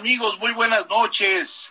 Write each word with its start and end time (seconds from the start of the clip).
Amigos, 0.00 0.38
muy 0.38 0.52
buenas 0.52 0.88
noches. 0.88 1.70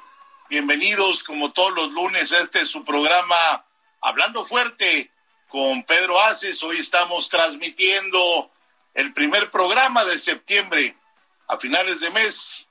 Bienvenidos 0.52 1.24
como 1.24 1.52
todos 1.52 1.74
los 1.74 1.92
lunes 1.94 2.32
a 2.32 2.38
este 2.38 2.64
su 2.64 2.86
programa 2.86 3.66
Hablando 4.02 4.46
Fuerte 4.46 5.12
con 5.48 5.82
Pedro 5.82 6.22
Aces. 6.22 6.62
Hoy 6.62 6.78
estamos 6.78 7.28
transmitiendo 7.28 8.52
el 8.94 9.16
primer 9.16 9.50
programa 9.50 10.06
de 10.06 10.20
septiembre. 10.20 10.96
A 11.48 11.58
finales 11.58 12.02
de 12.02 12.12
mes 12.12 12.68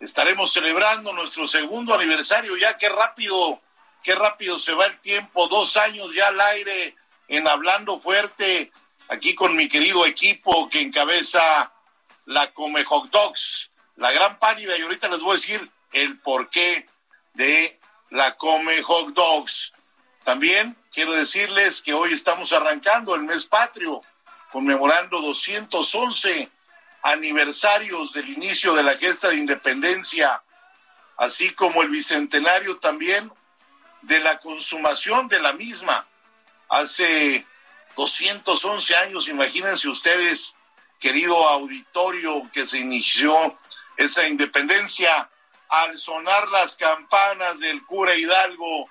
estaremos 0.00 0.52
celebrando 0.52 1.12
nuestro 1.12 1.46
segundo 1.46 1.94
aniversario. 1.94 2.56
Ya 2.56 2.76
qué 2.76 2.88
rápido, 2.88 3.62
qué 4.02 4.16
rápido 4.16 4.58
se 4.58 4.74
va 4.74 4.86
el 4.86 4.98
tiempo. 4.98 5.46
Dos 5.46 5.76
años 5.76 6.12
ya 6.12 6.26
al 6.26 6.40
aire 6.40 6.96
en 7.28 7.46
Hablando 7.46 8.00
Fuerte. 8.00 8.72
Aquí 9.08 9.36
con 9.36 9.54
mi 9.54 9.68
querido 9.68 10.04
equipo 10.06 10.68
que 10.68 10.80
encabeza 10.80 11.72
la 12.26 12.52
Come 12.52 12.82
Hot 12.82 13.10
Dogs 13.10 13.67
la 13.98 14.12
gran 14.12 14.38
pálida 14.38 14.78
y 14.78 14.82
ahorita 14.82 15.08
les 15.08 15.20
voy 15.20 15.30
a 15.30 15.34
decir 15.34 15.70
el 15.92 16.18
porqué 16.20 16.88
de 17.34 17.78
la 18.10 18.36
Come 18.36 18.80
Hot 18.82 19.12
Dogs. 19.12 19.72
También 20.24 20.76
quiero 20.92 21.12
decirles 21.12 21.82
que 21.82 21.94
hoy 21.94 22.12
estamos 22.12 22.52
arrancando 22.52 23.14
el 23.16 23.22
mes 23.22 23.44
patrio, 23.46 24.02
conmemorando 24.52 25.20
211 25.20 26.48
aniversarios 27.02 28.12
del 28.12 28.28
inicio 28.28 28.74
de 28.74 28.84
la 28.84 28.96
gesta 28.96 29.30
de 29.30 29.36
independencia, 29.36 30.42
así 31.16 31.50
como 31.50 31.82
el 31.82 31.88
bicentenario 31.88 32.78
también 32.78 33.32
de 34.02 34.20
la 34.20 34.38
consumación 34.38 35.26
de 35.26 35.40
la 35.40 35.54
misma. 35.54 36.06
Hace 36.68 37.44
211 37.96 38.94
años, 38.94 39.26
imagínense 39.26 39.88
ustedes, 39.88 40.54
querido 41.00 41.48
auditorio, 41.48 42.48
que 42.52 42.64
se 42.64 42.78
inició 42.78 43.58
esa 43.98 44.26
independencia 44.26 45.28
al 45.68 45.98
sonar 45.98 46.48
las 46.48 46.76
campanas 46.76 47.58
del 47.58 47.84
cura 47.84 48.14
Hidalgo 48.14 48.88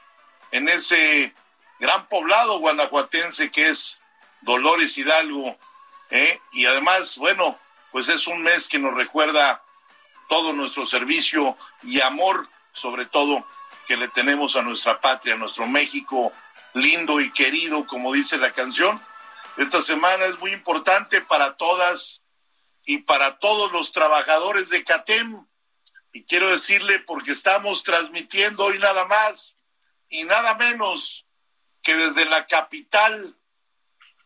en 0.51 0.67
ese 0.67 1.33
gran 1.79 2.07
poblado 2.07 2.59
guanajuatense 2.59 3.49
que 3.49 3.69
es 3.69 3.99
Dolores 4.41 4.97
Hidalgo. 4.97 5.57
¿eh? 6.11 6.39
Y 6.51 6.65
además, 6.65 7.17
bueno, 7.17 7.57
pues 7.91 8.09
es 8.09 8.27
un 8.27 8.43
mes 8.43 8.67
que 8.67 8.77
nos 8.77 8.93
recuerda 8.93 9.63
todo 10.27 10.53
nuestro 10.53 10.85
servicio 10.85 11.57
y 11.81 12.01
amor, 12.01 12.47
sobre 12.71 13.05
todo, 13.05 13.47
que 13.87 13.95
le 13.95 14.09
tenemos 14.09 14.57
a 14.57 14.61
nuestra 14.61 14.99
patria, 14.99 15.35
nuestro 15.35 15.65
México 15.67 16.33
lindo 16.73 17.21
y 17.21 17.31
querido, 17.31 17.87
como 17.87 18.13
dice 18.13 18.37
la 18.37 18.51
canción. 18.51 19.01
Esta 19.55 19.81
semana 19.81 20.25
es 20.25 20.37
muy 20.39 20.51
importante 20.51 21.21
para 21.21 21.55
todas 21.55 22.21
y 22.87 22.99
para 22.99 23.37
todos 23.37 23.69
los 23.73 23.91
trabajadores 23.91 24.69
de 24.69 24.83
CATEM. 24.85 25.45
Y 26.13 26.23
quiero 26.23 26.49
decirle, 26.49 26.99
porque 26.99 27.33
estamos 27.33 27.83
transmitiendo 27.83 28.63
hoy 28.63 28.79
nada 28.79 29.05
más 29.05 29.57
y 30.07 30.23
nada 30.23 30.55
menos 30.55 31.25
que 31.83 31.93
desde 31.95 32.23
la 32.23 32.47
capital 32.47 33.37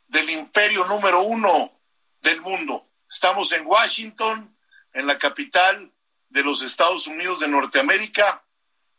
del 0.07 0.29
imperio 0.29 0.85
número 0.85 1.21
uno 1.21 1.81
del 2.21 2.39
mundo. 2.41 2.87
Estamos 3.09 3.51
en 3.51 3.65
Washington, 3.65 4.55
en 4.93 5.07
la 5.07 5.17
capital 5.17 5.91
de 6.29 6.43
los 6.43 6.61
Estados 6.61 7.07
Unidos 7.07 7.39
de 7.39 7.47
Norteamérica, 7.47 8.45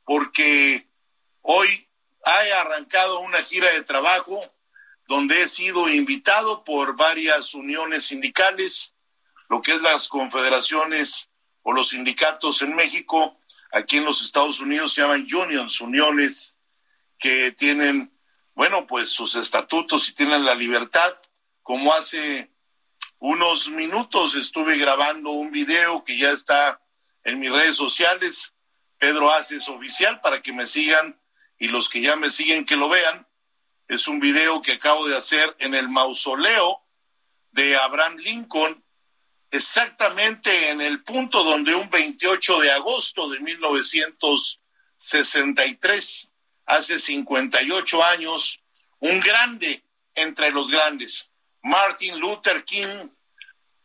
porque 0.05 0.89
hoy 1.43 1.89
he 2.27 2.53
arrancado 2.53 3.21
una 3.21 3.41
gira 3.43 3.71
de 3.73 3.83
trabajo 3.83 4.43
donde 5.07 5.43
he 5.43 5.49
sido 5.49 5.89
invitado 5.89 6.65
por 6.65 6.97
varias 6.97 7.55
uniones 7.55 8.07
sindicales 8.07 8.92
lo 9.53 9.61
que 9.61 9.73
es 9.73 9.83
las 9.83 10.09
confederaciones 10.09 11.29
o 11.61 11.75
los 11.75 11.91
sindicatos 11.91 12.63
en 12.63 12.75
México, 12.75 13.39
aquí 13.71 13.99
en 13.99 14.07
los 14.07 14.23
Estados 14.23 14.61
Unidos 14.61 14.95
se 14.95 15.03
llaman 15.03 15.27
unions, 15.31 15.79
uniones 15.83 16.57
que 17.19 17.53
tienen, 17.53 18.19
bueno, 18.55 18.87
pues 18.87 19.11
sus 19.11 19.35
estatutos 19.35 20.09
y 20.09 20.15
tienen 20.15 20.47
la 20.47 20.55
libertad, 20.55 21.19
como 21.63 21.93
hace 21.93 22.51
unos 23.19 23.69
minutos 23.69 24.37
estuve 24.37 24.79
grabando 24.79 25.29
un 25.33 25.51
video 25.51 26.03
que 26.03 26.17
ya 26.17 26.31
está 26.31 26.81
en 27.23 27.39
mis 27.39 27.53
redes 27.53 27.77
sociales, 27.77 28.55
Pedro 28.97 29.31
Haces 29.35 29.69
Oficial, 29.69 30.23
para 30.23 30.41
que 30.41 30.55
me 30.55 30.67
sigan 30.67 31.21
y 31.59 31.69
los 31.69 31.91
que 31.91 32.01
ya 32.01 32.17
me 32.17 32.31
siguen 32.31 32.65
que 32.65 32.77
lo 32.77 32.89
vean. 32.89 33.29
Es 33.87 34.09
un 34.09 34.19
video 34.19 34.63
que 34.63 34.73
acabo 34.73 35.07
de 35.07 35.15
hacer 35.19 35.55
en 35.59 35.75
el 35.75 35.91
mausoleo 35.91 36.81
de 37.51 37.77
Abraham 37.77 38.17
Lincoln 38.17 38.83
exactamente 39.53 40.71
en 40.71 40.81
el 40.81 41.05
punto 41.05 41.45
donde 41.45 41.73
un 41.75 41.91
28 41.91 42.61
de 42.61 42.71
agosto 42.73 43.29
de 43.29 43.39
1963, 43.41 46.33
hace 46.65 46.99
58 46.99 48.03
años, 48.03 48.63
un 48.99 49.21
grande 49.21 49.85
entre 50.15 50.51
los 50.51 50.71
grandes, 50.71 51.31
Martin 51.63 52.19
Luther 52.19 52.65
King, 52.65 53.11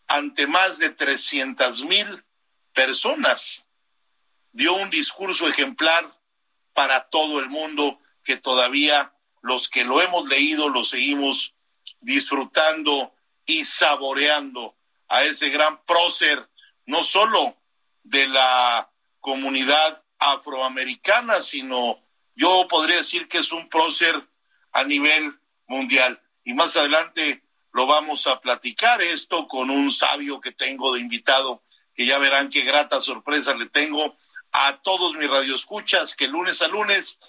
ante 0.08 0.48
más 0.48 0.78
de 0.78 0.92
300 0.92 1.84
mil 1.84 2.24
personas, 2.74 3.66
dio 4.54 4.74
un 4.76 4.90
discurso 4.90 5.50
ejemplar 5.50 6.18
para 6.72 7.10
todo 7.10 7.42
el 7.42 7.50
mundo 7.50 8.00
que 8.24 8.38
todavía 8.38 9.14
los 9.42 9.68
que 9.68 9.84
lo 9.84 10.02
hemos 10.02 10.30
leído 10.30 10.70
lo 10.70 10.86
seguimos 10.86 11.56
disfrutando 12.00 13.14
y 13.46 13.66
saboreando 13.66 14.77
a 15.10 15.24
ese 15.24 15.50
gran 15.50 15.84
prócer, 15.86 16.50
no 16.86 17.02
solo 17.02 17.58
de 18.04 18.28
la 18.28 18.92
comunidad 19.20 20.04
afroamericana, 20.20 21.42
sino 21.42 22.00
yo 22.36 22.68
podría 22.70 22.98
decir 22.98 23.28
que 23.28 23.40
es 23.40 23.52
un 23.52 23.68
prócer 23.70 24.28
a 24.72 24.84
nivel 24.84 25.40
mundial. 25.68 26.22
Y 26.44 26.54
más 26.54 26.78
adelante 26.78 27.44
lo 27.74 27.86
vamos 27.86 28.28
a 28.28 28.40
platicar 28.40 29.02
esto 29.02 29.48
con 29.48 29.70
un 29.70 29.92
sabio 29.92 30.40
que 30.40 30.52
tengo 30.52 30.94
de 30.94 31.02
invitado, 31.02 31.64
que 31.94 32.06
ya 32.06 32.18
verán 32.18 32.50
qué 32.50 32.62
grata 32.62 33.02
sorpresa 33.02 33.54
le 33.54 33.68
tengo 33.68 34.18
a 34.52 34.82
todos 34.82 35.16
mis 35.16 35.30
radioescuchas 35.30 36.16
que 36.16 36.28
lunes 36.28 36.62
a 36.62 36.68
lunes 36.68 37.20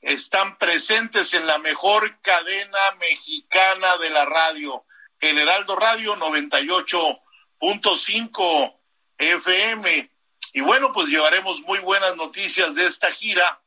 están 0.00 0.58
presentes 0.58 1.34
en 1.34 1.46
la 1.46 1.58
mejor 1.58 2.20
cadena 2.20 2.78
mexicana 3.00 3.96
de 3.96 4.10
la 4.10 4.24
radio, 4.24 4.84
el 5.20 5.38
Heraldo 5.38 5.74
Radio 5.74 6.16
98 6.16 7.18
90.5 7.60 8.74
FM. 9.18 10.10
Y 10.52 10.60
bueno, 10.60 10.92
pues 10.92 11.08
llevaremos 11.08 11.62
muy 11.62 11.78
buenas 11.80 12.16
noticias 12.16 12.74
de 12.74 12.86
esta 12.86 13.10
gira, 13.12 13.62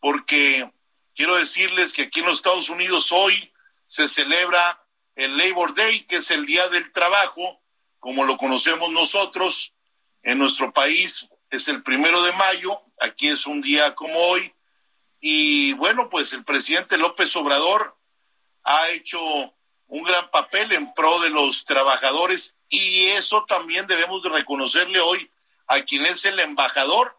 porque 0.00 0.70
quiero 1.14 1.36
decirles 1.36 1.92
que 1.92 2.02
aquí 2.02 2.20
en 2.20 2.26
los 2.26 2.38
Estados 2.38 2.68
Unidos 2.68 3.12
hoy 3.12 3.52
se 3.86 4.08
celebra 4.08 4.84
el 5.16 5.36
Labor 5.36 5.74
Day, 5.74 6.02
que 6.02 6.16
es 6.16 6.30
el 6.30 6.46
Día 6.46 6.68
del 6.68 6.92
Trabajo, 6.92 7.62
como 7.98 8.24
lo 8.24 8.36
conocemos 8.36 8.90
nosotros. 8.90 9.72
En 10.22 10.38
nuestro 10.38 10.72
país 10.72 11.28
es 11.50 11.68
el 11.68 11.82
primero 11.82 12.22
de 12.22 12.32
mayo, 12.32 12.80
aquí 13.00 13.28
es 13.28 13.46
un 13.46 13.60
día 13.60 13.94
como 13.94 14.18
hoy. 14.18 14.52
Y 15.20 15.72
bueno, 15.74 16.10
pues 16.10 16.32
el 16.32 16.44
presidente 16.44 16.98
López 16.98 17.34
Obrador 17.36 17.96
ha 18.64 18.88
hecho 18.90 19.18
un 19.94 20.02
gran 20.02 20.28
papel 20.32 20.72
en 20.72 20.92
pro 20.92 21.20
de 21.20 21.30
los 21.30 21.64
trabajadores 21.64 22.56
y 22.68 23.04
eso 23.10 23.44
también 23.46 23.86
debemos 23.86 24.24
de 24.24 24.28
reconocerle 24.28 25.00
hoy 25.00 25.30
a 25.68 25.82
quien 25.82 26.04
es 26.04 26.24
el 26.24 26.40
embajador 26.40 27.16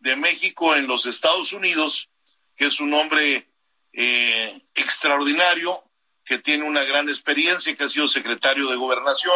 de 0.00 0.16
México 0.16 0.74
en 0.74 0.88
los 0.88 1.06
Estados 1.06 1.52
Unidos, 1.52 2.10
que 2.56 2.66
es 2.66 2.80
un 2.80 2.94
hombre 2.94 3.48
eh, 3.92 4.60
extraordinario, 4.74 5.84
que 6.24 6.38
tiene 6.38 6.64
una 6.64 6.82
gran 6.82 7.08
experiencia, 7.08 7.76
que 7.76 7.84
ha 7.84 7.88
sido 7.88 8.08
secretario 8.08 8.68
de 8.68 8.74
Gobernación, 8.74 9.32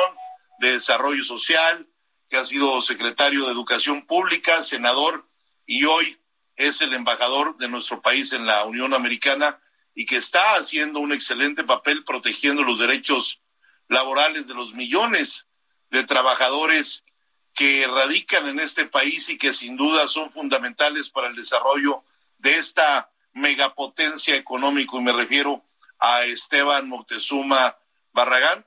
de 0.59 0.73
Desarrollo 0.73 1.23
Social, 1.23 1.87
que 2.29 2.39
ha 2.39 2.45
sido 2.45 2.81
secretario 2.81 3.45
de 3.45 3.53
Educación 3.53 4.05
Pública, 4.05 4.63
senador 4.63 5.29
y 5.65 5.85
hoy 5.85 6.19
es 6.57 6.81
el 6.81 6.93
embajador 6.93 7.57
de 7.57 7.69
nuestro 7.69 8.03
país 8.03 8.33
en 8.33 8.47
la 8.47 8.65
Unión 8.65 8.95
Americana 8.95 9.61
y 10.01 10.07
que 10.07 10.17
está 10.17 10.55
haciendo 10.55 10.99
un 10.99 11.13
excelente 11.13 11.63
papel 11.63 12.05
protegiendo 12.05 12.63
los 12.63 12.79
derechos 12.79 13.43
laborales 13.87 14.49
de 14.49 14.55
los 14.55 14.73
millones 14.73 15.47
de 15.91 16.05
trabajadores 16.05 17.05
que 17.53 17.87
radican 17.87 18.49
en 18.49 18.61
este 18.61 18.87
país 18.87 19.29
y 19.29 19.37
que 19.37 19.53
sin 19.53 19.77
duda 19.77 20.09
son 20.09 20.31
fundamentales 20.31 21.11
para 21.11 21.27
el 21.27 21.37
desarrollo 21.37 22.03
de 22.39 22.53
esta 22.53 23.13
megapotencia 23.35 24.37
económica 24.37 24.97
y 24.97 25.01
me 25.01 25.13
refiero 25.13 25.67
a 25.99 26.25
Esteban 26.25 26.89
Moctezuma 26.89 27.77
Barragán, 28.13 28.65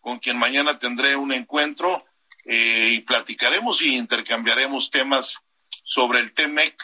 con 0.00 0.18
quien 0.18 0.36
mañana 0.36 0.80
tendré 0.80 1.14
un 1.14 1.30
encuentro 1.30 2.04
eh, 2.44 2.88
y 2.94 3.00
platicaremos 3.02 3.82
y 3.82 3.94
intercambiaremos 3.94 4.90
temas 4.90 5.38
sobre 5.84 6.18
el 6.18 6.32
TEMEC, 6.32 6.82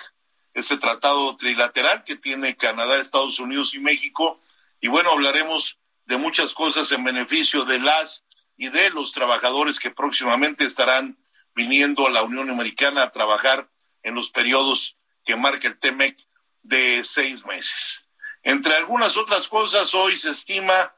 ese 0.54 0.76
tratado 0.76 1.36
trilateral 1.36 2.04
que 2.04 2.16
tiene 2.16 2.56
Canadá, 2.56 2.98
Estados 2.98 3.38
Unidos 3.38 3.74
y 3.74 3.78
México. 3.78 4.40
Y 4.80 4.88
bueno, 4.88 5.10
hablaremos 5.10 5.78
de 6.06 6.16
muchas 6.16 6.54
cosas 6.54 6.90
en 6.92 7.04
beneficio 7.04 7.64
de 7.64 7.78
las 7.78 8.24
y 8.56 8.68
de 8.68 8.90
los 8.90 9.12
trabajadores 9.12 9.78
que 9.78 9.90
próximamente 9.90 10.64
estarán 10.64 11.18
viniendo 11.54 12.06
a 12.06 12.10
la 12.10 12.22
Unión 12.22 12.50
Americana 12.50 13.02
a 13.02 13.10
trabajar 13.10 13.70
en 14.02 14.14
los 14.14 14.30
periodos 14.30 14.96
que 15.24 15.36
marca 15.36 15.68
el 15.68 15.78
TEMEC 15.78 16.18
de 16.62 17.04
seis 17.04 17.44
meses. 17.46 18.08
Entre 18.42 18.74
algunas 18.74 19.16
otras 19.16 19.48
cosas, 19.48 19.94
hoy 19.94 20.16
se 20.16 20.30
estima 20.30 20.94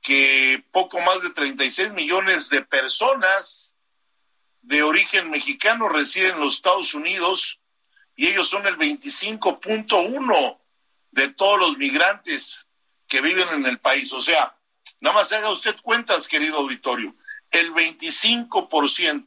que 0.00 0.64
poco 0.70 1.00
más 1.00 1.22
de 1.22 1.30
36 1.30 1.92
millones 1.92 2.50
de 2.50 2.62
personas 2.62 3.74
de 4.62 4.82
origen 4.82 5.30
mexicano 5.30 5.88
residen 5.88 6.34
en 6.34 6.40
los 6.40 6.54
Estados 6.54 6.94
Unidos 6.94 7.60
y 8.16 8.28
ellos 8.28 8.48
son 8.48 8.66
el 8.66 8.76
25.1 8.76 10.58
de 11.10 11.28
todos 11.28 11.58
los 11.58 11.76
migrantes 11.76 12.66
que 13.06 13.20
viven 13.20 13.46
en 13.54 13.66
el 13.66 13.78
país. 13.78 14.12
O 14.12 14.20
sea, 14.20 14.56
nada 15.00 15.14
más 15.14 15.32
haga 15.32 15.50
usted 15.50 15.76
cuentas, 15.82 16.28
querido 16.28 16.58
auditorio, 16.58 17.14
el 17.50 17.72
25% 17.72 19.26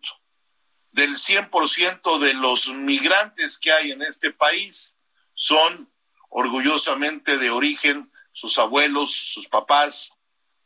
del 0.92 1.16
100% 1.16 2.19
de 2.19 2.34
los 2.34 2.69
migrantes 2.69 3.57
que 3.57 3.72
hay 3.72 3.92
en 3.92 4.01
este 4.01 4.31
país 4.31 4.95
son 5.33 5.90
orgullosamente 6.30 7.38
de 7.38 7.51
origen, 7.51 8.12
sus 8.31 8.57
abuelos, 8.57 9.12
sus 9.12 9.48
papás, 9.48 10.12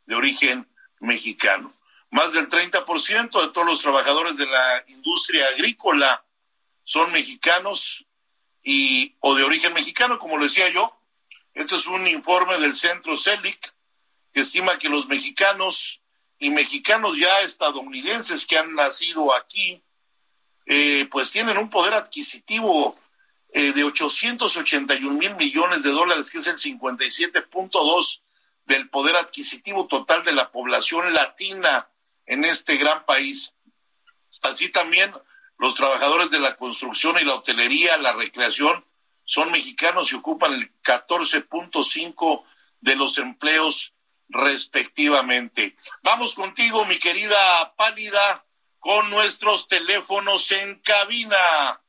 de 0.06 0.16
origen 0.16 0.68
mexicano. 1.00 1.72
Más 2.10 2.32
del 2.32 2.48
30% 2.48 3.40
de 3.40 3.48
todos 3.52 3.66
los 3.66 3.80
trabajadores 3.80 4.36
de 4.36 4.46
la 4.46 4.84
industria 4.88 5.46
agrícola 5.48 6.24
son 6.82 7.12
mexicanos 7.12 8.04
y 8.62 9.16
o 9.20 9.34
de 9.34 9.44
origen 9.44 9.72
mexicano, 9.72 10.18
como 10.18 10.36
lo 10.36 10.44
decía 10.44 10.68
yo. 10.70 10.96
Este 11.54 11.74
es 11.74 11.86
un 11.86 12.06
informe 12.06 12.58
del 12.58 12.74
Centro 12.74 13.16
CELIC 13.16 13.72
que 14.32 14.40
estima 14.40 14.78
que 14.78 14.88
los 14.88 15.06
mexicanos 15.08 16.00
y 16.38 16.50
mexicanos 16.50 17.16
ya 17.18 17.40
estadounidenses 17.42 18.46
que 18.46 18.58
han 18.58 18.74
nacido 18.74 19.34
aquí, 19.34 19.82
eh, 20.66 21.06
pues 21.10 21.30
tienen 21.30 21.58
un 21.58 21.70
poder 21.70 21.94
adquisitivo 21.94 22.98
eh, 23.52 23.72
de 23.72 23.84
881 23.84 25.18
mil 25.18 25.36
millones 25.36 25.82
de 25.82 25.90
dólares, 25.90 26.30
que 26.30 26.38
es 26.38 26.46
el 26.46 26.56
57.2 26.56 28.22
del 28.64 28.88
poder 28.88 29.16
adquisitivo 29.16 29.86
total 29.86 30.24
de 30.24 30.32
la 30.32 30.50
población 30.50 31.12
latina 31.12 31.88
en 32.26 32.44
este 32.44 32.76
gran 32.76 33.04
país. 33.04 33.54
Así 34.40 34.70
también 34.70 35.12
los 35.58 35.74
trabajadores 35.74 36.30
de 36.30 36.40
la 36.40 36.56
construcción 36.56 37.18
y 37.18 37.24
la 37.24 37.34
hotelería, 37.34 37.96
la 37.98 38.12
recreación, 38.12 38.84
son 39.24 39.50
mexicanos 39.50 40.12
y 40.12 40.16
ocupan 40.16 40.52
el 40.52 40.72
14.5 40.82 42.44
de 42.80 42.96
los 42.96 43.18
empleos 43.18 43.94
respectivamente. 44.28 45.76
Vamos 46.02 46.34
contigo, 46.34 46.84
mi 46.86 46.98
querida 46.98 47.74
Pálida, 47.76 48.44
con 48.78 49.10
nuestros 49.10 49.68
teléfonos 49.68 50.50
en 50.50 50.80
cabina. 50.80 51.80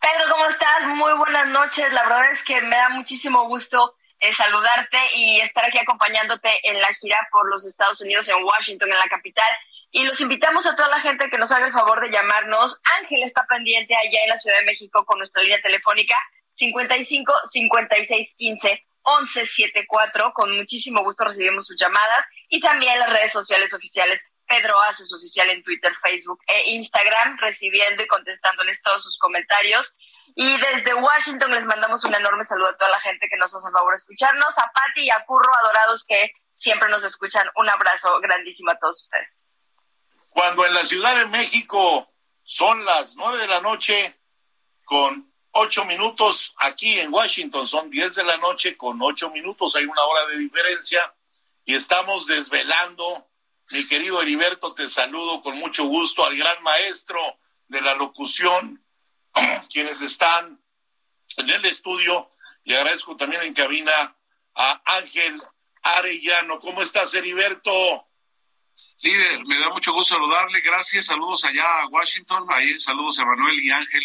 Pedro, 0.00 0.24
¿cómo 0.30 0.46
estás? 0.48 0.86
Muy 0.86 1.12
buenas 1.14 1.48
noches. 1.48 1.92
La 1.92 2.02
verdad 2.04 2.32
es 2.32 2.42
que 2.44 2.60
me 2.60 2.76
da 2.76 2.88
muchísimo 2.90 3.46
gusto 3.48 3.96
eh, 4.18 4.32
saludarte 4.34 4.98
y 5.16 5.40
estar 5.40 5.64
aquí 5.64 5.78
acompañándote 5.78 6.48
en 6.62 6.80
la 6.80 6.92
gira 6.94 7.18
por 7.32 7.48
los 7.50 7.66
Estados 7.66 8.00
Unidos, 8.00 8.28
en 8.28 8.44
Washington, 8.44 8.92
en 8.92 8.98
la 8.98 9.08
capital. 9.10 9.46
Y 9.94 10.04
los 10.04 10.18
invitamos 10.22 10.64
a 10.64 10.74
toda 10.74 10.88
la 10.88 11.00
gente 11.00 11.28
que 11.28 11.36
nos 11.36 11.52
haga 11.52 11.66
el 11.66 11.72
favor 11.72 12.00
de 12.00 12.10
llamarnos. 12.10 12.80
Ángel 13.00 13.22
está 13.24 13.44
pendiente 13.46 13.94
allá 13.94 14.22
en 14.22 14.30
la 14.30 14.38
Ciudad 14.38 14.56
de 14.58 14.64
México 14.64 15.04
con 15.04 15.18
nuestra 15.18 15.42
línea 15.42 15.60
telefónica 15.60 16.16
55 16.52 17.30
56 17.52 18.34
15 18.38 18.86
11 19.02 19.44
74. 19.44 20.32
Con 20.32 20.56
muchísimo 20.56 21.04
gusto 21.04 21.24
recibimos 21.24 21.66
sus 21.66 21.78
llamadas 21.78 22.24
y 22.48 22.60
también 22.60 22.98
las 22.98 23.12
redes 23.12 23.32
sociales 23.32 23.74
oficiales 23.74 24.18
Pedro 24.46 24.80
Haces 24.82 25.12
Oficial 25.12 25.50
en 25.50 25.62
Twitter, 25.62 25.92
Facebook 26.02 26.40
e 26.46 26.70
Instagram, 26.70 27.36
recibiendo 27.38 28.02
y 28.02 28.06
contestándoles 28.06 28.80
todos 28.80 29.04
sus 29.04 29.18
comentarios. 29.18 29.94
Y 30.34 30.56
desde 30.58 30.94
Washington 30.94 31.52
les 31.52 31.66
mandamos 31.66 32.02
un 32.04 32.14
enorme 32.14 32.44
saludo 32.44 32.70
a 32.70 32.76
toda 32.78 32.90
la 32.90 33.00
gente 33.00 33.28
que 33.28 33.36
nos 33.36 33.54
hace 33.54 33.66
el 33.66 33.72
favor 33.72 33.92
de 33.92 33.98
escucharnos, 33.98 34.58
a 34.58 34.70
Patti 34.72 35.02
y 35.02 35.10
a 35.10 35.22
Curro, 35.26 35.52
adorados 35.64 36.06
que 36.06 36.32
siempre 36.54 36.88
nos 36.88 37.04
escuchan. 37.04 37.46
Un 37.56 37.68
abrazo 37.68 38.20
grandísimo 38.20 38.70
a 38.70 38.78
todos 38.78 39.02
ustedes. 39.02 39.44
Cuando 40.32 40.64
en 40.66 40.74
la 40.74 40.84
Ciudad 40.84 41.14
de 41.16 41.26
México 41.26 42.10
son 42.42 42.84
las 42.84 43.16
nueve 43.16 43.42
de 43.42 43.46
la 43.46 43.60
noche 43.60 44.18
con 44.84 45.30
ocho 45.50 45.84
minutos, 45.84 46.54
aquí 46.56 46.98
en 46.98 47.12
Washington 47.12 47.66
son 47.66 47.90
diez 47.90 48.14
de 48.14 48.24
la 48.24 48.38
noche 48.38 48.76
con 48.76 49.00
ocho 49.02 49.30
minutos, 49.30 49.76
hay 49.76 49.84
una 49.84 50.02
hora 50.02 50.26
de 50.26 50.38
diferencia 50.38 51.00
y 51.66 51.74
estamos 51.74 52.26
desvelando 52.26 53.28
mi 53.70 53.86
querido 53.86 54.20
Heriberto, 54.22 54.74
te 54.74 54.88
saludo 54.88 55.40
con 55.42 55.56
mucho 55.56 55.84
gusto 55.84 56.24
al 56.24 56.36
gran 56.36 56.62
maestro 56.62 57.18
de 57.68 57.80
la 57.80 57.94
locución, 57.94 58.82
quienes 59.72 60.00
están 60.00 60.62
en 61.36 61.50
el 61.50 61.64
estudio, 61.66 62.30
y 62.64 62.74
agradezco 62.74 63.16
también 63.16 63.42
en 63.42 63.54
cabina 63.54 64.16
a 64.54 64.82
Ángel 64.96 65.40
Arellano. 65.82 66.58
¿Cómo 66.58 66.82
estás, 66.82 67.14
Heriberto? 67.14 68.06
Líder, 69.02 69.44
me 69.46 69.58
da 69.58 69.68
mucho 69.70 69.92
gusto 69.92 70.14
saludarle. 70.14 70.60
Gracias. 70.60 71.06
Saludos 71.06 71.44
allá 71.44 71.82
a 71.82 71.88
Washington. 71.88 72.46
Ahí 72.50 72.78
saludos 72.78 73.18
a 73.18 73.24
Manuel 73.24 73.58
y 73.60 73.70
Ángel 73.70 74.02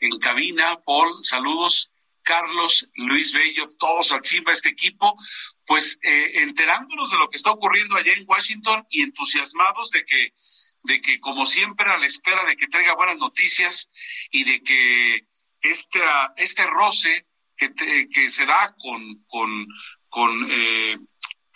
en 0.00 0.18
cabina. 0.18 0.76
Paul, 0.84 1.22
saludos. 1.22 1.90
Carlos, 2.22 2.86
Luis 2.96 3.32
Bello, 3.32 3.68
todos 3.78 4.12
encima 4.12 4.52
este 4.52 4.68
equipo 4.68 5.16
pues 5.64 5.98
eh, 6.02 6.32
enterándonos 6.42 7.10
de 7.10 7.18
lo 7.18 7.28
que 7.28 7.36
está 7.36 7.50
ocurriendo 7.50 7.96
allá 7.96 8.12
en 8.12 8.26
Washington 8.28 8.86
y 8.90 9.02
entusiasmados 9.02 9.90
de 9.90 10.04
que, 10.04 10.34
de 10.82 11.00
que 11.00 11.18
como 11.18 11.46
siempre 11.46 11.88
a 11.90 11.96
la 11.96 12.06
espera 12.06 12.44
de 12.44 12.56
que 12.56 12.66
traiga 12.66 12.94
buenas 12.94 13.16
noticias 13.16 13.88
y 14.30 14.44
de 14.44 14.62
que 14.62 15.26
este, 15.62 16.00
este 16.36 16.66
roce 16.66 17.26
que, 17.56 17.72
que 18.08 18.30
se 18.30 18.46
da 18.46 18.74
con, 18.78 19.24
con, 19.26 19.66
con 20.08 20.48
eh, 20.50 20.98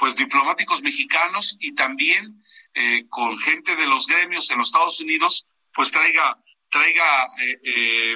pues 0.04 0.16
diplomáticos 0.16 0.82
mexicanos 0.82 1.56
y 1.61 1.75
también 1.75 2.38
eh, 2.75 3.06
con 3.08 3.38
gente 3.38 3.75
de 3.75 3.87
los 3.87 4.06
gremios 4.06 4.50
en 4.50 4.58
los 4.58 4.68
Estados 4.68 5.00
Unidos, 5.00 5.46
pues 5.73 5.90
traiga, 5.90 6.38
traiga 6.70 7.30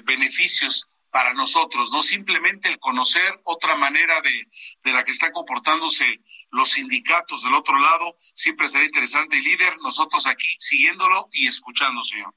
beneficios 0.05 0.87
para 1.11 1.33
nosotros, 1.33 1.91
no 1.91 2.03
simplemente 2.03 2.69
el 2.69 2.79
conocer 2.79 3.41
otra 3.45 3.75
manera 3.77 4.21
de, 4.21 4.47
de 4.83 4.93
la 4.93 5.03
que 5.03 5.13
está 5.13 5.31
comportándose 5.31 6.05
los 6.51 6.73
sindicatos 6.73 7.43
del 7.43 7.55
otro 7.55 7.81
lado. 7.81 8.17
Siempre 8.35 8.69
será 8.69 8.85
interesante 8.85 9.39
y 9.39 9.41
líder, 9.41 9.79
nosotros 9.79 10.27
aquí 10.27 10.49
siguiéndolo 10.59 11.31
y 11.33 11.49
escuchando, 11.49 12.03
señor. 12.03 12.35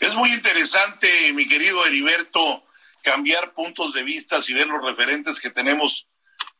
Es 0.00 0.16
muy 0.16 0.32
interesante, 0.32 1.32
mi 1.34 1.46
querido 1.46 1.86
Heriberto, 1.86 2.66
cambiar 3.04 3.54
puntos 3.54 3.92
de 3.92 4.02
vista 4.02 4.40
y 4.44 4.54
ver 4.54 4.66
los 4.66 4.82
referentes 4.82 5.40
que 5.40 5.50
tenemos 5.50 6.08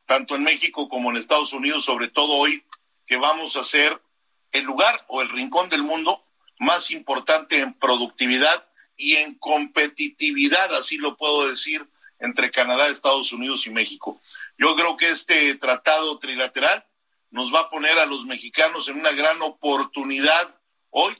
tanto 0.07 0.37
en 0.37 0.45
México 0.45 0.89
como 0.89 1.11
en 1.11 1.17
Estados 1.17 1.53
Unidos, 1.53 1.85
sobre 1.85 2.09
todo 2.09 2.33
hoy, 2.35 2.65
que 3.07 3.17
vamos 3.17 3.57
a 3.57 3.65
ser 3.65 4.01
el 4.53 4.65
lugar 4.65 5.05
o 5.09 5.23
el 5.23 5.29
rincón 5.29 5.69
del 5.69 5.83
mundo 5.83 6.25
más 6.59 6.91
importante 6.91 7.61
en 7.61 7.75
productividad 7.75 8.67
y 8.97 9.17
en 9.17 9.35
competitividad, 9.35 10.75
así 10.75 10.97
lo 10.97 11.17
puedo 11.17 11.49
decir, 11.49 11.87
entre 12.19 12.51
Canadá, 12.51 12.89
Estados 12.89 13.33
Unidos 13.33 13.67
y 13.67 13.71
México. 13.71 14.21
Yo 14.57 14.75
creo 14.75 14.97
que 14.97 15.11
este 15.11 15.55
tratado 15.57 16.19
trilateral 16.19 16.87
nos 17.31 17.53
va 17.53 17.61
a 17.61 17.69
poner 17.69 17.99
a 17.99 18.07
los 18.07 18.25
mexicanos 18.25 18.89
en 18.89 18.99
una 18.99 19.13
gran 19.13 19.43
oportunidad 19.43 20.59
hoy 20.91 21.15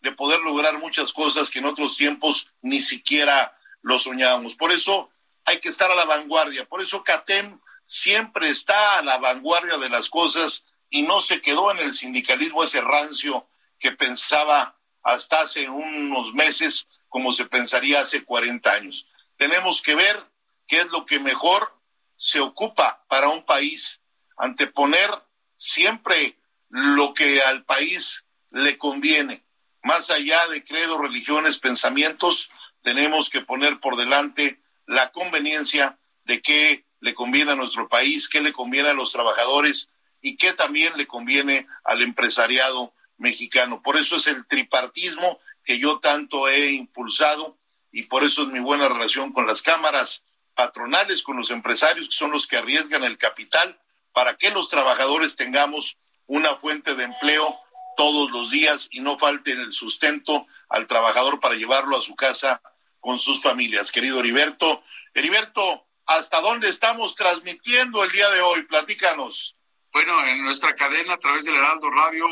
de 0.00 0.12
poder 0.12 0.40
lograr 0.40 0.78
muchas 0.78 1.12
cosas 1.12 1.50
que 1.50 1.60
en 1.60 1.66
otros 1.66 1.96
tiempos 1.96 2.48
ni 2.62 2.80
siquiera 2.80 3.56
lo 3.82 3.98
soñábamos. 3.98 4.56
Por 4.56 4.72
eso 4.72 5.10
hay 5.44 5.60
que 5.60 5.68
estar 5.68 5.90
a 5.90 5.94
la 5.94 6.04
vanguardia. 6.06 6.66
Por 6.66 6.80
eso 6.82 7.04
CATEM 7.04 7.60
siempre 7.90 8.48
está 8.48 8.98
a 8.98 9.02
la 9.02 9.18
vanguardia 9.18 9.76
de 9.76 9.88
las 9.88 10.08
cosas 10.08 10.64
y 10.90 11.02
no 11.02 11.18
se 11.20 11.42
quedó 11.42 11.72
en 11.72 11.78
el 11.78 11.92
sindicalismo 11.92 12.62
ese 12.62 12.80
rancio 12.80 13.48
que 13.80 13.90
pensaba 13.90 14.78
hasta 15.02 15.40
hace 15.40 15.68
unos 15.68 16.32
meses 16.32 16.86
como 17.08 17.32
se 17.32 17.46
pensaría 17.46 18.00
hace 18.00 18.24
40 18.24 18.70
años. 18.70 19.08
Tenemos 19.36 19.82
que 19.82 19.96
ver 19.96 20.24
qué 20.68 20.78
es 20.78 20.90
lo 20.92 21.04
que 21.04 21.18
mejor 21.18 21.74
se 22.16 22.38
ocupa 22.38 23.04
para 23.08 23.28
un 23.28 23.44
país, 23.44 24.00
anteponer 24.36 25.10
siempre 25.56 26.38
lo 26.68 27.12
que 27.12 27.42
al 27.42 27.64
país 27.64 28.24
le 28.50 28.78
conviene. 28.78 29.42
Más 29.82 30.12
allá 30.12 30.46
de 30.46 30.62
credo, 30.62 30.96
religiones, 30.96 31.58
pensamientos, 31.58 32.50
tenemos 32.82 33.30
que 33.30 33.40
poner 33.40 33.80
por 33.80 33.96
delante 33.96 34.60
la 34.86 35.10
conveniencia 35.10 35.98
de 36.22 36.40
qué 36.40 36.84
le 37.00 37.14
conviene 37.14 37.52
a 37.52 37.56
nuestro 37.56 37.88
país, 37.88 38.28
qué 38.28 38.40
le 38.40 38.52
conviene 38.52 38.90
a 38.90 38.94
los 38.94 39.12
trabajadores 39.12 39.90
y 40.20 40.36
qué 40.36 40.52
también 40.52 40.92
le 40.96 41.06
conviene 41.06 41.66
al 41.84 42.02
empresariado 42.02 42.94
mexicano. 43.16 43.82
Por 43.82 43.96
eso 43.96 44.16
es 44.16 44.26
el 44.26 44.46
tripartismo 44.46 45.38
que 45.64 45.78
yo 45.78 45.98
tanto 45.98 46.48
he 46.48 46.72
impulsado 46.72 47.58
y 47.92 48.04
por 48.04 48.24
eso 48.24 48.42
es 48.42 48.48
mi 48.48 48.60
buena 48.60 48.88
relación 48.88 49.32
con 49.32 49.46
las 49.46 49.62
cámaras 49.62 50.24
patronales, 50.54 51.22
con 51.22 51.36
los 51.36 51.50
empresarios 51.50 52.08
que 52.08 52.14
son 52.14 52.30
los 52.30 52.46
que 52.46 52.58
arriesgan 52.58 53.04
el 53.04 53.18
capital 53.18 53.80
para 54.12 54.36
que 54.36 54.50
los 54.50 54.68
trabajadores 54.68 55.36
tengamos 55.36 55.98
una 56.26 56.54
fuente 56.56 56.94
de 56.94 57.04
empleo 57.04 57.58
todos 57.96 58.30
los 58.30 58.50
días 58.50 58.88
y 58.90 59.00
no 59.00 59.18
falte 59.18 59.52
el 59.52 59.72
sustento 59.72 60.46
al 60.68 60.86
trabajador 60.86 61.40
para 61.40 61.54
llevarlo 61.54 61.96
a 61.96 62.02
su 62.02 62.14
casa 62.14 62.62
con 63.00 63.18
sus 63.18 63.42
familias. 63.42 63.90
Querido 63.90 64.20
Heriberto, 64.20 64.82
Heriberto, 65.14 65.86
¿hasta 66.10 66.40
dónde 66.40 66.68
estamos 66.68 67.14
transmitiendo 67.14 68.02
el 68.02 68.10
día 68.10 68.28
de 68.30 68.40
hoy? 68.40 68.62
Platícanos. 68.64 69.56
Bueno, 69.92 70.26
en 70.26 70.42
nuestra 70.42 70.74
cadena 70.74 71.14
a 71.14 71.18
través 71.18 71.44
del 71.44 71.54
Heraldo 71.54 71.88
Radio 71.88 72.26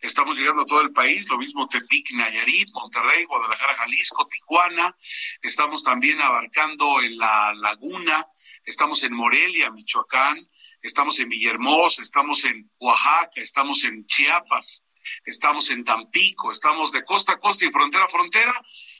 estamos 0.00 0.38
llegando 0.38 0.62
a 0.62 0.66
todo 0.66 0.82
el 0.82 0.92
país, 0.92 1.26
lo 1.30 1.38
mismo 1.38 1.66
Tepic, 1.66 2.12
Nayarit, 2.12 2.68
Monterrey, 2.74 3.24
Guadalajara, 3.24 3.74
Jalisco, 3.76 4.26
Tijuana, 4.26 4.94
estamos 5.40 5.82
también 5.82 6.20
abarcando 6.20 7.00
en 7.00 7.16
la 7.16 7.54
Laguna, 7.54 8.26
estamos 8.62 9.02
en 9.02 9.14
Morelia, 9.14 9.70
Michoacán, 9.70 10.46
estamos 10.82 11.18
en 11.18 11.30
Villahermosa, 11.30 12.02
estamos 12.02 12.44
en 12.44 12.70
Oaxaca, 12.78 13.40
estamos 13.40 13.84
en 13.84 14.06
Chiapas, 14.06 14.84
estamos 15.24 15.70
en 15.70 15.84
Tampico, 15.84 16.52
estamos 16.52 16.92
de 16.92 17.04
costa 17.04 17.32
a 17.32 17.38
costa 17.38 17.64
y 17.64 17.70
frontera 17.70 18.04
a 18.04 18.08
frontera, 18.08 18.52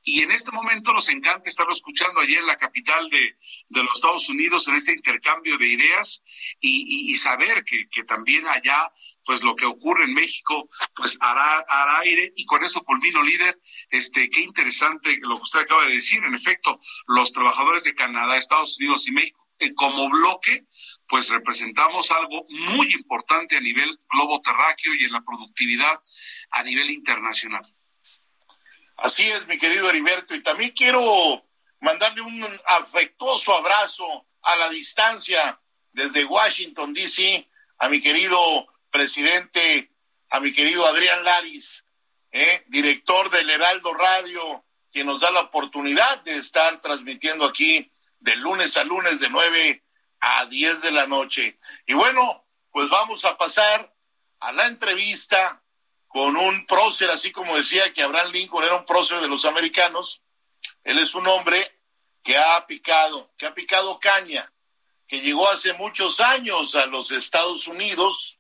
y 0.02 0.22
en 0.22 0.30
este 0.30 0.52
momento 0.52 0.92
nos 0.92 1.08
encanta 1.08 1.48
estarlo 1.48 1.72
escuchando 1.72 2.20
allí 2.20 2.34
en 2.36 2.46
la 2.46 2.56
capital 2.56 3.08
de, 3.10 3.36
los 3.70 3.96
Estados 3.96 4.28
Unidos, 4.28 4.68
en 4.68 4.76
este 4.76 4.92
intercambio 4.92 5.56
de 5.56 5.66
ideas, 5.66 6.22
y, 6.60 7.14
saber 7.16 7.64
que, 7.64 8.04
también 8.04 8.46
allá, 8.46 8.92
pues 9.24 9.42
lo 9.42 9.54
que 9.56 9.64
ocurre 9.64 10.04
en 10.04 10.14
México, 10.14 10.68
pues 10.94 11.16
hará, 11.20 11.64
hará 11.68 12.00
aire, 12.00 12.32
y 12.36 12.44
con 12.44 12.64
eso 12.64 12.82
culmino, 12.82 13.22
líder, 13.22 13.60
este, 13.90 14.28
qué 14.28 14.40
interesante 14.40 15.18
lo 15.22 15.36
que 15.36 15.42
usted 15.42 15.60
acaba 15.60 15.86
de 15.86 15.94
decir, 15.94 16.22
en 16.24 16.34
efecto, 16.34 16.78
los 17.06 17.32
trabajadores 17.32 17.84
de 17.84 17.94
Canadá, 17.94 18.36
Estados 18.36 18.76
Unidos 18.78 19.06
y 19.08 19.12
México, 19.12 19.44
eh, 19.60 19.72
como 19.74 20.10
bloque, 20.10 20.66
pues 21.08 21.28
representamos 21.28 22.10
algo 22.10 22.44
muy 22.48 22.92
importante 22.92 23.56
a 23.56 23.60
nivel 23.60 23.98
globo 24.10 24.40
terráqueo 24.40 24.94
y 24.94 25.04
en 25.04 25.12
la 25.12 25.22
productividad 25.22 26.00
a 26.50 26.62
nivel 26.62 26.90
internacional. 26.90 27.62
Así 28.96 29.24
es, 29.24 29.46
mi 29.46 29.58
querido 29.58 29.88
Heriberto, 29.88 30.34
y 30.34 30.42
también 30.42 30.70
quiero 30.70 31.44
mandarle 31.80 32.22
un 32.22 32.46
afectuoso 32.66 33.54
abrazo 33.54 34.26
a 34.42 34.56
la 34.56 34.68
distancia 34.68 35.60
desde 35.92 36.24
Washington, 36.24 36.94
D.C., 36.94 37.48
a 37.78 37.88
mi 37.88 38.00
querido 38.00 38.66
presidente, 38.90 39.92
a 40.30 40.40
mi 40.40 40.52
querido 40.52 40.86
Adrián 40.86 41.24
Laris, 41.24 41.84
¿eh? 42.30 42.64
director 42.68 43.30
del 43.30 43.50
Heraldo 43.50 43.92
Radio, 43.94 44.64
que 44.92 45.04
nos 45.04 45.20
da 45.20 45.30
la 45.32 45.40
oportunidad 45.40 46.22
de 46.22 46.36
estar 46.36 46.80
transmitiendo 46.80 47.44
aquí 47.44 47.90
de 48.20 48.36
lunes 48.36 48.76
a 48.76 48.84
lunes 48.84 49.20
de 49.20 49.28
9 49.28 49.83
a 50.26 50.46
10 50.46 50.80
de 50.80 50.90
la 50.90 51.06
noche. 51.06 51.58
Y 51.86 51.92
bueno, 51.92 52.46
pues 52.70 52.88
vamos 52.88 53.26
a 53.26 53.36
pasar 53.36 53.94
a 54.40 54.52
la 54.52 54.66
entrevista 54.66 55.62
con 56.08 56.34
un 56.36 56.64
prócer, 56.64 57.10
así 57.10 57.30
como 57.30 57.54
decía 57.54 57.92
que 57.92 58.02
Abraham 58.02 58.32
Lincoln 58.32 58.64
era 58.64 58.76
un 58.76 58.86
prócer 58.86 59.20
de 59.20 59.28
los 59.28 59.44
americanos. 59.44 60.22
Él 60.82 60.98
es 60.98 61.14
un 61.14 61.26
hombre 61.26 61.78
que 62.22 62.38
ha 62.38 62.66
picado, 62.66 63.34
que 63.36 63.44
ha 63.46 63.54
picado 63.54 63.98
caña, 64.00 64.50
que 65.06 65.20
llegó 65.20 65.46
hace 65.50 65.74
muchos 65.74 66.20
años 66.20 66.74
a 66.74 66.86
los 66.86 67.10
Estados 67.10 67.68
Unidos. 67.68 68.38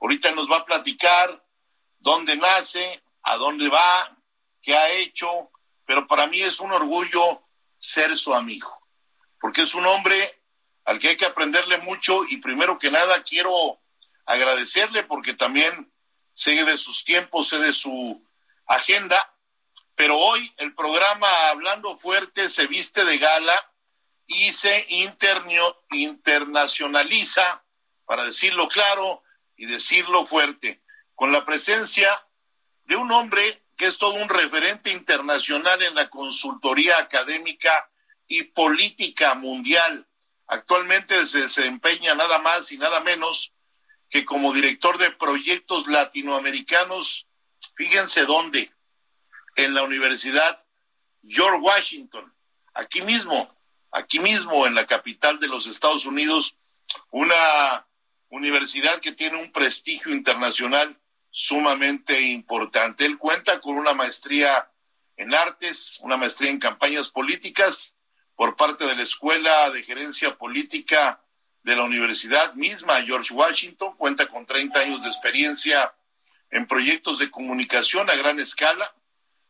Ahorita 0.00 0.30
nos 0.30 0.48
va 0.48 0.58
a 0.58 0.64
platicar 0.64 1.44
dónde 1.98 2.36
nace, 2.36 3.02
a 3.22 3.36
dónde 3.36 3.68
va, 3.68 4.16
qué 4.62 4.76
ha 4.76 4.92
hecho, 4.92 5.50
pero 5.84 6.06
para 6.06 6.28
mí 6.28 6.40
es 6.40 6.60
un 6.60 6.70
orgullo 6.70 7.42
ser 7.76 8.16
su 8.16 8.34
amigo, 8.34 8.86
porque 9.40 9.62
es 9.62 9.74
un 9.74 9.86
hombre 9.86 10.43
al 10.84 10.98
que 10.98 11.10
hay 11.10 11.16
que 11.16 11.26
aprenderle 11.26 11.78
mucho 11.78 12.24
y 12.28 12.38
primero 12.38 12.76
que 12.78 12.90
nada 12.90 13.22
quiero 13.22 13.52
agradecerle 14.26 15.04
porque 15.04 15.34
también 15.34 15.92
sé 16.32 16.64
de 16.64 16.78
sus 16.78 17.04
tiempos, 17.04 17.48
sé 17.48 17.58
de 17.58 17.72
su 17.72 18.24
agenda, 18.66 19.32
pero 19.94 20.18
hoy 20.18 20.52
el 20.58 20.74
programa 20.74 21.28
Hablando 21.48 21.96
Fuerte 21.96 22.48
se 22.48 22.66
viste 22.66 23.04
de 23.04 23.18
gala 23.18 23.54
y 24.26 24.52
se 24.52 24.84
internacionaliza, 24.88 27.64
para 28.04 28.24
decirlo 28.24 28.68
claro 28.68 29.22
y 29.56 29.66
decirlo 29.66 30.24
fuerte, 30.24 30.82
con 31.14 31.30
la 31.32 31.44
presencia 31.44 32.26
de 32.84 32.96
un 32.96 33.12
hombre 33.12 33.62
que 33.76 33.86
es 33.86 33.98
todo 33.98 34.14
un 34.14 34.28
referente 34.28 34.90
internacional 34.90 35.80
en 35.82 35.94
la 35.94 36.08
consultoría 36.08 36.98
académica 36.98 37.90
y 38.26 38.42
política 38.44 39.34
mundial 39.34 40.08
Actualmente 40.46 41.26
se 41.26 41.42
desempeña 41.42 42.14
nada 42.14 42.38
más 42.38 42.70
y 42.72 42.78
nada 42.78 43.00
menos 43.00 43.52
que 44.10 44.24
como 44.24 44.52
director 44.52 44.98
de 44.98 45.10
proyectos 45.10 45.86
latinoamericanos, 45.86 47.26
fíjense 47.76 48.24
dónde, 48.26 48.72
en 49.56 49.74
la 49.74 49.82
Universidad 49.82 50.64
George 51.22 51.58
Washington, 51.60 52.34
aquí 52.74 53.02
mismo, 53.02 53.48
aquí 53.90 54.18
mismo 54.18 54.66
en 54.66 54.74
la 54.74 54.86
capital 54.86 55.38
de 55.38 55.48
los 55.48 55.66
Estados 55.66 56.06
Unidos, 56.06 56.56
una 57.10 57.86
universidad 58.28 59.00
que 59.00 59.12
tiene 59.12 59.38
un 59.38 59.52
prestigio 59.52 60.12
internacional 60.12 61.00
sumamente 61.30 62.20
importante. 62.20 63.06
Él 63.06 63.16
cuenta 63.16 63.60
con 63.60 63.76
una 63.76 63.94
maestría 63.94 64.70
en 65.16 65.34
artes, 65.34 65.98
una 66.00 66.16
maestría 66.16 66.50
en 66.50 66.58
campañas 66.58 67.10
políticas 67.10 67.93
por 68.36 68.56
parte 68.56 68.86
de 68.86 68.96
la 68.96 69.02
Escuela 69.02 69.70
de 69.70 69.82
Gerencia 69.82 70.30
Política 70.36 71.20
de 71.62 71.76
la 71.76 71.84
Universidad 71.84 72.54
misma, 72.54 73.02
George 73.02 73.32
Washington, 73.32 73.96
cuenta 73.96 74.26
con 74.26 74.44
30 74.44 74.78
años 74.78 75.02
de 75.02 75.08
experiencia 75.08 75.94
en 76.50 76.66
proyectos 76.66 77.18
de 77.18 77.30
comunicación 77.30 78.10
a 78.10 78.14
gran 78.14 78.38
escala, 78.38 78.94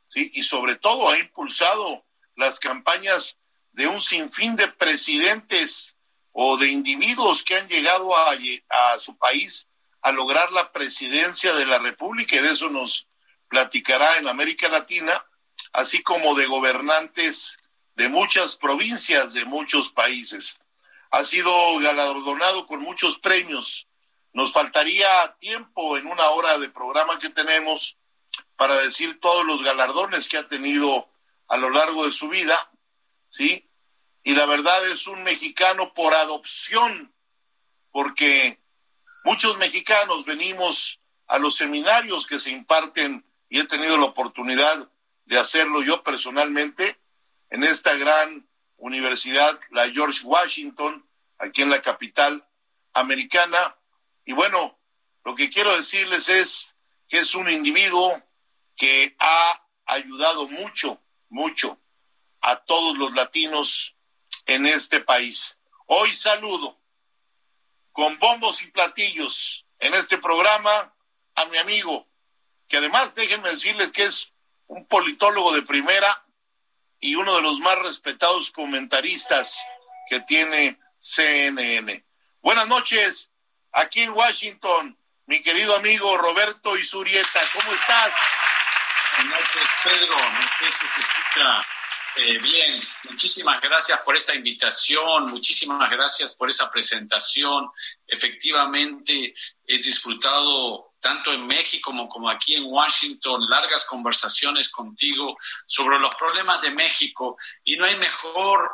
¿sí? 0.07 0.31
y 0.35 0.43
sobre 0.43 0.77
todo 0.77 1.11
ha 1.11 1.19
impulsado 1.19 2.05
las 2.37 2.59
campañas 2.61 3.39
de 3.73 3.89
un 3.89 4.01
sinfín 4.01 4.55
de 4.57 4.69
presidentes 4.69 5.97
o 6.33 6.57
de 6.57 6.69
individuos 6.69 7.43
que 7.43 7.57
han 7.57 7.69
llegado 7.69 8.17
a, 8.17 8.31
a 8.31 8.99
su 8.99 9.17
país 9.19 9.67
a 10.03 10.13
lograr 10.13 10.53
la 10.53 10.71
presidencia 10.71 11.55
de 11.55 11.67
la 11.67 11.79
República, 11.79 12.37
y 12.37 12.41
de 12.41 12.51
eso 12.51 12.69
nos 12.69 13.09
platicará 13.49 14.19
en 14.19 14.29
América 14.29 14.69
Latina, 14.69 15.25
así 15.73 16.03
como 16.03 16.35
de 16.35 16.47
gobernantes 16.47 17.57
de 17.95 18.09
muchas 18.09 18.57
provincias, 18.57 19.33
de 19.33 19.45
muchos 19.45 19.91
países. 19.91 20.59
Ha 21.11 21.25
sido 21.25 21.79
galardonado 21.79 22.67
con 22.67 22.81
muchos 22.81 23.19
premios 23.19 23.87
nos 24.35 24.53
faltaría 24.53 25.07
tiempo 25.39 25.97
en 25.97 26.07
una 26.07 26.29
hora 26.31 26.59
de 26.59 26.69
programa 26.69 27.19
que 27.21 27.31
tenemos 27.31 27.97
para 28.57 28.75
decir 28.81 29.21
todos 29.21 29.47
los 29.47 29.63
galardones 29.63 30.29
que 30.29 30.37
ha 30.37 30.49
tenido 30.49 31.09
a 31.49 31.57
lo 31.57 31.71
largo 31.71 32.05
de 32.05 32.11
su 32.11 32.29
vida, 32.29 32.71
¿sí? 33.29 33.71
Y 34.25 34.35
la 34.35 34.45
verdad 34.45 34.87
es 34.89 35.07
un 35.07 35.23
mexicano 35.23 35.95
por 35.95 36.15
adopción, 36.15 37.15
porque 37.93 38.61
muchos 39.25 39.57
mexicanos 39.59 40.25
venimos 40.25 41.01
a 41.29 41.39
los 41.39 41.55
seminarios 41.55 42.27
que 42.27 42.41
se 42.41 42.51
imparten 42.51 43.25
y 43.49 43.61
he 43.61 43.65
tenido 43.65 43.97
la 43.97 44.07
oportunidad 44.07 44.91
de 45.27 45.39
hacerlo 45.39 45.81
yo 45.81 46.03
personalmente 46.03 46.99
en 47.55 47.63
esta 47.63 47.95
gran 47.95 48.49
universidad, 48.79 49.61
la 49.71 49.89
George 49.89 50.23
Washington, 50.25 51.09
aquí 51.39 51.63
en 51.63 51.71
la 51.71 51.81
capital 51.81 52.45
americana. 52.93 53.79
Y 54.25 54.33
bueno, 54.33 54.77
lo 55.25 55.37
que 55.37 55.49
quiero 55.49 55.73
decirles 55.77 56.29
es 56.29 56.75
que 57.07 57.19
es 57.19 57.33
un 57.37 57.49
individuo 57.49 58.21
que 58.75 59.15
ha 59.21 59.69
ayudado 59.87 60.49
mucho, 60.49 61.01
mucho 61.29 61.79
a 62.41 62.57
todos 62.57 62.99
los 62.99 63.15
latinos 63.15 63.95
en 64.47 64.67
este 64.67 64.99
país. 64.99 65.57
Hoy 65.87 66.13
saludo 66.13 66.81
con 67.93 68.19
bombos 68.19 68.63
y 68.63 68.67
platillos 68.67 69.65
en 69.79 69.95
este 69.95 70.19
programa 70.19 70.93
a 71.37 71.45
mi 71.45 71.59
amigo, 71.59 72.09
que 72.67 72.79
además 72.79 73.15
déjenme 73.15 73.51
decirles 73.51 73.93
que 73.93 74.07
es 74.07 74.33
un 74.67 74.85
politólogo 74.87 75.53
de 75.53 75.63
primera 75.63 76.25
y 77.05 77.17
uno 77.17 77.37
de 77.37 77.43
los 77.43 77.61
más 77.61 77.79
respetados 77.81 78.51
comentaristas 78.51 79.63
que 80.09 80.21
tiene 80.21 80.81
CNN. 80.99 82.03
Buenas 82.41 82.67
noches, 82.67 83.31
aquí 83.73 84.01
en 84.01 84.11
Washington, 84.13 84.99
mi 85.27 85.43
querido 85.43 85.77
amigo 85.77 86.17
Roberto 86.17 86.75
Isurieta, 86.79 87.41
¿cómo 87.53 87.75
estás? 87.75 88.15
Buenas 89.19 89.39
noches, 89.39 89.71
Pedro, 89.85 90.17
eh, 92.17 92.39
bien, 92.39 92.83
muchísimas 93.11 93.61
gracias 93.61 94.01
por 94.01 94.17
esta 94.17 94.35
invitación, 94.35 95.27
muchísimas 95.27 95.91
gracias 95.91 96.33
por 96.33 96.49
esa 96.49 96.71
presentación. 96.71 97.71
Efectivamente, 98.07 99.33
he 99.67 99.77
disfrutado 99.79 100.91
tanto 101.05 101.35
en 101.35 101.47
México 101.47 101.91
como, 101.91 102.09
como 102.09 102.31
aquí 102.31 102.55
en 102.55 102.65
Washington 102.65 103.47
largas 103.47 103.85
conversaciones 103.85 104.71
contigo 104.71 105.37
sobre 105.67 105.99
los 105.99 106.15
problemas 106.15 106.63
de 106.63 106.71
México 106.71 107.37
y 107.63 107.77
no 107.77 107.85
hay 107.85 107.95
mejor, 107.97 108.71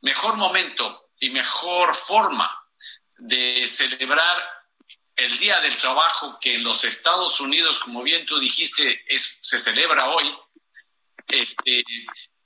mejor 0.00 0.34
momento 0.34 1.10
y 1.20 1.30
mejor 1.30 1.94
forma 1.94 2.50
de 3.16 3.68
celebrar 3.68 4.42
el 5.14 5.38
Día 5.38 5.60
del 5.60 5.76
Trabajo 5.76 6.36
que 6.40 6.56
en 6.56 6.64
los 6.64 6.82
Estados 6.82 7.40
Unidos, 7.40 7.78
como 7.78 8.02
bien 8.02 8.26
tú 8.26 8.40
dijiste, 8.40 9.04
es, 9.06 9.38
se 9.40 9.56
celebra 9.56 10.08
hoy. 10.08 10.36
Este, 11.28 11.84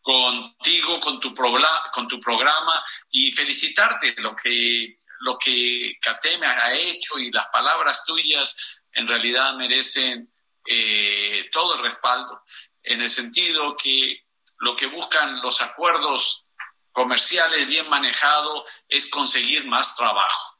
contigo, 0.02 1.00
con 1.00 1.18
tu, 1.18 1.35
con 1.35 2.06
tu 2.06 2.20
programa 2.20 2.85
y 3.11 3.32
felicitarte 3.32 4.14
lo 4.18 4.37
que, 4.37 4.99
lo 5.20 5.37
que 5.37 5.99
Cateme 6.00 6.46
ha 6.46 6.73
hecho 6.75 7.18
y 7.18 7.32
las 7.32 7.46
palabras 7.46 8.04
tuyas 8.04 8.85
en 8.97 9.07
realidad 9.07 9.55
merecen 9.55 10.33
eh, 10.67 11.49
todo 11.53 11.76
el 11.76 11.83
respaldo, 11.83 12.43
en 12.83 13.00
el 13.00 13.09
sentido 13.09 13.76
que 13.76 14.26
lo 14.59 14.75
que 14.75 14.87
buscan 14.87 15.41
los 15.41 15.62
acuerdos 15.62 16.47
comerciales 16.93 17.67
bien 17.67 17.88
manejados 17.88 18.69
es 18.88 19.09
conseguir 19.09 19.65
más 19.67 19.95
trabajo. 19.95 20.59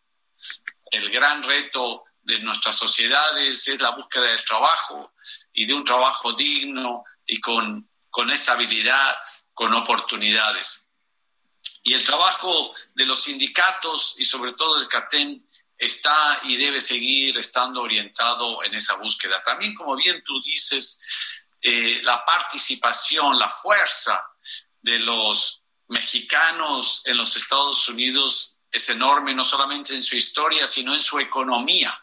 El 0.90 1.11
gran 1.11 1.43
reto 1.43 2.02
de 2.23 2.38
nuestras 2.38 2.76
sociedades 2.76 3.66
es 3.66 3.81
la 3.81 3.90
búsqueda 3.90 4.26
del 4.26 4.45
trabajo 4.45 5.14
y 5.52 5.66
de 5.66 5.75
un 5.75 5.83
trabajo 5.83 6.33
digno 6.33 7.02
y 7.26 7.40
con 7.40 7.88
con 8.16 8.31
estabilidad, 8.31 9.14
con 9.52 9.75
oportunidades. 9.75 10.88
Y 11.83 11.92
el 11.92 12.03
trabajo 12.03 12.72
de 12.94 13.05
los 13.05 13.25
sindicatos 13.25 14.14
y 14.16 14.25
sobre 14.25 14.55
todo 14.55 14.79
del 14.79 14.88
CATEN 14.88 15.45
está 15.78 16.40
y 16.44 16.56
debe 16.56 16.80
seguir 16.80 17.36
estando 17.38 17.82
orientado 17.82 18.62
en 18.64 18.74
esa 18.74 18.96
búsqueda. 18.96 19.42
También, 19.42 19.74
como 19.74 19.96
bien 19.96 20.22
tú 20.24 20.40
dices, 20.40 21.00
eh, 21.60 22.00
la 22.02 22.24
participación, 22.24 23.38
la 23.38 23.48
fuerza 23.48 24.24
de 24.80 24.98
los 25.00 25.62
mexicanos 25.88 27.02
en 27.04 27.16
los 27.16 27.36
Estados 27.36 27.88
Unidos 27.88 28.58
es 28.70 28.88
enorme, 28.90 29.34
no 29.34 29.44
solamente 29.44 29.94
en 29.94 30.02
su 30.02 30.16
historia, 30.16 30.66
sino 30.66 30.94
en 30.94 31.00
su 31.00 31.18
economía. 31.18 31.98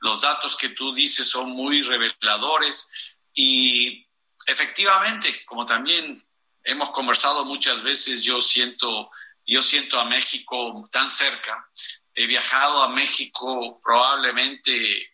Los 0.00 0.20
datos 0.20 0.56
que 0.56 0.70
tú 0.70 0.92
dices 0.92 1.28
son 1.28 1.50
muy 1.50 1.82
reveladores 1.82 3.18
y 3.32 4.06
efectivamente, 4.46 5.44
como 5.46 5.64
también 5.64 6.22
hemos 6.62 6.90
conversado 6.90 7.44
muchas 7.44 7.82
veces, 7.82 8.22
yo 8.22 8.40
siento, 8.40 9.10
yo 9.46 9.62
siento 9.62 9.98
a 9.98 10.04
México 10.04 10.82
tan 10.90 11.08
cerca. 11.08 11.68
He 12.14 12.26
viajado 12.26 12.82
a 12.82 12.88
México 12.88 13.78
probablemente 13.82 15.10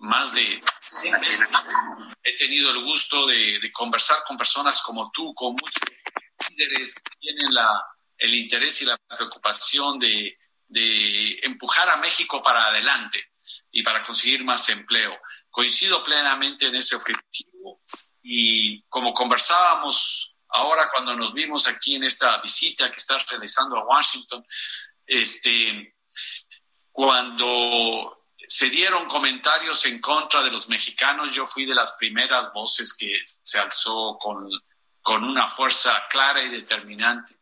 más 0.00 0.32
de 0.32 0.60
100 0.98 1.20
veces. 1.20 1.48
He 2.22 2.36
tenido 2.38 2.70
el 2.70 2.84
gusto 2.84 3.26
de, 3.26 3.70
conversar 3.72 4.18
con 4.26 4.36
personas 4.36 4.82
como 4.82 5.10
tú, 5.12 5.32
con 5.34 5.52
muchos 5.52 5.82
líderes 6.50 6.94
que 6.94 7.16
tienen 7.20 7.54
la, 7.54 7.82
el 8.18 8.34
interés 8.34 8.82
y 8.82 8.86
la 8.86 8.98
preocupación 9.08 9.98
de, 9.98 10.36
de 10.66 11.38
empujar 11.42 11.88
a 11.88 11.96
México 11.96 12.42
para 12.42 12.66
adelante 12.66 13.32
y 13.70 13.82
para 13.82 14.02
conseguir 14.02 14.44
más 14.44 14.68
empleo. 14.68 15.18
Coincido 15.50 16.02
plenamente 16.02 16.66
en 16.66 16.76
ese 16.76 16.96
objetivo 16.96 17.82
y 18.22 18.82
como 18.84 19.12
conversábamos 19.12 20.34
ahora 20.48 20.88
cuando 20.92 21.14
nos 21.14 21.32
vimos 21.32 21.66
aquí 21.66 21.94
en 21.94 22.04
esta 22.04 22.40
visita 22.40 22.90
que 22.90 22.96
estás 22.96 23.26
realizando 23.28 23.76
a 23.78 23.84
Washington, 23.84 24.44
este, 25.06 25.94
cuando 26.92 28.26
se 28.46 28.68
dieron 28.68 29.06
comentarios 29.06 29.84
en 29.86 30.00
contra 30.00 30.42
de 30.42 30.50
los 30.50 30.68
mexicanos, 30.68 31.34
yo 31.34 31.46
fui 31.46 31.64
de 31.64 31.74
las 31.74 31.92
primeras 31.92 32.52
voces 32.52 32.96
que 32.96 33.22
se 33.24 33.58
alzó 33.58 34.18
con, 34.18 34.48
con 35.00 35.24
una 35.24 35.46
fuerza 35.46 36.04
clara 36.08 36.42
y 36.42 36.48
determinante, 36.48 37.36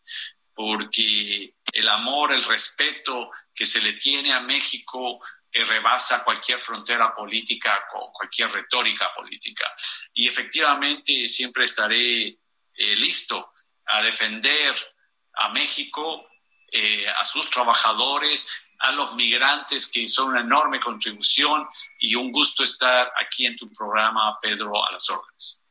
porque 0.55 1.55
el 1.73 1.89
amor, 1.89 2.33
el 2.33 2.45
respeto 2.45 3.31
que 3.55 3.65
se 3.65 3.81
le 3.81 3.95
tiene 3.95 4.33
a 4.33 4.41
México 4.41 5.21
rebasa 5.65 6.25
cualquier 6.25 6.61
frontera 6.61 7.15
política 7.15 7.85
o 7.95 8.13
cualquier 8.13 8.51
retórica 8.51 9.13
política. 9.15 9.73
Y 10.13 10.29
efectivamente 10.29 11.27
siempre 11.27 11.65
estaré 11.65 12.27
eh, 12.27 12.97
listo 12.97 13.53
a 13.87 14.03
defender 14.03 14.75
a 15.35 15.49
México, 15.51 16.29
eh, 16.71 17.09
a 17.09 17.25
sus 17.25 17.49
trabajadores, 17.51 18.65
a 18.79 18.93
los 18.93 19.15
migrantes 19.15 19.87
que 19.87 20.07
son 20.07 20.31
una 20.31 20.41
enorme 20.41 20.79
contribución 20.79 21.67
y 21.99 22.15
un 22.15 22.31
gusto 22.31 22.63
estar 22.63 23.13
aquí 23.21 23.47
en 23.47 23.57
tu 23.57 23.71
programa, 23.73 24.39
Pedro, 24.41 24.85
a 24.87 24.93
las 24.93 25.09
órdenes. 25.11 25.65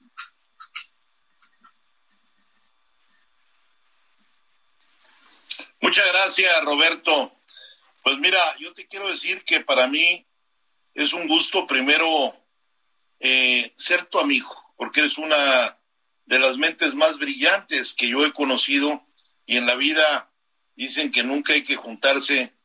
Muchas 5.80 6.08
gracias, 6.12 6.54
Roberto. 6.64 7.34
Pues 8.04 8.18
mira, 8.18 8.40
yo 8.58 8.74
te 8.74 8.88
quiero 8.88 9.08
decir 9.08 9.44
que 9.44 9.62
para 9.62 9.88
mí 9.88 10.26
es 10.94 11.14
un 11.14 11.28
gusto 11.28 11.68
primero 11.68 12.36
eh, 13.20 13.72
ser 13.76 14.06
tu 14.06 14.20
amigo, 14.20 14.74
porque 14.76 15.02
eres 15.02 15.18
una 15.18 15.78
de 16.26 16.40
las 16.40 16.58
mentes 16.58 16.94
más 16.96 17.18
brillantes 17.18 17.94
que 17.94 18.10
yo 18.10 18.26
he 18.26 18.34
conocido 18.34 19.06
y 19.46 19.58
en 19.58 19.66
la 19.66 19.76
vida 19.76 20.32
dicen 20.76 21.12
que 21.12 21.24
nunca 21.24 21.54
hay 21.54 21.64
que 21.64 21.76
juntarse 21.76 22.57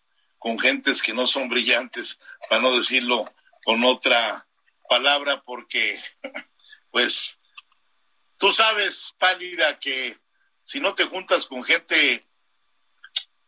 con 0.43 0.59
gentes 0.59 1.01
que 1.01 1.15
no 1.15 1.25
son 1.25 1.49
brillantes, 1.49 2.19
para 2.49 2.61
no 2.61 2.77
decirlo 2.77 3.33
con 3.65 3.85
otra 3.85 4.45
palabra, 4.89 5.41
porque 5.43 6.03
pues 6.91 7.39
tú 8.39 8.51
sabes, 8.51 9.15
pálida, 9.21 9.79
que 9.79 10.19
si 10.61 10.81
no 10.81 10.97
te 10.97 11.05
juntas 11.05 11.47
con 11.47 11.63
gente 11.63 12.27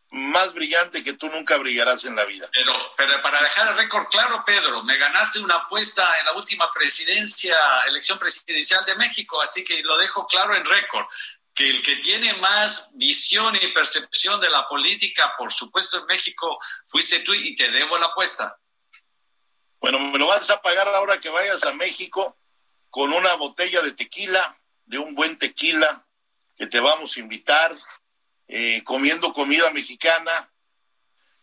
más 0.09 0.53
brillante 0.53 1.03
que 1.03 1.11
tú 1.11 1.27
nunca 1.27 1.57
brillarás 1.57 2.05
en 2.05 2.15
la 2.15 2.23
vida. 2.23 2.47
Pero, 2.53 2.71
pero 2.95 3.21
para 3.21 3.41
dejar 3.41 3.67
el 3.67 3.77
récord 3.77 4.07
claro, 4.07 4.41
Pedro, 4.45 4.81
me 4.83 4.97
ganaste 4.97 5.39
una 5.39 5.55
apuesta 5.55 6.01
en 6.19 6.25
la 6.27 6.33
última 6.33 6.71
presidencia, 6.71 7.57
elección 7.89 8.17
presidencial 8.17 8.85
de 8.85 8.95
México, 8.95 9.41
así 9.41 9.65
que 9.65 9.83
lo 9.83 9.97
dejo 9.97 10.25
claro 10.27 10.55
en 10.55 10.63
récord, 10.63 11.05
que 11.55 11.69
el 11.69 11.81
que 11.81 11.95
tiene 11.95 12.33
más 12.35 12.91
visión 12.95 13.55
y 13.55 13.73
percepción 13.73 14.39
de 14.41 14.49
la 14.49 14.67
política, 14.67 15.33
por 15.37 15.51
supuesto 15.51 15.99
en 15.99 16.05
México, 16.05 16.59
fuiste 16.85 17.19
tú 17.19 17.33
y 17.33 17.55
te 17.55 17.71
debo 17.71 17.97
la 17.97 18.07
apuesta. 18.07 18.59
Bueno, 19.79 19.99
me 19.99 20.19
lo 20.19 20.27
vas 20.27 20.49
a 20.49 20.61
pagar 20.61 20.87
ahora 20.89 21.19
que 21.19 21.29
vayas 21.29 21.63
a 21.63 21.73
México 21.73 22.37
con 22.89 23.13
una 23.13 23.33
botella 23.35 23.81
de 23.81 23.93
tequila, 23.93 24.59
de 24.85 24.99
un 24.99 25.15
buen 25.15 25.39
tequila 25.39 26.05
que 26.57 26.67
te 26.67 26.79
vamos 26.79 27.15
a 27.15 27.19
invitar 27.19 27.75
eh, 28.47 28.83
comiendo 28.83 29.33
comida 29.33 29.71
mexicana, 29.71 30.51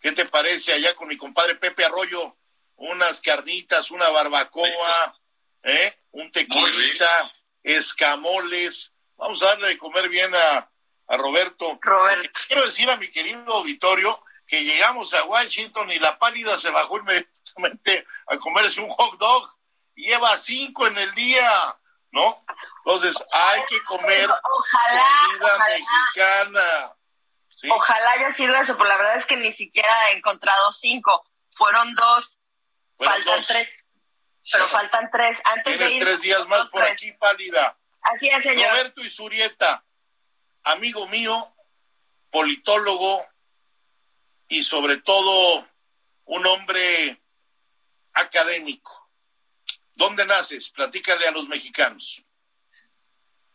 ¿Qué 0.02 0.10
te 0.10 0.26
parece 0.26 0.72
allá 0.72 0.94
con 0.94 1.06
mi 1.06 1.16
compadre 1.16 1.54
Pepe 1.54 1.84
Arroyo? 1.84 2.36
Unas 2.74 3.20
carnitas, 3.20 3.92
una 3.92 4.10
barbacoa, 4.10 5.16
¿eh? 5.62 5.96
un 6.10 6.32
tequilita, 6.32 7.32
escamoles. 7.62 8.91
Vamos 9.22 9.40
a 9.44 9.46
darle 9.46 9.68
de 9.68 9.78
comer 9.78 10.08
bien 10.08 10.34
a, 10.34 10.68
a 11.06 11.16
Roberto. 11.16 11.78
Roberto. 11.80 12.40
Quiero 12.48 12.64
decir 12.64 12.90
a 12.90 12.96
mi 12.96 13.08
querido 13.08 13.54
auditorio 13.54 14.20
que 14.48 14.64
llegamos 14.64 15.14
a 15.14 15.22
Washington 15.22 15.92
y 15.92 16.00
la 16.00 16.18
pálida 16.18 16.58
se 16.58 16.70
bajó 16.70 16.98
inmediatamente 16.98 18.04
a 18.26 18.36
comerse 18.38 18.80
un 18.80 18.88
hot 18.88 19.16
dog. 19.18 19.48
Lleva 19.94 20.36
cinco 20.36 20.88
en 20.88 20.98
el 20.98 21.14
día, 21.14 21.76
¿no? 22.10 22.44
Entonces 22.78 23.24
hay 23.30 23.64
que 23.66 23.80
comer 23.84 24.28
comida 24.28 25.58
mexicana. 25.68 26.96
Ojalá 27.70 28.10
haya 28.10 28.34
sido 28.34 28.56
eso, 28.56 28.76
pero 28.76 28.88
la 28.88 28.96
verdad 28.96 29.18
es 29.18 29.26
que 29.26 29.36
ni 29.36 29.52
siquiera 29.52 30.10
he 30.10 30.16
encontrado 30.16 30.72
cinco. 30.72 31.24
Fueron 31.52 31.94
dos. 31.94 32.38
faltan 32.98 33.40
tres. 33.46 33.68
Pero 34.50 34.66
faltan 34.66 35.10
tres. 35.12 35.38
Antes 35.44 35.78
Tienes 35.78 35.98
tres 36.00 36.20
días 36.22 36.44
más 36.48 36.66
por 36.66 36.82
aquí, 36.82 37.12
pálida. 37.12 37.78
Así 38.02 38.28
es, 38.28 38.42
señor. 38.42 38.70
Roberto 38.70 39.00
Isurieta, 39.02 39.84
amigo 40.64 41.06
mío, 41.08 41.54
politólogo 42.30 43.26
y 44.48 44.62
sobre 44.62 44.98
todo 44.98 45.66
un 46.24 46.46
hombre 46.46 47.20
académico. 48.12 49.10
¿Dónde 49.94 50.26
naces? 50.26 50.70
Platícale 50.70 51.26
a 51.26 51.30
los 51.30 51.48
mexicanos. 51.48 52.22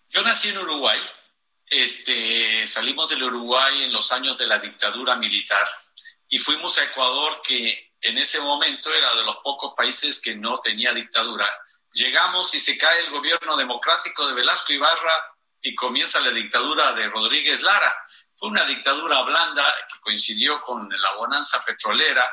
Yo 0.09 0.21
nací 0.21 0.49
en 0.49 0.59
Uruguay. 0.59 0.99
Este, 1.65 2.65
salimos 2.65 3.09
del 3.09 3.23
Uruguay 3.23 3.83
en 3.83 3.91
los 3.91 4.11
años 4.11 4.37
de 4.37 4.47
la 4.47 4.57
dictadura 4.59 5.15
militar 5.17 5.67
y 6.29 6.37
fuimos 6.37 6.77
a 6.77 6.85
Ecuador, 6.85 7.41
que 7.45 7.93
en 8.01 8.17
ese 8.17 8.39
momento 8.39 8.93
era 8.93 9.13
de 9.15 9.23
los 9.23 9.37
pocos 9.37 9.73
países 9.75 10.21
que 10.21 10.35
no 10.35 10.59
tenía 10.59 10.93
dictadura. 10.93 11.47
Llegamos 11.97 12.53
y 12.53 12.59
se 12.59 12.77
cae 12.77 12.99
el 12.99 13.09
gobierno 13.09 13.57
democrático 13.57 14.27
de 14.27 14.35
Velasco 14.35 14.71
Ibarra 14.71 15.35
y 15.59 15.73
comienza 15.73 16.19
la 16.19 16.29
dictadura 16.29 16.93
de 16.93 17.07
Rodríguez 17.07 17.63
Lara. 17.63 17.91
Fue 18.35 18.49
una 18.49 18.65
dictadura 18.65 19.23
blanda 19.23 19.63
que 19.91 19.99
coincidió 20.01 20.61
con 20.61 20.87
la 20.87 21.15
bonanza 21.15 21.63
petrolera, 21.65 22.23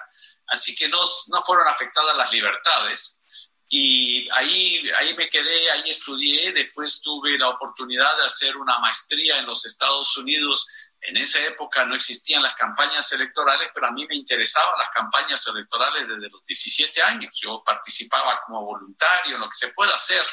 así 0.49 0.75
que 0.75 0.87
no, 0.89 1.01
no 1.29 1.43
fueron 1.43 1.67
afectadas 1.67 2.15
las 2.15 2.31
libertades. 2.31 3.23
Y 3.67 4.29
ahí, 4.33 4.87
ahí 4.99 5.15
me 5.17 5.31
quedé, 5.31 5.71
ahí 5.71 5.89
estudié, 5.89 6.53
después 6.53 7.01
tuve 7.01 7.39
la 7.39 7.49
oportunidad 7.49 8.19
de 8.19 8.27
hacer 8.27 8.59
una 8.59 8.79
maestría 8.81 9.39
en 9.39 9.47
los 9.47 9.65
Estados 9.65 10.15
Unidos. 10.19 10.67
En 11.07 11.17
esa 11.19 11.39
época 11.41 11.85
no 11.85 11.95
existían 11.95 12.43
las 12.43 12.55
campañas 12.55 13.11
electorales, 13.13 13.71
pero 13.75 13.87
a 13.87 13.93
mí 13.93 14.07
me 14.07 14.17
interesaban 14.17 14.79
las 14.79 14.89
campañas 14.89 15.47
electorales 15.47 16.09
desde 16.09 16.31
los 16.31 16.43
17 16.45 17.03
años. 17.03 17.39
Yo 17.41 17.63
participaba 17.65 18.41
como 18.47 18.65
voluntario 18.65 19.35
en 19.35 19.41
lo 19.41 19.49
que 19.49 19.57
se 19.57 19.69
puede 19.69 19.93
hacer 19.93 20.25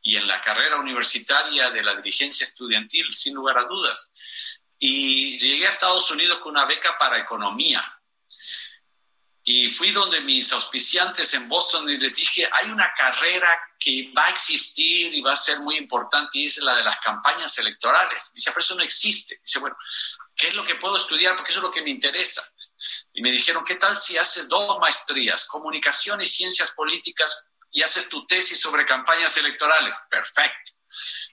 y 0.00 0.16
en 0.16 0.26
la 0.26 0.40
carrera 0.40 0.76
universitaria 0.76 1.70
de 1.70 1.82
la 1.82 1.96
dirigencia 1.96 2.44
estudiantil, 2.44 3.12
sin 3.12 3.34
lugar 3.34 3.58
a 3.58 3.64
dudas. 3.64 4.12
Y 4.78 5.38
llegué 5.38 5.66
a 5.66 5.70
Estados 5.70 6.10
Unidos 6.10 6.38
con 6.38 6.52
una 6.52 6.64
beca 6.64 6.96
para 6.96 7.18
economía 7.18 7.84
y 9.48 9.70
fui 9.70 9.92
donde 9.92 10.20
mis 10.22 10.52
auspiciantes 10.52 11.32
en 11.34 11.48
Boston 11.48 11.88
y 11.88 11.96
les 11.96 12.12
dije, 12.12 12.48
hay 12.50 12.68
una 12.68 12.92
carrera 12.92 13.48
que 13.78 14.12
va 14.16 14.26
a 14.26 14.30
existir 14.30 15.14
y 15.14 15.20
va 15.20 15.32
a 15.32 15.36
ser 15.36 15.60
muy 15.60 15.76
importante 15.76 16.38
y 16.38 16.46
es 16.46 16.58
la 16.58 16.74
de 16.74 16.84
las 16.84 16.98
campañas 17.00 17.56
electorales. 17.58 18.30
Dice, 18.34 18.50
pero 18.50 18.60
eso 18.60 18.74
no 18.74 18.82
existe. 18.82 19.40
Dice, 19.44 19.58
bueno, 19.58 19.76
¿qué 20.34 20.48
es 20.48 20.54
lo 20.54 20.64
que 20.64 20.76
puedo 20.76 20.96
estudiar? 20.96 21.36
Porque 21.36 21.50
eso 21.50 21.60
es 21.60 21.64
lo 21.64 21.70
que 21.70 21.82
me 21.82 21.90
interesa. 21.90 22.42
Y 23.12 23.22
me 23.22 23.30
dijeron, 23.30 23.64
¿qué 23.64 23.76
tal 23.76 23.96
si 23.96 24.16
haces 24.16 24.48
dos 24.48 24.78
maestrías, 24.78 25.46
comunicación 25.46 26.20
y 26.20 26.26
ciencias 26.26 26.70
políticas, 26.72 27.50
y 27.72 27.82
haces 27.82 28.08
tu 28.08 28.26
tesis 28.26 28.60
sobre 28.60 28.86
campañas 28.86 29.36
electorales? 29.36 29.98
Perfecto. 30.10 30.72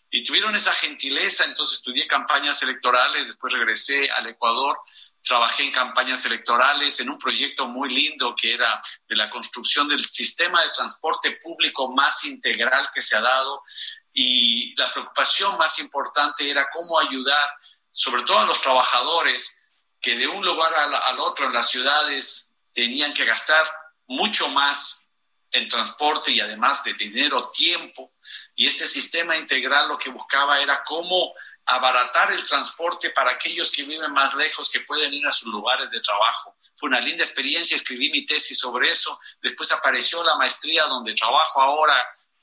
Y 0.09 0.23
tuvieron 0.23 0.55
esa 0.55 0.73
gentileza, 0.73 1.45
entonces 1.45 1.77
estudié 1.77 2.07
campañas 2.07 2.61
electorales, 2.61 3.25
después 3.25 3.53
regresé 3.53 4.09
al 4.11 4.27
Ecuador, 4.27 4.77
trabajé 5.23 5.63
en 5.63 5.71
campañas 5.71 6.25
electorales, 6.25 6.99
en 6.99 7.09
un 7.09 7.17
proyecto 7.17 7.65
muy 7.65 7.89
lindo 7.89 8.35
que 8.35 8.53
era 8.53 8.79
de 9.07 9.15
la 9.15 9.29
construcción 9.29 9.87
del 9.87 10.05
sistema 10.05 10.61
de 10.61 10.69
transporte 10.71 11.31
público 11.41 11.91
más 11.91 12.25
integral 12.25 12.89
que 12.93 13.01
se 13.01 13.15
ha 13.15 13.21
dado. 13.21 13.63
Y 14.11 14.75
la 14.75 14.91
preocupación 14.91 15.57
más 15.57 15.79
importante 15.79 16.49
era 16.49 16.67
cómo 16.71 16.99
ayudar, 16.99 17.49
sobre 17.89 18.23
todo 18.23 18.39
a 18.39 18.45
los 18.45 18.61
trabajadores 18.61 19.57
que 20.01 20.17
de 20.17 20.27
un 20.27 20.45
lugar 20.45 20.73
al, 20.73 21.19
otro 21.21 21.45
en 21.45 21.53
las 21.53 21.69
ciudades 21.69 22.53
tenían 22.73 23.13
que 23.13 23.23
gastar 23.23 23.65
mucho 24.07 24.49
más 24.49 25.07
en 25.51 25.67
transporte 25.69 26.31
y 26.31 26.41
además 26.41 26.83
de 26.83 26.93
dinero, 26.95 27.49
tiempo. 27.49 28.11
Y 28.55 28.67
este 28.67 28.85
sistema 28.85 29.37
integral 29.37 29.87
lo 29.87 29.97
que 29.97 30.09
buscaba 30.09 30.59
era 30.59 30.83
cómo 30.83 31.33
abaratar 31.65 32.31
el 32.31 32.43
transporte 32.43 33.11
para 33.11 33.31
aquellos 33.31 33.71
que 33.71 33.83
viven 33.83 34.11
más 34.11 34.33
lejos, 34.35 34.69
que 34.69 34.81
pueden 34.81 35.13
ir 35.13 35.25
a 35.25 35.31
sus 35.31 35.47
lugares 35.47 35.89
de 35.89 36.01
trabajo. 36.01 36.55
Fue 36.75 36.89
una 36.89 36.99
linda 36.99 37.23
experiencia, 37.23 37.75
escribí 37.75 38.09
mi 38.11 38.25
tesis 38.25 38.59
sobre 38.59 38.89
eso. 38.89 39.19
Después 39.41 39.71
apareció 39.71 40.23
la 40.23 40.35
maestría 40.35 40.85
donde 40.85 41.13
trabajo 41.13 41.61
ahora, 41.61 41.95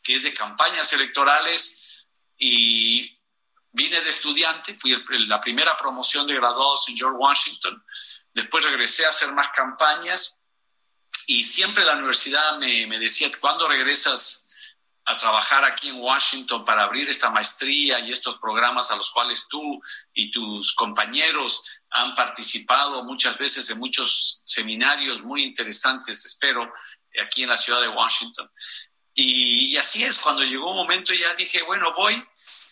que 0.03 0.17
es 0.17 0.23
de 0.23 0.33
campañas 0.33 0.93
electorales, 0.93 2.07
y 2.39 3.21
vine 3.73 4.01
de 4.01 4.09
estudiante, 4.09 4.77
fui 4.77 4.97
la 5.29 5.39
primera 5.39 5.77
promoción 5.77 6.27
de 6.27 6.35
graduados 6.35 6.89
en 6.89 6.97
George 6.97 7.19
Washington. 7.19 7.85
Después 8.33 8.65
regresé 8.65 9.05
a 9.05 9.11
hacer 9.11 9.33
más 9.33 9.49
campañas 9.49 10.41
y 11.27 11.45
siempre 11.45 11.85
la 11.85 11.95
universidad 11.95 12.59
me, 12.59 12.87
me 12.87 12.99
decía, 12.99 13.31
¿cuándo 13.39 13.69
regresas 13.69 14.40
a 15.11 15.19
trabajar 15.19 15.65
aquí 15.65 15.89
en 15.89 16.01
Washington 16.01 16.65
para 16.65 16.85
abrir 16.85 17.09
esta 17.09 17.31
maestría 17.31 17.99
y 17.99 18.13
estos 18.13 18.39
programas 18.39 18.93
a 18.93 18.97
los 18.97 19.11
cuales 19.11 19.49
tú 19.49 19.81
y 20.15 20.31
tus 20.31 20.73
compañeros 20.75 21.65
han 21.91 22.15
participado 22.15 23.03
muchas 23.03 23.37
veces 23.37 23.69
en 23.71 23.81
muchos 23.81 24.41
seminarios 24.45 25.21
muy 25.23 25.43
interesantes, 25.43 26.25
espero, 26.25 26.73
aquí 27.21 27.43
en 27.43 27.49
la 27.49 27.57
ciudad 27.57 27.81
de 27.81 27.89
Washington. 27.89 28.49
Y, 29.13 29.77
así 29.77 30.05
es, 30.05 30.17
cuando 30.17 30.45
llegó 30.45 30.71
un 30.71 30.77
momento 30.77 31.13
ya 31.13 31.35
dije, 31.35 31.63
bueno, 31.63 31.93
voy, 31.97 32.15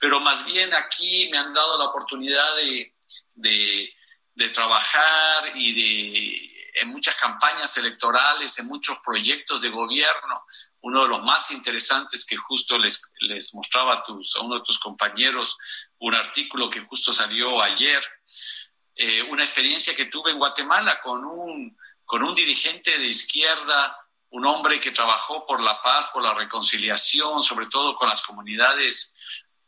pero 0.01 0.21
más 0.21 0.45
bien 0.45 0.73
aquí 0.75 1.29
me 1.33 1.39
han 1.39 1.53
dado 1.53 1.77
la 1.77 1.87
oportunidad 1.87 2.57
de, 2.57 2.95
de, 3.35 4.49
trabajar 4.51 5.53
y 5.57 5.75
de 5.75 6.48
en 6.75 6.89
muchas 6.89 7.17
campañas 7.17 7.77
electorales, 7.77 8.59
en 8.59 8.67
muchos 8.67 8.99
proyectos 9.05 9.63
de 9.63 9.69
gobierno. 9.69 10.45
Uno 10.81 11.03
de 11.03 11.09
los 11.09 11.25
más 11.25 11.51
interesantes 11.51 12.25
que 12.25 12.37
justo 12.37 12.79
les, 12.79 13.03
les 13.21 13.55
mostraba 13.55 13.95
a, 13.95 14.03
tus, 14.03 14.37
a 14.37 14.41
uno 14.41 14.57
de 14.57 14.63
tus 14.63 14.79
compañeros, 14.79 15.57
un 15.99 16.15
artículo 16.15 16.71
que 16.71 16.81
justo 16.81 17.13
salió 17.13 17.63
ayer, 17.63 18.03
eh, 18.95 19.23
una 19.23 19.45
experiencia 19.45 19.95
que 19.95 20.07
tuve 20.07 20.31
en 20.31 20.39
Guatemala 20.39 21.01
con 21.01 21.25
un, 21.25 21.77
con 22.05 22.23
un 22.23 22.35
dirigente 22.35 22.99
de 22.99 23.07
izquierda, 23.07 23.97
un 24.31 24.45
hombre 24.45 24.79
que 24.79 24.91
trabajó 24.91 25.47
por 25.47 25.61
la 25.61 25.81
paz, 25.81 26.11
por 26.11 26.23
la 26.23 26.35
reconciliación, 26.35 27.41
sobre 27.43 27.67
todo 27.67 27.95
con 27.95 28.09
las 28.09 28.23
comunidades 28.23 29.15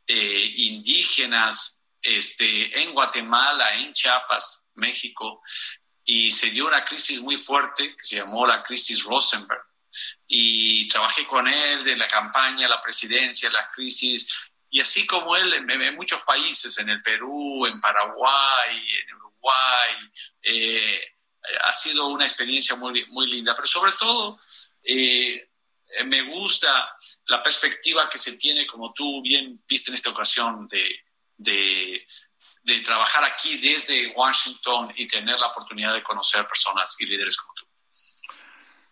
eh, 0.07 0.53
indígenas 0.57 1.81
este, 2.03 2.83
en 2.83 2.93
Guatemala, 2.93 3.75
en 3.77 3.93
Chiapas, 3.93 4.67
México, 4.75 5.43
y 6.13 6.29
se 6.33 6.51
dio 6.51 6.67
una 6.67 6.85
crisis 6.85 7.21
muy 7.21 7.37
fuerte 7.37 7.95
que 7.95 8.05
se 8.05 8.17
llamó 8.17 8.45
la 8.45 8.65
crisis 8.65 9.05
Rosenberg. 9.05 9.63
Y 10.27 10.89
trabajé 10.89 11.25
con 11.25 11.47
él 11.47 11.85
de 11.85 11.97
la 11.97 12.09
campaña, 12.09 12.67
la 12.67 12.81
presidencia, 12.81 13.49
la 13.51 13.71
crisis, 13.71 14.51
y 14.71 14.81
así 14.81 15.07
como 15.07 15.37
él 15.37 15.53
en, 15.53 15.95
muchos 15.95 16.21
países, 16.23 16.77
en 16.79 16.89
el 16.89 17.01
Perú, 17.01 17.65
en 17.65 17.81
Paraguay, 17.81 18.89
en 19.07 19.15
Uruguay, 19.15 20.11
eh, 20.43 21.01
ha 21.63 21.73
sido 21.73 22.09
una 22.09 22.25
experiencia 22.25 22.75
muy, 22.75 23.07
muy 23.07 23.29
linda, 23.29 23.55
pero 23.55 23.69
sobre 23.69 23.93
todo 23.93 24.41
eh, 24.83 25.49
me 26.07 26.23
gusta 26.23 26.93
la 27.27 27.41
perspectiva 27.41 28.09
que 28.09 28.19
se 28.19 28.33
tiene, 28.33 28.67
como 28.67 28.93
tú 28.93 29.23
bien 29.23 29.63
viste 29.69 29.93
en 29.93 29.95
esta 29.95 30.11
ocasión, 30.11 30.67
de, 30.67 31.05
de 31.37 32.05
de 32.63 32.81
trabajar 32.81 33.25
aquí 33.25 33.59
desde 33.59 34.13
Washington 34.15 34.93
y 34.97 35.07
tener 35.07 35.39
la 35.39 35.49
oportunidad 35.49 35.95
de 35.95 36.03
conocer 36.03 36.47
personas 36.47 36.95
y 36.99 37.07
líderes 37.07 37.37
como 37.37 37.55
tú. 37.55 37.67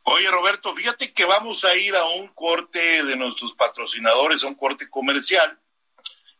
Oye, 0.04 0.30
Roberto, 0.30 0.74
fíjate 0.74 1.12
que 1.12 1.26
vamos 1.26 1.64
a 1.64 1.74
ir 1.74 1.94
a 1.94 2.04
un 2.04 2.28
corte 2.28 3.04
de 3.04 3.14
nuestros 3.16 3.54
patrocinadores, 3.54 4.42
a 4.42 4.46
un 4.46 4.54
corte 4.54 4.88
comercial, 4.88 5.58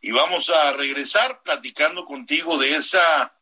y 0.01 0.11
vamos 0.11 0.49
a 0.49 0.73
regresar 0.73 1.43
platicando 1.43 2.05
contigo 2.05 2.57
de 2.57 2.77
esa, 2.77 3.35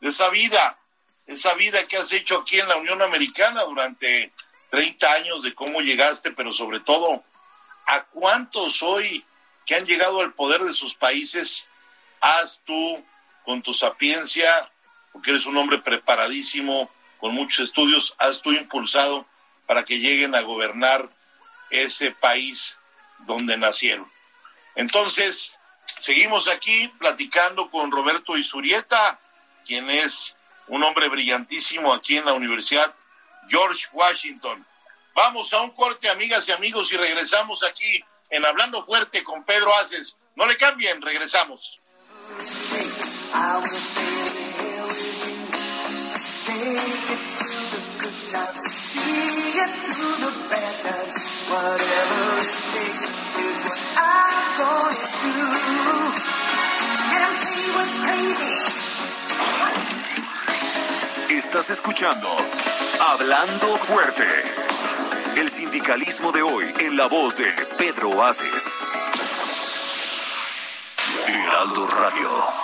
de 0.00 0.08
esa 0.08 0.30
vida, 0.30 0.78
esa 1.26 1.54
vida 1.54 1.86
que 1.86 1.98
has 1.98 2.12
hecho 2.12 2.38
aquí 2.38 2.60
en 2.60 2.68
la 2.68 2.76
Unión 2.76 3.02
Americana 3.02 3.62
durante 3.64 4.32
30 4.70 5.12
años, 5.12 5.42
de 5.42 5.54
cómo 5.54 5.80
llegaste, 5.80 6.30
pero 6.30 6.50
sobre 6.50 6.80
todo, 6.80 7.22
a 7.86 8.04
cuántos 8.04 8.82
hoy 8.82 9.24
que 9.66 9.74
han 9.74 9.84
llegado 9.84 10.20
al 10.20 10.32
poder 10.32 10.62
de 10.62 10.72
sus 10.72 10.94
países 10.94 11.68
has 12.20 12.62
tú 12.64 13.04
con 13.44 13.62
tu 13.62 13.72
sapiencia, 13.72 14.70
porque 15.12 15.30
eres 15.30 15.46
un 15.46 15.56
hombre 15.56 15.78
preparadísimo, 15.78 16.90
con 17.18 17.34
muchos 17.34 17.60
estudios, 17.60 18.14
has 18.18 18.42
tú 18.42 18.52
impulsado 18.52 19.26
para 19.66 19.84
que 19.84 19.98
lleguen 19.98 20.34
a 20.34 20.42
gobernar 20.42 21.08
ese 21.70 22.10
país 22.10 22.78
donde 23.20 23.56
nacieron. 23.56 24.10
Entonces, 24.74 25.58
seguimos 26.00 26.48
aquí 26.48 26.88
platicando 26.98 27.70
con 27.70 27.90
Roberto 27.90 28.36
Isurieta, 28.36 29.18
quien 29.64 29.88
es 29.88 30.36
un 30.66 30.82
hombre 30.82 31.08
brillantísimo 31.08 31.92
aquí 31.92 32.16
en 32.16 32.24
la 32.24 32.32
Universidad 32.32 32.94
George 33.48 33.86
Washington. 33.92 34.64
Vamos 35.14 35.52
a 35.52 35.60
un 35.60 35.70
corte, 35.70 36.08
amigas 36.08 36.48
y 36.48 36.52
amigos, 36.52 36.92
y 36.92 36.96
regresamos 36.96 37.62
aquí 37.62 38.04
en 38.30 38.44
Hablando 38.44 38.84
Fuerte 38.84 39.22
con 39.22 39.44
Pedro 39.44 39.74
Aces. 39.76 40.16
No 40.34 40.46
le 40.46 40.56
cambien, 40.56 41.00
regresamos. 41.00 41.80
Estás 61.30 61.70
escuchando 61.70 62.28
Hablando 63.00 63.76
Fuerte. 63.78 64.26
El 65.36 65.48
sindicalismo 65.48 66.32
de 66.32 66.42
hoy 66.42 66.74
en 66.80 66.96
la 66.96 67.06
voz 67.06 67.36
de 67.36 67.46
Pedro 67.78 68.24
Aces. 68.24 68.72
Heraldo 71.28 71.86
Radio. 71.86 72.63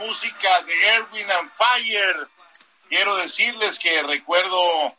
Música 0.00 0.62
de 0.62 0.88
Erwin 0.88 1.30
and 1.30 1.50
Fire. 1.54 2.28
Quiero 2.88 3.14
decirles 3.16 3.78
que 3.78 4.02
recuerdo 4.02 4.96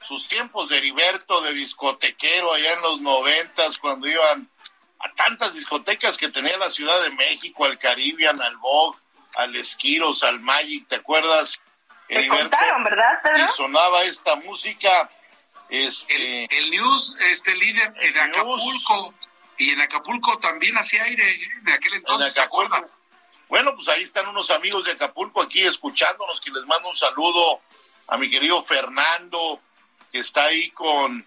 sus 0.00 0.28
tiempos 0.28 0.68
de 0.68 0.78
Heriberto, 0.78 1.40
de 1.42 1.52
discotequero 1.52 2.52
allá 2.52 2.72
en 2.74 2.82
los 2.82 3.00
noventas, 3.00 3.78
cuando 3.78 4.06
iban 4.06 4.48
a 5.00 5.12
tantas 5.14 5.52
discotecas 5.52 6.16
que 6.16 6.28
tenía 6.28 6.56
la 6.58 6.70
Ciudad 6.70 7.02
de 7.02 7.10
México, 7.10 7.64
al 7.64 7.76
Caribbean, 7.76 8.40
al 8.40 8.56
Vogue, 8.56 8.98
al 9.36 9.54
Esquiros, 9.56 10.22
al 10.22 10.40
Magic, 10.40 10.86
¿te 10.86 10.96
acuerdas? 10.96 11.60
Heriberto, 12.08 12.56
¿verdad, 12.84 13.20
Y 13.44 13.48
sonaba 13.48 14.04
esta 14.04 14.36
música. 14.36 15.10
Este, 15.68 16.46
el, 16.56 16.70
News, 16.70 17.16
este 17.32 17.52
líder 17.56 17.92
en 18.00 18.16
Acapulco, 18.16 19.12
y 19.58 19.70
en 19.70 19.80
Acapulco 19.80 20.38
también 20.38 20.78
hacía 20.78 21.02
aire 21.02 21.34
en 21.34 21.68
aquel 21.70 21.94
entonces, 21.94 22.34
¿se 22.34 22.40
acuerdan? 22.40 22.86
Bueno, 23.48 23.74
pues 23.76 23.86
ahí 23.88 24.02
están 24.02 24.26
unos 24.26 24.50
amigos 24.50 24.84
de 24.84 24.92
Acapulco 24.92 25.40
aquí 25.40 25.62
escuchándonos, 25.62 26.40
que 26.40 26.50
les 26.50 26.66
mando 26.66 26.88
un 26.88 26.94
saludo 26.94 27.60
a 28.08 28.16
mi 28.16 28.28
querido 28.28 28.62
Fernando, 28.64 29.60
que 30.10 30.18
está 30.18 30.46
ahí 30.46 30.70
con 30.70 31.24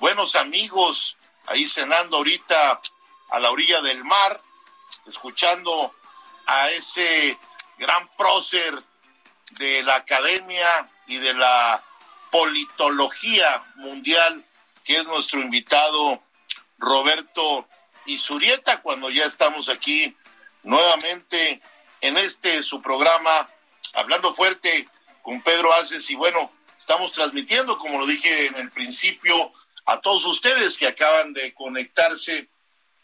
buenos 0.00 0.34
amigos, 0.34 1.16
ahí 1.46 1.68
cenando 1.68 2.16
ahorita 2.16 2.80
a 3.30 3.38
la 3.38 3.50
orilla 3.50 3.80
del 3.82 4.02
mar, 4.02 4.42
escuchando 5.06 5.94
a 6.46 6.70
ese 6.70 7.38
gran 7.78 8.08
prócer 8.16 8.82
de 9.52 9.84
la 9.84 9.96
academia 9.96 10.90
y 11.06 11.18
de 11.18 11.34
la 11.34 11.84
politología 12.32 13.64
mundial, 13.76 14.44
que 14.82 14.96
es 14.96 15.06
nuestro 15.06 15.40
invitado 15.40 16.20
Roberto 16.78 17.68
Isurieta, 18.06 18.82
cuando 18.82 19.08
ya 19.08 19.24
estamos 19.24 19.68
aquí 19.68 20.16
nuevamente 20.62 21.60
en 22.00 22.16
este 22.16 22.62
su 22.62 22.80
programa 22.80 23.48
Hablando 23.94 24.32
Fuerte 24.34 24.88
con 25.22 25.42
Pedro 25.42 25.72
Aces 25.74 26.08
y 26.10 26.14
bueno, 26.14 26.52
estamos 26.78 27.10
transmitiendo, 27.12 27.76
como 27.78 27.98
lo 27.98 28.06
dije 28.06 28.46
en 28.46 28.54
el 28.56 28.70
principio, 28.70 29.52
a 29.86 30.00
todos 30.00 30.24
ustedes 30.24 30.78
que 30.78 30.86
acaban 30.86 31.32
de 31.32 31.52
conectarse 31.54 32.48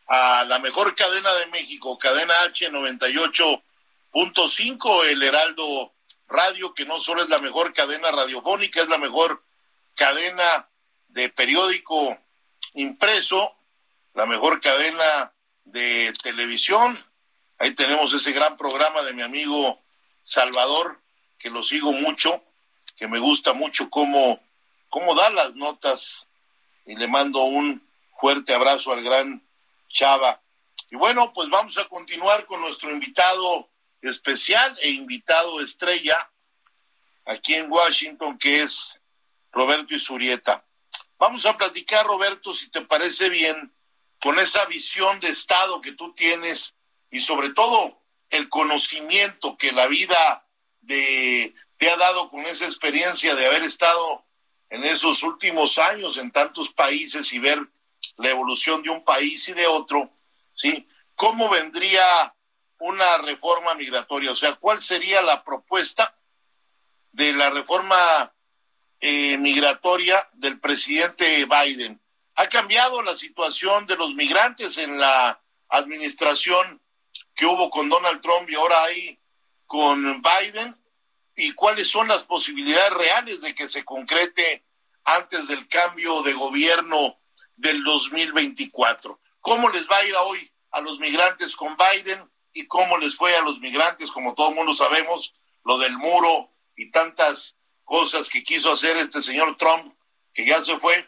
a 0.06 0.44
la 0.44 0.60
mejor 0.60 0.94
cadena 0.94 1.34
de 1.34 1.46
México, 1.46 1.98
cadena 1.98 2.34
H98.5, 2.46 5.04
el 5.06 5.20
Heraldo 5.22 5.92
Radio, 6.28 6.74
que 6.74 6.86
no 6.86 6.98
solo 7.00 7.22
es 7.22 7.28
la 7.28 7.38
mejor 7.38 7.72
cadena 7.72 8.10
radiofónica, 8.10 8.80
es 8.80 8.88
la 8.88 8.98
mejor 8.98 9.44
cadena 9.94 10.68
de 11.08 11.28
periódico 11.28 12.18
impreso, 12.74 13.54
la 14.14 14.26
mejor 14.26 14.60
cadena 14.60 15.32
de 15.64 16.12
televisión, 16.22 17.04
Ahí 17.58 17.74
tenemos 17.74 18.12
ese 18.12 18.32
gran 18.32 18.56
programa 18.56 19.02
de 19.02 19.14
mi 19.14 19.22
amigo 19.22 19.82
Salvador, 20.22 21.00
que 21.38 21.50
lo 21.50 21.62
sigo 21.62 21.92
mucho, 21.92 22.42
que 22.96 23.08
me 23.08 23.18
gusta 23.18 23.52
mucho 23.52 23.88
cómo, 23.88 24.40
cómo 24.88 25.14
da 25.14 25.30
las 25.30 25.56
notas. 25.56 26.26
Y 26.84 26.96
le 26.96 27.08
mando 27.08 27.40
un 27.44 27.86
fuerte 28.14 28.54
abrazo 28.54 28.92
al 28.92 29.02
gran 29.02 29.46
Chava. 29.88 30.42
Y 30.90 30.96
bueno, 30.96 31.32
pues 31.32 31.48
vamos 31.48 31.78
a 31.78 31.88
continuar 31.88 32.44
con 32.44 32.60
nuestro 32.60 32.90
invitado 32.90 33.70
especial 34.02 34.76
e 34.82 34.90
invitado 34.90 35.60
estrella 35.60 36.30
aquí 37.24 37.54
en 37.54 37.70
Washington, 37.70 38.38
que 38.38 38.62
es 38.62 39.00
Roberto 39.50 39.94
Isurieta. 39.94 40.64
Vamos 41.18 41.46
a 41.46 41.56
platicar, 41.56 42.06
Roberto, 42.06 42.52
si 42.52 42.70
te 42.70 42.82
parece 42.82 43.28
bien, 43.30 43.74
con 44.20 44.38
esa 44.38 44.64
visión 44.66 45.18
de 45.20 45.28
Estado 45.28 45.80
que 45.80 45.92
tú 45.92 46.12
tienes 46.14 46.75
y 47.10 47.20
sobre 47.20 47.50
todo 47.50 48.02
el 48.30 48.48
conocimiento 48.48 49.56
que 49.56 49.72
la 49.72 49.86
vida 49.86 50.46
te 50.86 51.54
ha 51.90 51.96
dado 51.96 52.28
con 52.28 52.44
esa 52.46 52.64
experiencia 52.64 53.34
de 53.34 53.46
haber 53.46 53.62
estado 53.62 54.24
en 54.70 54.84
esos 54.84 55.22
últimos 55.22 55.78
años 55.78 56.16
en 56.16 56.30
tantos 56.30 56.72
países 56.72 57.32
y 57.32 57.38
ver 57.38 57.58
la 58.16 58.30
evolución 58.30 58.82
de 58.82 58.90
un 58.90 59.04
país 59.04 59.48
y 59.48 59.52
de 59.52 59.66
otro, 59.66 60.10
¿sí? 60.52 60.86
¿Cómo 61.14 61.48
vendría 61.48 62.34
una 62.78 63.18
reforma 63.18 63.74
migratoria? 63.74 64.32
O 64.32 64.34
sea, 64.34 64.54
¿cuál 64.56 64.82
sería 64.82 65.22
la 65.22 65.44
propuesta 65.44 66.14
de 67.12 67.32
la 67.32 67.50
reforma 67.50 68.34
eh, 69.00 69.38
migratoria 69.38 70.28
del 70.34 70.60
presidente 70.60 71.46
Biden? 71.46 72.00
¿Ha 72.34 72.48
cambiado 72.48 73.02
la 73.02 73.16
situación 73.16 73.86
de 73.86 73.96
los 73.96 74.14
migrantes 74.14 74.76
en 74.78 74.98
la 74.98 75.42
administración 75.68 76.82
que 77.36 77.44
hubo 77.46 77.70
con 77.70 77.88
Donald 77.88 78.20
Trump 78.22 78.48
y 78.50 78.54
ahora 78.54 78.82
hay 78.84 79.20
con 79.66 80.22
Biden 80.22 80.74
y 81.36 81.52
cuáles 81.52 81.88
son 81.88 82.08
las 82.08 82.24
posibilidades 82.24 82.92
reales 82.94 83.42
de 83.42 83.54
que 83.54 83.68
se 83.68 83.84
concrete 83.84 84.64
antes 85.04 85.46
del 85.46 85.68
cambio 85.68 86.22
de 86.22 86.32
gobierno 86.32 87.20
del 87.54 87.84
2024. 87.84 89.20
¿Cómo 89.40 89.68
les 89.68 89.86
va 89.88 89.98
a 89.98 90.04
ir 90.06 90.14
hoy 90.16 90.50
a 90.70 90.80
los 90.80 90.98
migrantes 90.98 91.54
con 91.54 91.76
Biden 91.76 92.28
y 92.54 92.66
cómo 92.66 92.96
les 92.96 93.16
fue 93.16 93.36
a 93.36 93.42
los 93.42 93.60
migrantes, 93.60 94.10
como 94.10 94.34
todo 94.34 94.48
el 94.48 94.54
mundo 94.54 94.72
sabemos, 94.72 95.34
lo 95.62 95.76
del 95.78 95.96
muro 95.98 96.50
y 96.74 96.90
tantas 96.90 97.58
cosas 97.84 98.30
que 98.30 98.42
quiso 98.42 98.72
hacer 98.72 98.96
este 98.96 99.20
señor 99.20 99.56
Trump, 99.58 99.94
que 100.32 100.46
ya 100.46 100.62
se 100.62 100.78
fue? 100.78 101.06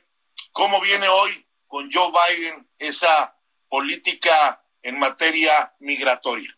¿Cómo 0.52 0.78
viene 0.82 1.08
hoy 1.08 1.46
con 1.66 1.90
Joe 1.90 2.12
Biden 2.12 2.68
esa 2.78 3.34
política 3.68 4.62
en 4.88 4.98
materia 4.98 5.72
migratoria. 5.80 6.56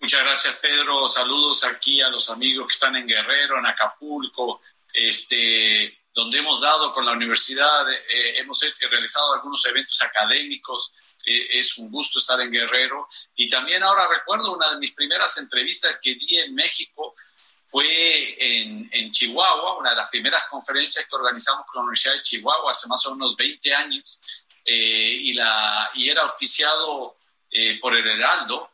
Muchas 0.00 0.22
gracias, 0.24 0.54
Pedro. 0.56 1.06
Saludos 1.06 1.62
aquí 1.64 2.00
a 2.00 2.08
los 2.08 2.28
amigos 2.28 2.66
que 2.66 2.72
están 2.72 2.96
en 2.96 3.06
Guerrero, 3.06 3.58
en 3.58 3.66
Acapulco. 3.66 4.60
Este, 4.92 6.00
donde 6.12 6.38
hemos 6.38 6.60
dado 6.60 6.90
con 6.90 7.06
la 7.06 7.12
universidad, 7.12 7.88
eh, 7.92 8.38
hemos 8.38 8.60
realizado 8.90 9.34
algunos 9.34 9.64
eventos 9.66 10.02
académicos. 10.02 10.92
Eh, 11.24 11.58
es 11.58 11.78
un 11.78 11.90
gusto 11.90 12.18
estar 12.18 12.40
en 12.40 12.50
Guerrero. 12.50 13.06
Y 13.36 13.48
también 13.48 13.82
ahora 13.84 14.08
recuerdo 14.08 14.52
una 14.52 14.70
de 14.72 14.78
mis 14.78 14.92
primeras 14.92 15.36
entrevistas 15.38 16.00
que 16.02 16.14
di 16.14 16.38
en 16.38 16.54
México 16.54 17.14
fue 17.66 18.36
en, 18.40 18.88
en, 18.90 19.12
Chihuahua, 19.12 19.78
una 19.78 19.90
de 19.90 19.96
las 19.96 20.08
primeras 20.08 20.42
conferencias 20.50 21.06
que 21.06 21.14
organizamos 21.14 21.64
con 21.66 21.76
la 21.76 21.82
Universidad 21.82 22.14
de 22.14 22.22
Chihuahua 22.22 22.72
hace 22.72 22.88
más 22.88 23.06
o 23.06 23.14
menos 23.14 23.36
20 23.36 23.72
años, 23.74 24.20
y, 24.64 25.32
la, 25.34 25.90
y 25.94 26.08
era 26.08 26.22
auspiciado 26.22 27.16
por 27.80 27.96
el 27.96 28.06
Heraldo, 28.06 28.70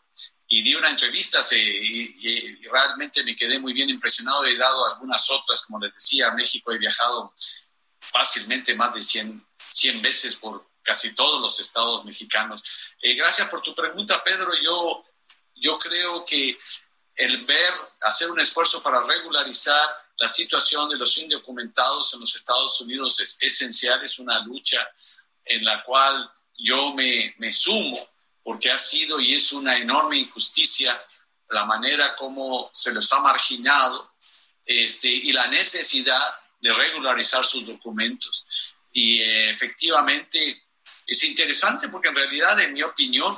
y 0.49 0.63
di 0.63 0.75
una 0.75 0.91
entrevista 0.91 1.41
y, 1.53 2.55
realmente 2.67 3.23
me 3.25 3.35
quedé 3.35 3.59
muy 3.59 3.73
bien 3.73 3.91
impresionado. 3.91 4.45
He 4.45 4.57
dado 4.57 4.87
algunas 4.87 5.29
otras, 5.31 5.63
como 5.63 5.81
les 5.81 5.93
decía, 5.93 6.29
a 6.29 6.35
México 6.35 6.73
he 6.73 6.79
viajado 6.79 7.33
fácilmente 8.01 8.75
más 8.75 8.95
de 8.95 9.03
100, 9.03 9.45
100 9.71 10.03
veces 10.03 10.37
por 10.37 10.69
casi 10.83 11.15
todos 11.15 11.41
los 11.41 11.59
estados 11.59 12.05
mexicanos. 12.05 12.93
Eh, 13.03 13.15
gracias 13.15 13.49
por 13.49 13.61
tu 13.61 13.75
pregunta, 13.75 14.23
Pedro. 14.23 14.53
Yo, 14.63 15.05
yo 15.57 15.77
creo 15.79 16.25
que 16.25 16.57
el 17.17 17.45
ver, 17.45 17.75
hacer 18.03 18.31
un 18.31 18.39
esfuerzo 18.39 18.83
para 18.83 19.03
regularizar 19.03 20.07
la 20.19 20.29
situación 20.29 20.89
de 20.89 20.97
los 20.97 21.19
indocumentados 21.19 22.15
en 22.15 22.21
los 22.21 22.35
Estados 22.37 22.81
Unidos 22.81 23.19
es 23.21 23.37
esencial, 23.41 24.03
es 24.03 24.19
una 24.19 24.39
lucha 24.45 24.89
en 25.47 25.65
la 25.65 25.83
cual 25.85 26.31
yo 26.59 26.93
me, 26.95 27.35
me 27.39 27.53
sumo 27.53 28.09
porque 28.43 28.71
ha 28.71 28.79
sido 28.79 29.21
y 29.21 29.35
es 29.35 29.53
una 29.53 29.77
enorme 29.77 30.19
injusticia 30.19 31.01
la 31.51 31.65
manera 31.65 32.15
como 32.15 32.71
se 32.73 32.93
les 32.93 33.11
ha 33.13 33.21
marginado 33.21 34.15
este, 34.65 35.09
y 35.09 35.33
la 35.33 35.47
necesidad 35.47 36.35
de 36.61 36.73
regularizar 36.73 37.45
sus 37.45 37.65
documentos. 37.67 38.75
Y 38.93 39.21
eh, 39.21 39.51
efectivamente 39.51 40.65
es 41.07 41.25
interesante 41.25 41.89
porque 41.89 42.09
en 42.09 42.17
realidad, 42.17 42.59
en 42.61 42.73
mi 42.73 42.83
opinión, 42.83 43.37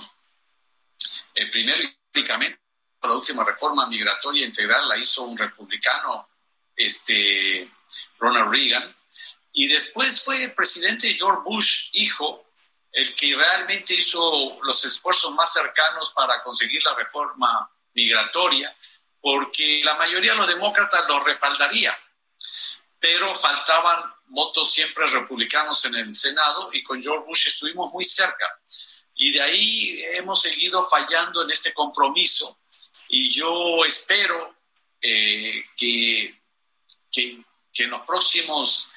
el 1.35 1.51
primero 1.51 1.81
únicamente 2.15 2.61
la 3.03 3.13
última 3.15 3.45
reforma 3.45 3.87
migratoria 3.87 4.45
integral 4.45 4.89
la 4.89 4.97
hizo 4.97 5.23
un 5.23 5.39
republicano, 5.39 6.29
este, 6.75 7.71
Ronald 8.19 8.51
Reagan, 8.51 8.95
y 9.59 9.67
después 9.67 10.21
fue 10.21 10.45
el 10.45 10.55
presidente 10.55 11.17
George 11.17 11.43
Bush, 11.45 11.89
hijo, 11.95 12.47
el 12.93 13.13
que 13.17 13.35
realmente 13.35 13.93
hizo 13.93 14.57
los 14.63 14.85
esfuerzos 14.85 15.35
más 15.35 15.53
cercanos 15.53 16.11
para 16.11 16.41
conseguir 16.43 16.81
la 16.85 16.95
reforma 16.95 17.69
migratoria, 17.93 18.73
porque 19.21 19.81
la 19.83 19.95
mayoría 19.95 20.31
de 20.31 20.37
los 20.37 20.47
demócratas 20.47 21.03
lo 21.09 21.19
respaldaría, 21.25 21.93
pero 23.01 23.35
faltaban 23.35 24.05
votos 24.27 24.71
siempre 24.71 25.09
republicanos 25.09 25.85
en 25.87 25.97
el 25.97 26.15
Senado 26.15 26.71
y 26.73 26.85
con 26.85 27.03
George 27.03 27.27
Bush 27.27 27.49
estuvimos 27.49 27.93
muy 27.93 28.05
cerca. 28.05 28.47
Y 29.17 29.33
de 29.33 29.43
ahí 29.43 30.01
hemos 30.15 30.41
seguido 30.41 30.89
fallando 30.89 31.43
en 31.43 31.51
este 31.51 31.75
compromiso 31.75 32.61
y 33.09 33.29
yo 33.33 33.85
espero 33.85 34.55
eh, 35.03 35.65
que, 35.77 36.41
que, 37.11 37.43
que 37.75 37.83
en 37.83 37.91
los 37.91 38.03
próximos 38.03 38.93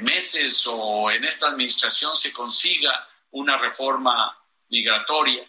meses 0.00 0.66
o 0.66 1.10
en 1.10 1.24
esta 1.24 1.48
administración 1.48 2.16
se 2.16 2.32
consiga 2.32 3.08
una 3.30 3.56
reforma 3.56 4.36
migratoria, 4.68 5.46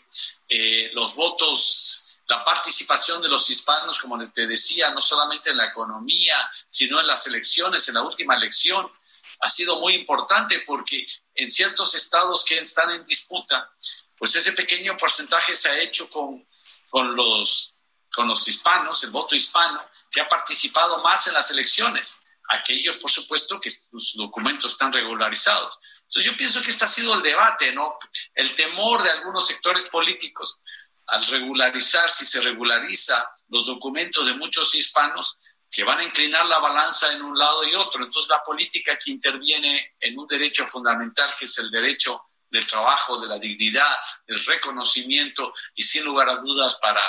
eh, 0.48 0.92
los 0.94 1.16
votos, 1.16 2.20
la 2.28 2.44
participación 2.44 3.22
de 3.22 3.30
los 3.30 3.50
hispanos, 3.50 4.00
como 4.00 4.20
te 4.30 4.46
decía, 4.46 4.92
no 4.92 5.02
solamente 5.02 5.50
en 5.50 5.58
la 5.58 5.68
economía, 5.68 6.36
sino 6.66 7.00
en 7.00 7.08
las 7.08 7.26
elecciones, 7.26 7.88
en 7.88 7.96
la 7.96 8.04
última 8.04 8.36
elección, 8.36 8.92
ha 9.40 9.50
sido 9.50 9.80
muy 9.80 9.96
importante 9.96 10.60
porque 10.68 11.08
en 11.34 11.50
ciertos 11.50 11.96
estados 11.96 12.46
que 12.46 12.60
están 12.60 12.92
en 12.92 13.06
disputa, 13.06 13.72
pues 14.18 14.36
ese 14.36 14.54
pequeño 14.54 14.98
porcentaje 14.98 15.56
se 15.56 15.70
ha 15.70 15.80
hecho 15.80 16.10
con, 16.10 16.48
con, 16.90 17.16
los, 17.16 17.74
con 18.14 18.28
los 18.28 18.48
hispanos, 18.48 19.04
el 19.04 19.12
voto 19.12 19.36
hispano, 19.36 19.84
que 20.12 20.22
ha 20.22 20.28
participado 20.28 21.02
más 21.02 21.28
en 21.28 21.34
las 21.34 21.50
elecciones 21.52 22.20
aquellos, 22.48 22.98
por 22.98 23.12
supuesto, 23.12 23.60
que 23.60 23.70
sus 23.70 24.16
documentos 24.16 24.72
están 24.72 24.92
regularizados. 24.92 25.80
Entonces 26.04 26.24
yo 26.24 26.38
pienso 26.38 26.62
que 26.62 26.70
este 26.70 26.86
ha 26.86 26.88
sido 26.88 27.14
el 27.16 27.22
debate, 27.22 27.74
¿no? 27.74 27.98
El 28.34 28.56
temor 28.56 29.04
de 29.04 29.12
algunos 29.12 29.48
sectores 29.48 29.86
políticos 29.86 30.62
al 31.08 31.26
regularizar, 31.28 32.10
si 32.10 32.26
se 32.26 32.42
regulariza 32.42 33.32
los 33.48 33.66
documentos 33.66 34.26
de 34.26 34.34
muchos 34.34 34.76
hispanos, 34.76 35.40
que 35.70 35.84
van 35.84 36.00
a 36.00 36.04
inclinar 36.04 36.46
la 36.46 36.60
balanza 36.60 37.12
en 37.14 37.22
un 37.22 37.38
lado 37.38 37.64
y 37.68 37.76
otro. 37.76 38.04
Entonces 38.04 38.30
la 38.30 38.44
política 38.44 38.98
que 38.98 39.12
interviene 39.12 39.96
en 40.00 40.18
un 40.18 40.28
derecho 40.28 40.66
fundamental, 40.66 41.34
que 41.38 41.46
es 41.46 41.58
el 41.58 41.70
derecho 41.70 42.24
del 42.50 42.66
trabajo, 42.66 43.20
de 43.20 43.28
la 43.28 43.38
dignidad, 43.38 43.98
del 44.26 44.44
reconocimiento 44.46 45.54
y 45.76 45.84
sin 45.84 46.06
lugar 46.06 46.30
a 46.30 46.38
dudas 46.38 46.76
para 46.76 47.02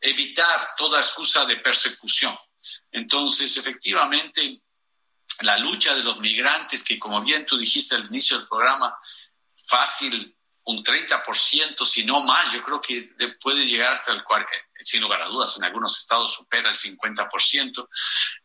evitar 0.00 0.74
toda 0.76 0.98
excusa 0.98 1.44
de 1.44 1.56
persecución. 1.56 2.36
Entonces, 2.90 3.56
efectivamente, 3.56 4.62
la 5.40 5.58
lucha 5.58 5.94
de 5.94 6.02
los 6.02 6.18
migrantes, 6.20 6.84
que 6.84 6.98
como 6.98 7.22
bien 7.22 7.46
tú 7.46 7.56
dijiste 7.56 7.94
al 7.94 8.06
inicio 8.06 8.38
del 8.38 8.48
programa, 8.48 8.96
fácil 9.54 10.36
un 10.64 10.82
30%, 10.82 11.84
si 11.84 12.04
no 12.04 12.20
más, 12.20 12.52
yo 12.52 12.62
creo 12.62 12.80
que 12.80 13.02
puede 13.40 13.64
llegar 13.64 13.94
hasta 13.94 14.12
el 14.12 14.22
40%, 14.22 14.46
sin 14.80 15.00
lugar 15.00 15.22
a 15.22 15.26
dudas, 15.26 15.56
en 15.56 15.64
algunos 15.64 15.98
estados 15.98 16.34
supera 16.34 16.68
el 16.68 16.76
50%, 16.76 17.88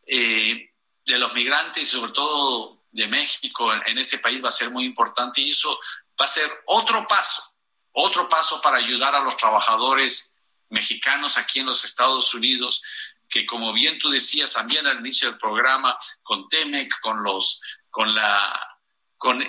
eh, 0.06 0.70
de 1.04 1.18
los 1.18 1.34
migrantes, 1.34 1.88
sobre 1.88 2.12
todo 2.12 2.84
de 2.90 3.06
México, 3.06 3.72
en 3.72 3.98
este 3.98 4.18
país 4.18 4.42
va 4.42 4.48
a 4.48 4.52
ser 4.52 4.70
muy 4.70 4.84
importante 4.84 5.40
y 5.40 5.50
eso 5.50 5.78
va 6.20 6.24
a 6.24 6.28
ser 6.28 6.50
otro 6.66 7.06
paso, 7.06 7.42
otro 7.92 8.28
paso 8.28 8.60
para 8.60 8.78
ayudar 8.78 9.14
a 9.14 9.20
los 9.20 9.36
trabajadores 9.36 10.34
mexicanos 10.70 11.38
aquí 11.38 11.60
en 11.60 11.66
los 11.66 11.84
Estados 11.84 12.34
Unidos 12.34 12.82
que 13.28 13.44
como 13.44 13.72
bien 13.72 13.98
tú 13.98 14.10
decías 14.10 14.52
también 14.52 14.86
al 14.86 15.00
inicio 15.00 15.28
del 15.28 15.38
programa, 15.38 15.96
con 16.22 16.48
Temec, 16.48 17.00
con 17.00 17.22
los, 17.22 17.60
con 17.90 18.14
la, 18.14 18.78
con 19.16 19.42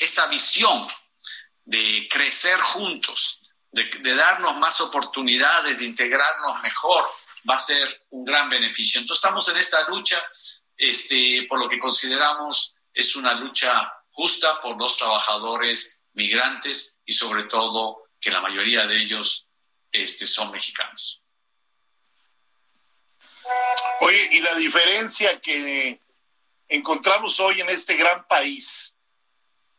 esta 0.00 0.26
visión 0.26 0.86
de 1.64 2.08
crecer 2.10 2.58
juntos, 2.60 3.40
de, 3.70 4.14
darnos 4.14 4.56
más 4.58 4.80
oportunidades, 4.80 5.78
de 5.78 5.84
integrarnos 5.84 6.60
mejor, 6.62 7.04
va 7.48 7.54
a 7.54 7.58
ser 7.58 8.06
un 8.10 8.24
gran 8.24 8.48
beneficio. 8.48 9.00
Entonces 9.00 9.22
estamos 9.22 9.48
en 9.48 9.56
esta 9.56 9.88
lucha, 9.88 10.18
este, 10.76 11.46
por 11.48 11.58
lo 11.58 11.68
que 11.68 11.78
consideramos 11.78 12.74
es 12.92 13.14
una 13.14 13.34
lucha 13.34 13.92
justa 14.10 14.58
por 14.60 14.76
los 14.76 14.96
trabajadores 14.96 16.00
migrantes 16.14 16.98
y 17.04 17.12
sobre 17.12 17.44
todo 17.44 18.04
que 18.20 18.30
la 18.30 18.40
mayoría 18.40 18.86
de 18.86 18.98
ellos 19.00 19.46
este, 19.92 20.26
son 20.26 20.50
mexicanos. 20.50 21.19
Oye, 24.00 24.28
y 24.32 24.40
la 24.40 24.54
diferencia 24.54 25.40
que 25.40 26.00
encontramos 26.68 27.38
hoy 27.40 27.60
en 27.60 27.68
este 27.68 27.96
gran 27.96 28.26
país, 28.26 28.94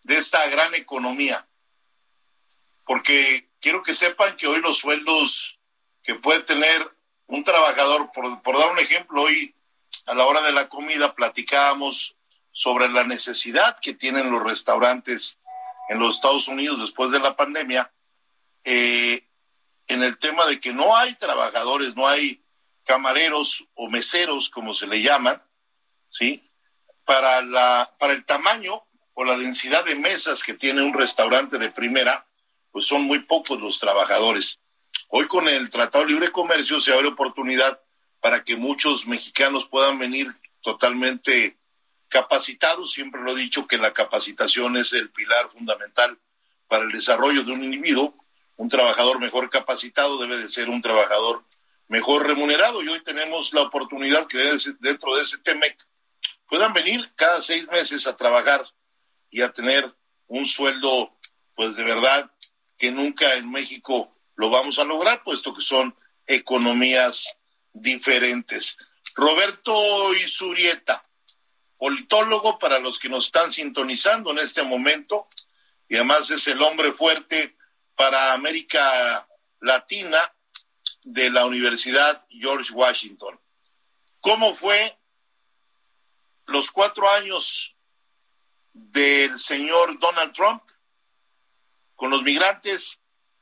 de 0.03 0.17
esta 0.17 0.47
gran 0.47 0.73
economía, 0.75 1.47
porque 2.85 3.49
quiero 3.59 3.83
que 3.83 3.93
sepan 3.93 4.35
que 4.35 4.47
hoy 4.47 4.59
los 4.61 4.79
sueldos 4.79 5.59
que 6.03 6.15
puede 6.15 6.41
tener 6.41 6.91
un 7.27 7.43
trabajador, 7.43 8.11
por, 8.11 8.41
por 8.41 8.57
dar 8.57 8.71
un 8.71 8.79
ejemplo, 8.79 9.23
hoy 9.23 9.55
a 10.05 10.13
la 10.13 10.25
hora 10.25 10.41
de 10.41 10.51
la 10.51 10.67
comida 10.67 11.15
platicábamos 11.15 12.15
sobre 12.51 12.89
la 12.89 13.03
necesidad 13.03 13.79
que 13.79 13.93
tienen 13.93 14.31
los 14.31 14.43
restaurantes 14.43 15.39
en 15.89 15.99
los 15.99 16.15
Estados 16.15 16.47
Unidos 16.47 16.79
después 16.79 17.11
de 17.11 17.19
la 17.19 17.35
pandemia, 17.35 17.91
eh, 18.63 19.25
en 19.87 20.03
el 20.03 20.17
tema 20.19 20.45
de 20.45 20.59
que 20.59 20.73
no 20.73 20.95
hay 20.95 21.15
trabajadores, 21.15 21.95
no 21.95 22.07
hay 22.07 22.41
camareros 22.85 23.65
o 23.75 23.89
meseros, 23.89 24.49
como 24.49 24.73
se 24.73 24.87
le 24.87 25.01
llaman, 25.01 25.41
¿sí? 26.07 26.49
Para, 27.05 27.41
la, 27.41 27.95
para 27.99 28.13
el 28.13 28.25
tamaño 28.25 28.83
o 29.13 29.23
la 29.23 29.37
densidad 29.37 29.85
de 29.85 29.95
mesas 29.95 30.43
que 30.43 30.53
tiene 30.53 30.81
un 30.81 30.93
restaurante 30.93 31.57
de 31.57 31.71
primera, 31.71 32.25
pues 32.71 32.85
son 32.85 33.03
muy 33.03 33.19
pocos 33.19 33.59
los 33.59 33.79
trabajadores. 33.79 34.59
Hoy 35.09 35.27
con 35.27 35.47
el 35.47 35.69
Tratado 35.69 36.05
de 36.05 36.11
Libre 36.11 36.31
Comercio 36.31 36.79
se 36.79 36.93
abre 36.93 37.07
oportunidad 37.07 37.81
para 38.21 38.43
que 38.43 38.55
muchos 38.55 39.07
mexicanos 39.07 39.67
puedan 39.67 39.99
venir 39.99 40.31
totalmente 40.61 41.57
capacitados. 42.07 42.93
Siempre 42.93 43.21
lo 43.21 43.31
he 43.31 43.39
dicho 43.39 43.67
que 43.67 43.77
la 43.77 43.93
capacitación 43.93 44.77
es 44.77 44.93
el 44.93 45.09
pilar 45.09 45.49
fundamental 45.49 46.17
para 46.67 46.85
el 46.85 46.91
desarrollo 46.91 47.43
de 47.43 47.51
un 47.51 47.63
individuo. 47.63 48.15
Un 48.55 48.69
trabajador 48.69 49.19
mejor 49.19 49.49
capacitado 49.49 50.17
debe 50.19 50.37
de 50.37 50.47
ser 50.47 50.69
un 50.69 50.81
trabajador 50.81 51.43
mejor 51.91 52.25
remunerado 52.25 52.81
y 52.81 52.87
hoy 52.87 53.03
tenemos 53.03 53.53
la 53.53 53.63
oportunidad 53.63 54.25
que 54.25 54.37
dentro 54.79 55.13
de 55.13 55.23
ese 55.23 55.39
TEMEC 55.39 55.77
puedan 56.47 56.71
venir 56.71 57.11
cada 57.17 57.41
seis 57.41 57.67
meses 57.67 58.07
a 58.07 58.15
trabajar 58.15 58.65
y 59.29 59.41
a 59.41 59.51
tener 59.51 59.93
un 60.27 60.45
sueldo, 60.45 61.13
pues 61.53 61.75
de 61.75 61.83
verdad, 61.83 62.31
que 62.77 62.93
nunca 62.93 63.35
en 63.35 63.51
México 63.51 64.09
lo 64.35 64.49
vamos 64.49 64.79
a 64.79 64.85
lograr, 64.85 65.21
puesto 65.21 65.53
que 65.53 65.59
son 65.59 65.93
economías 66.25 67.37
diferentes. 67.73 68.77
Roberto 69.13 69.73
Isurieta, 70.13 71.01
politólogo 71.77 72.57
para 72.57 72.79
los 72.79 72.99
que 72.99 73.09
nos 73.09 73.25
están 73.25 73.51
sintonizando 73.51 74.31
en 74.31 74.39
este 74.39 74.63
momento 74.63 75.27
y 75.89 75.95
además 75.95 76.31
es 76.31 76.47
el 76.47 76.61
hombre 76.61 76.93
fuerte 76.93 77.57
para 77.95 78.31
América 78.31 79.27
Latina 79.59 80.33
de 81.03 81.29
la 81.29 81.45
Universidad 81.45 82.25
George 82.29 82.71
Washington. 82.73 83.39
¿Cómo 84.19 84.53
fue 84.53 84.97
los 86.45 86.69
cuatro 86.71 87.09
años 87.09 87.75
del 88.73 89.37
señor 89.37 89.99
Donald 89.99 90.33
Trump 90.33 90.63
con 91.95 92.09
los 92.09 92.21
migrantes 92.23 93.01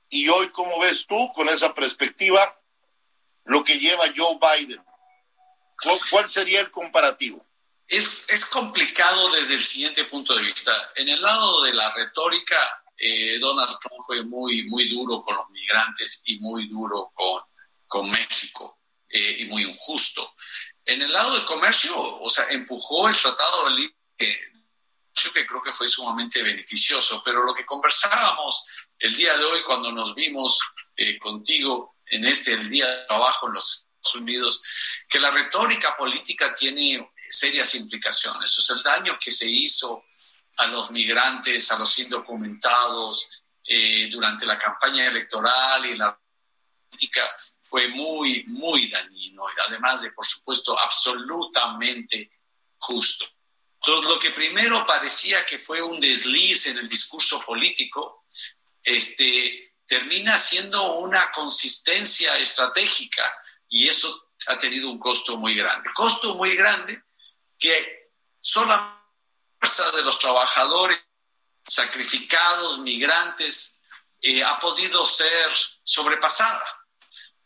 y 0.10 0.28
hoy, 0.30 0.50
¿cómo 0.50 0.80
ves 0.80 1.06
tú 1.06 1.32
con 1.34 1.50
esa 1.50 1.74
perspectiva 1.74 2.60
lo 3.46 3.64
que 3.64 3.78
lleva 3.78 4.06
Joe 4.16 4.40
Biden? 4.40 4.84
¿Cuál 6.10 6.28
sería 6.28 6.62
el 6.62 6.72
comparativo? 6.72 7.46
Es, 7.88 8.30
es 8.30 8.46
complicado 8.46 9.32
desde 9.32 9.56
el 9.56 9.64
siguiente 9.64 10.04
punto 10.06 10.36
de 10.36 10.44
vista. 10.44 10.74
En 10.96 11.10
el 11.10 11.22
lado 11.22 11.64
de 11.64 11.74
la 11.74 11.92
retórica, 11.94 12.84
eh, 12.98 13.40
Donald 13.40 13.78
Trump 13.80 14.04
fue 14.06 14.24
muy, 14.24 14.68
muy 14.68 14.90
duro 14.90 15.24
con 15.24 15.36
los 15.36 15.50
migrantes 15.50 16.22
y 16.26 16.40
muy 16.40 16.68
duro 16.68 17.12
con, 17.14 17.42
con 17.90 18.10
México 18.10 18.80
eh, 19.10 19.38
y 19.40 19.46
muy 19.46 19.64
injusto. 19.64 20.36
En 20.86 21.02
el 21.02 21.12
lado 21.12 21.38
de 21.38 21.44
comercio, 21.44 21.94
o 21.98 22.30
sea, 22.30 22.46
empujó 22.50 23.10
el 23.10 23.18
Tratado 23.18 23.66
de 23.66 23.76
Libre 23.76 23.96
que 25.34 25.46
creo 25.46 25.62
que 25.62 25.74
fue 25.74 25.88
sumamente 25.88 26.42
beneficioso, 26.42 27.22
pero 27.26 27.44
lo 27.44 27.54
que 27.54 27.66
conversábamos 27.66 28.88
el 28.98 29.14
día 29.16 29.38
de 29.38 29.44
hoy 29.44 29.64
cuando 29.64 29.92
nos 29.92 30.16
vimos 30.16 30.60
eh, 30.96 31.18
contigo 31.20 31.98
en 32.06 32.26
este, 32.26 32.54
el 32.54 32.70
día 32.70 32.88
de 32.88 33.06
trabajo 33.06 33.48
en 33.48 33.56
los 33.56 33.70
Estados 33.72 34.16
Unidos, 34.16 34.62
que 35.10 35.20
la 35.20 35.30
retórica 35.32 35.98
política 35.98 36.54
tiene 36.54 37.12
serias 37.28 37.76
implicaciones. 37.76 38.58
O 38.58 38.62
sea, 38.62 38.76
el 38.78 38.84
daño 38.84 39.18
que 39.20 39.32
se 39.32 39.46
hizo 39.46 40.06
a 40.58 40.68
los 40.68 40.90
migrantes, 40.92 41.70
a 41.72 41.78
los 41.78 42.00
indocumentados 42.00 43.30
eh, 43.64 44.08
durante 44.10 44.46
la 44.46 44.58
campaña 44.58 45.06
electoral 45.06 45.86
y 45.86 45.98
la 45.98 46.18
política 46.90 47.30
fue 47.70 47.88
muy, 47.90 48.44
muy 48.48 48.88
dañino, 48.88 49.44
además 49.68 50.02
de, 50.02 50.12
por 50.12 50.26
supuesto, 50.26 50.78
absolutamente 50.78 52.32
justo. 52.78 53.26
Entonces, 53.82 54.10
lo 54.10 54.20
que 54.20 54.32
primero 54.32 54.86
parecía 54.86 55.46
que 55.46 55.60
fue 55.60 55.82
un 55.82 56.00
desliz 56.00 56.66
en 56.68 56.80
el 56.80 56.90
discurso 56.90 57.40
político, 57.42 58.26
este, 58.84 59.76
termina 59.86 60.38
siendo 60.38 61.00
una 61.00 61.32
consistencia 61.32 62.38
estratégica 62.38 63.24
y 63.70 63.88
eso 63.88 64.32
ha 64.48 64.58
tenido 64.58 64.90
un 64.90 65.00
costo 65.00 65.38
muy 65.38 65.56
grande. 65.56 65.90
Costo 65.94 66.36
muy 66.36 66.56
grande 66.56 67.04
que 67.58 68.12
solamente 68.40 69.00
fuerza 69.60 69.92
de 69.92 70.04
los 70.04 70.18
trabajadores 70.18 70.98
sacrificados, 71.66 72.80
migrantes, 72.80 73.76
eh, 74.22 74.44
ha 74.44 74.58
podido 74.58 75.06
ser 75.06 75.52
sobrepasada. 75.84 76.79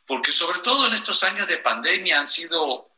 Porque 0.06 0.32
sobre 0.32 0.60
todo 0.60 0.88
en 0.88 0.94
estos 0.94 1.24
años 1.24 1.48
de 1.48 1.58
pandemia 1.58 2.20
han 2.20 2.28
sido 2.28 2.92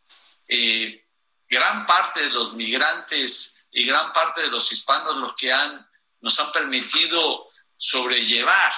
eh, 0.48 1.06
gran 1.48 1.86
parte 1.86 2.24
de 2.24 2.30
los 2.30 2.54
migrantes 2.54 3.66
y 3.72 3.86
gran 3.86 4.12
parte 4.14 4.42
de 4.42 4.50
los 4.50 4.72
hispanos 4.72 5.16
los 5.18 5.36
que 5.36 5.52
han, 5.52 5.88
nos 6.22 6.40
han 6.40 6.52
permitido 6.52 7.48
sobrellevar 7.78 8.72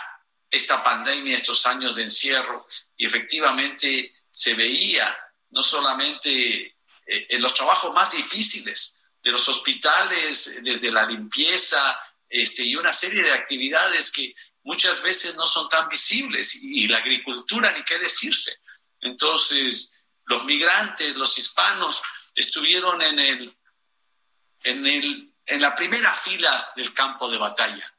esta 0.49 0.83
pandemia, 0.83 1.35
estos 1.35 1.65
años 1.65 1.95
de 1.95 2.03
encierro, 2.03 2.65
y 2.95 3.05
efectivamente 3.05 4.13
se 4.29 4.53
veía 4.53 5.15
no 5.49 5.61
solamente 5.61 6.65
eh, 6.65 6.75
en 7.05 7.41
los 7.41 7.53
trabajos 7.53 7.93
más 7.93 8.11
difíciles 8.11 8.99
de 9.23 9.31
los 9.31 9.47
hospitales, 9.49 10.59
desde 10.61 10.91
la 10.91 11.05
limpieza 11.05 11.99
este, 12.29 12.63
y 12.63 12.75
una 12.75 12.93
serie 12.93 13.23
de 13.23 13.31
actividades 13.31 14.11
que 14.11 14.33
muchas 14.67 15.01
veces 15.01 15.35
no 15.35 15.45
son 15.45 15.69
tan 15.69 15.87
visibles, 15.87 16.55
y 16.55 16.89
la 16.89 16.97
agricultura, 16.97 17.71
ni 17.71 17.83
qué 17.83 17.97
decirse. 17.99 18.59
Entonces, 18.99 20.05
los 20.25 20.43
migrantes, 20.43 21.15
los 21.15 21.37
hispanos, 21.37 22.01
estuvieron 22.35 23.01
en, 23.01 23.17
el, 23.17 23.57
en, 24.63 24.85
el, 24.85 25.33
en 25.45 25.61
la 25.61 25.73
primera 25.73 26.13
fila 26.13 26.69
del 26.75 26.93
campo 26.93 27.31
de 27.31 27.37
batalla. 27.37 27.95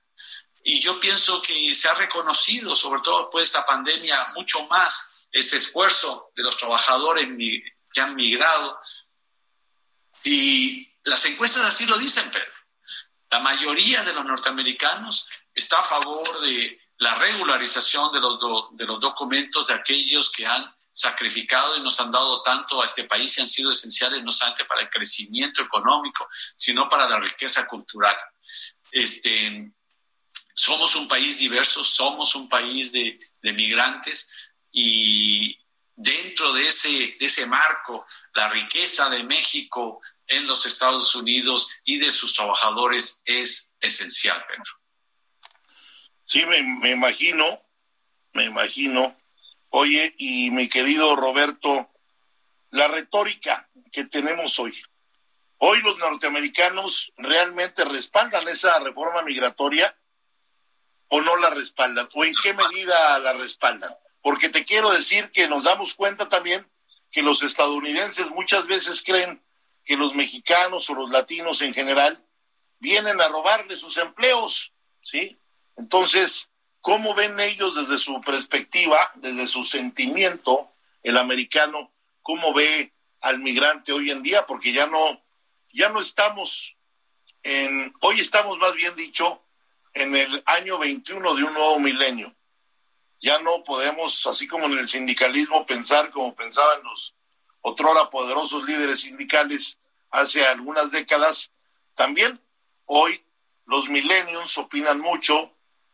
Y 0.63 0.79
yo 0.79 1.01
pienso 1.01 1.41
que 1.41 1.75
se 1.75 1.89
ha 1.89 1.95
reconocido, 1.95 2.77
sobre 2.77 3.01
todo 3.01 3.23
después 3.23 3.45
de 3.45 3.47
esta 3.47 3.65
pandemia, 3.65 4.27
mucho 4.35 4.67
más 4.67 5.27
ese 5.33 5.57
esfuerzo 5.57 6.33
de 6.37 6.43
los 6.43 6.59
trabajadores 6.59 7.27
que 7.95 8.01
han 8.03 8.15
migrado. 8.15 8.79
Y 10.23 10.87
las 11.05 11.25
encuestas 11.25 11.65
así 11.65 11.87
lo 11.87 11.97
dicen, 11.97 12.31
Pedro. 12.31 12.53
La 13.31 13.41
mayoría 13.41 14.03
de 14.05 14.13
los 14.13 14.25
norteamericanos 14.25 15.29
está 15.59 15.81
a 15.81 15.83
favor 15.83 16.41
de 16.41 16.81
la 16.99 17.15
regularización 17.17 18.13
de 18.13 18.21
los, 18.21 18.39
de 18.73 18.87
los 18.87 19.01
documentos 19.01 19.67
de 19.67 19.75
aquellos 19.75 20.31
que 20.31 20.47
han 20.47 20.75
sacrificado 20.91 21.77
y 21.77 21.81
nos 21.81 22.01
han 22.01 22.11
dado 22.11 22.43
tanto 22.43 22.83
a 22.83 22.85
este 22.85 23.05
país 23.05 23.37
y 23.37 23.41
han 23.41 23.49
sido 23.49 23.71
esenciales 23.71 24.23
no 24.25 24.33
solamente 24.33 24.65
para 24.65 24.81
el 24.81 24.89
crecimiento 24.89 25.63
económico, 25.63 26.27
sino 26.57 26.89
para 26.89 27.09
la 27.09 27.21
riqueza 27.21 27.67
cultural. 27.67 28.17
Este, 28.91 29.71
somos 30.55 30.97
un 30.97 31.07
país 31.07 31.39
diverso, 31.39 31.85
somos 31.85 32.35
un 32.35 32.49
país 32.49 32.91
de, 32.93 33.19
de 33.43 33.53
migrantes 33.53 34.53
y 34.73 35.57
dentro 35.95 36.53
de 36.53 36.69
ese, 36.69 36.89
de 36.89 37.27
ese 37.27 37.47
marco, 37.47 38.07
la 38.35 38.49
riqueza 38.49 39.09
de 39.09 39.23
México 39.25 40.01
en 40.27 40.47
los 40.47 40.67
Estados 40.67 41.15
Unidos 41.15 41.69
y 41.85 41.99
de 41.99 42.11
sus 42.11 42.35
trabajadores 42.35 43.23
es 43.25 43.75
esencial, 43.81 44.45
Pedro. 44.49 44.78
Sí, 46.29 46.45
me, 46.45 46.63
me 46.63 46.91
imagino, 46.91 47.63
me 48.35 48.45
imagino 48.45 49.17
Oye, 49.71 50.15
y 50.17 50.51
mi 50.51 50.69
querido 50.69 51.15
Roberto, 51.15 51.91
la 52.71 52.89
retórica 52.89 53.69
que 53.93 54.05
tenemos 54.05 54.59
hoy. 54.59 54.79
Hoy 55.59 55.83
los 55.83 55.99
norteamericanos 55.99 57.13
realmente 57.17 57.85
respaldan 57.85 58.49
esa 58.49 58.79
reforma 58.79 59.23
migratoria 59.23 59.95
o 61.09 61.21
no 61.21 61.37
la 61.37 61.51
respaldan, 61.51 62.09
o 62.15 62.25
en 62.25 62.35
qué 62.43 62.55
medida 62.55 63.19
la 63.19 63.33
respaldan. 63.35 63.95
Porque 64.23 64.49
te 64.49 64.65
quiero 64.65 64.91
decir 64.91 65.31
que 65.33 65.49
nos 65.49 65.65
damos 65.65 65.95
cuenta 65.95 66.29
también 66.29 66.67
que 67.11 67.23
los 67.23 67.43
estadounidenses 67.43 68.31
muchas 68.31 68.67
veces 68.67 69.03
creen 69.03 69.43
que 69.85 69.97
los 69.97 70.15
mexicanos 70.15 70.89
o 70.91 70.95
los 70.95 71.11
latinos 71.11 71.63
en 71.63 71.75
general 71.75 72.23
vienen 72.79 73.21
a 73.21 73.29
robarle 73.29 73.77
sus 73.77 73.97
empleos, 73.97 74.73
¿sí? 75.03 75.39
Entonces, 75.79 76.51
¿Cómo 76.81 77.15
ven 77.15 77.39
ellos 77.41 77.75
desde 77.75 77.99
su 77.99 78.21
perspectiva, 78.21 79.11
desde 79.17 79.47
su 79.47 79.65
sentimiento, 79.65 80.73
el 81.03 81.19
americano, 81.19 81.93
cómo 82.23 82.55
ve 82.55 82.95
al 83.21 83.41
migrante 83.41 83.93
hoy 83.93 84.11
en 84.11 84.23
día? 84.23 84.47
Porque 84.47 84.73
ya 84.73 84.87
no, 84.87 85.23
ya 85.73 85.89
no 85.91 86.01
estamos 86.01 86.77
en, 87.43 87.93
hoy 88.01 88.21
estamos 88.21 88.59
más 88.59 88.75
bien 88.75 88.95
dicho, 88.97 89.43
en 89.93 90.15
el 90.15 90.43
año 90.47 90.79
21 90.79 91.35
de 91.35 91.45
un 91.45 91.53
nuevo 91.53 91.79
milenio. 91.81 92.35
Ya 93.21 93.41
no 93.41 93.65
podemos, 93.65 94.27
así 94.27 94.47
como 94.47 94.67
en 94.67 94.79
el 94.79 94.89
sindicalismo, 94.89 95.67
pensar 95.67 96.11
como 96.11 96.35
pensaban 96.35 96.83
los 96.85 97.15
otrora 97.61 98.09
poderosos 98.09 98.65
líderes 98.65 99.01
sindicales 99.01 99.79
hace 100.11 100.47
algunas 100.47 100.91
décadas. 100.93 101.51
También 101.97 102.41
hoy 102.87 103.23
los 103.67 103.89
millennials 103.91 104.57
opinan 104.57 105.01
mucho, 105.01 105.53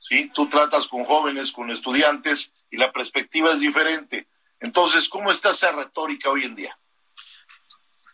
¿sí? 0.08 0.30
Tú 0.34 0.48
tratas 0.48 0.86
con 0.86 1.04
jóvenes, 1.04 1.52
con 1.52 1.70
estudiantes 1.70 2.52
y 2.70 2.76
la 2.76 2.92
perspectiva 2.92 3.50
es 3.50 3.60
diferente. 3.60 4.28
Entonces, 4.60 5.08
¿cómo 5.08 5.30
está 5.30 5.50
esa 5.50 5.72
retórica 5.72 6.30
hoy 6.30 6.44
en 6.44 6.54
día? 6.54 6.78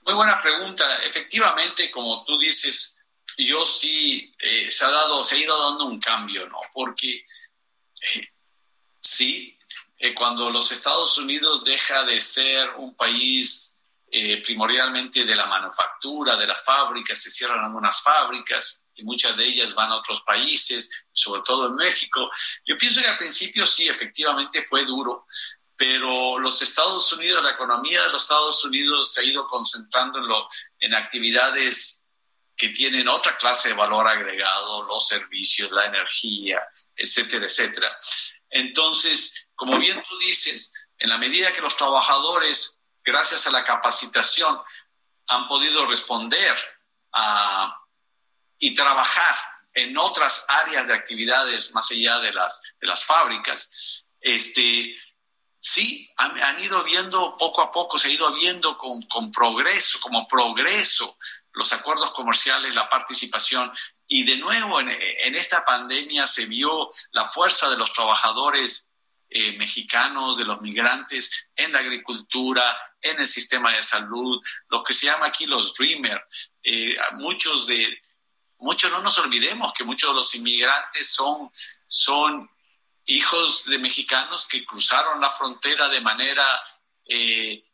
Muy 0.03 0.15
buena 0.15 0.41
pregunta. 0.41 1.03
Efectivamente, 1.03 1.91
como 1.91 2.25
tú 2.25 2.39
dices, 2.39 2.99
yo 3.37 3.65
sí 3.65 4.35
eh, 4.39 4.71
se 4.71 4.85
ha 4.85 4.91
dado, 4.91 5.23
se 5.25 5.37
ha 5.37 5.39
ido 5.39 5.71
dando 5.71 5.87
un 5.87 6.01
cambio, 6.01 6.49
¿no? 6.49 6.61
Porque 6.73 7.25
eh, 8.15 8.29
sí, 9.01 9.57
eh, 9.99 10.15
cuando 10.15 10.51
los 10.51 10.73
Estados 10.73 11.17
Unidos 11.19 11.65
deja 11.65 12.05
de 12.05 12.21
ser 12.21 12.71
un 12.77 12.95
país 12.95 13.77
primordialmente 14.45 15.25
de 15.25 15.37
la 15.37 15.47
manufactura, 15.47 16.35
de 16.35 16.45
las 16.45 16.65
fábricas, 16.65 17.17
se 17.17 17.31
cierran 17.31 17.65
algunas 17.65 18.03
fábricas, 18.03 18.80
muchas 19.03 19.37
de 19.37 19.45
ellas 19.45 19.75
van 19.75 19.91
a 19.91 19.97
otros 19.97 20.23
países, 20.23 21.05
sobre 21.13 21.43
todo 21.43 21.67
en 21.67 21.75
México. 21.75 22.31
Yo 22.65 22.77
pienso 22.77 23.01
que 23.01 23.09
al 23.09 23.19
principio 23.19 23.67
sí, 23.67 23.89
efectivamente 23.89 24.65
fue 24.65 24.85
duro, 24.85 25.27
pero 25.77 26.39
los 26.39 26.61
Estados 26.61 27.13
Unidos, 27.13 27.43
la 27.43 27.53
economía 27.53 28.03
de 28.03 28.11
los 28.11 28.23
Estados 28.23 28.65
Unidos 28.65 29.13
se 29.13 29.21
ha 29.21 29.25
ido 29.25 29.47
concentrando 29.47 30.19
en, 30.19 30.27
en 30.81 30.95
actividades 30.95 32.05
que 32.57 32.69
tienen 32.69 33.09
otra 33.09 33.39
clase 33.39 33.71
de 33.71 33.75
valor 33.75 34.07
agregado, 34.07 34.83
los 34.83 35.09
servicios, 35.09 35.73
la 35.73 35.87
energía, 35.87 36.61
etcétera, 36.95 37.47
etcétera. 37.47 37.97
Entonces, 38.51 39.49
como 39.55 39.79
bien 39.79 40.03
tú 40.07 40.19
dices, 40.19 40.71
en 40.99 41.09
la 41.09 41.17
medida 41.17 41.53
que 41.53 41.63
los 41.63 41.77
trabajadores, 41.77 42.79
gracias 43.03 43.47
a 43.47 43.51
la 43.51 43.65
capacitación, 43.65 44.61
han 45.29 45.47
podido 45.49 45.87
responder 45.87 46.55
y 48.61 48.75
trabajar 48.75 49.35
en 49.75 49.97
otras 49.97 50.47
áreas 50.49 50.87
de 50.87 50.95
actividades 50.95 51.75
más 51.75 51.91
allá 51.91 52.21
de 52.21 52.33
las, 52.33 52.63
de 52.81 52.87
las 52.87 53.05
fábricas, 53.05 54.05
este, 54.21 54.95
sí, 55.59 56.09
han, 56.17 56.59
ido 56.63 56.85
viendo 56.85 57.37
poco 57.37 57.63
a 57.63 57.71
poco, 57.71 57.99
se 57.99 58.09
ha 58.09 58.13
ido 58.13 58.33
viendo 58.35 58.77
con, 58.77 59.03
con 59.03 59.33
progreso, 59.33 59.99
como 60.01 60.29
progreso, 60.29 61.17
los 61.53 61.73
acuerdos 61.73 62.11
comerciales, 62.13 62.75
la 62.75 62.89
participación. 62.89 63.73
Y 64.07 64.25
de 64.25 64.37
nuevo, 64.37 64.81
en, 64.81 64.91
en 64.91 65.35
esta 65.35 65.65
pandemia 65.65 66.27
se 66.27 66.47
vio 66.47 66.91
la 67.13 67.25
fuerza 67.25 67.71
de 67.71 67.79
los 67.79 67.93
trabajadores 67.93 68.91
eh, 69.33 69.57
mexicanos, 69.57 70.37
de 70.37 70.45
los 70.45 70.61
migrantes 70.61 71.47
en 71.55 71.73
la 71.73 71.79
agricultura, 71.79 72.77
en 73.01 73.21
el 73.21 73.29
sistema 73.29 73.73
de 73.73 73.81
salud, 73.81 74.41
los 74.69 74.83
que 74.83 74.93
se 74.93 75.07
llama 75.07 75.27
aquí 75.27 75.47
los 75.47 75.73
dreamers. 75.75 76.51
Eh, 76.65 76.97
muchos 77.13 77.69
de, 77.69 77.97
muchos 78.61 78.91
no 78.91 79.01
nos 79.01 79.19
olvidemos 79.19 79.73
que 79.73 79.85
muchos 79.85 80.11
de 80.11 80.17
los 80.17 80.35
inmigrantes 80.35 81.13
son, 81.13 81.51
son 81.87 82.51
hijos 83.07 83.65
de 83.65 83.79
mexicanos 83.79 84.47
que 84.47 84.65
cruzaron 84.65 85.21
la 85.21 85.31
frontera 85.31 85.89
de 85.89 86.01
manera 86.01 86.47
eh, 87.05 87.65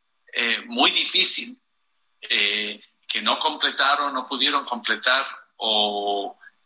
muy 0.67 0.91
difícil, 0.91 1.59
que 2.21 3.23
no 3.23 3.39
completaron, 3.39 4.13
no 4.13 4.27
pudieron 4.27 4.65
completar 4.65 5.27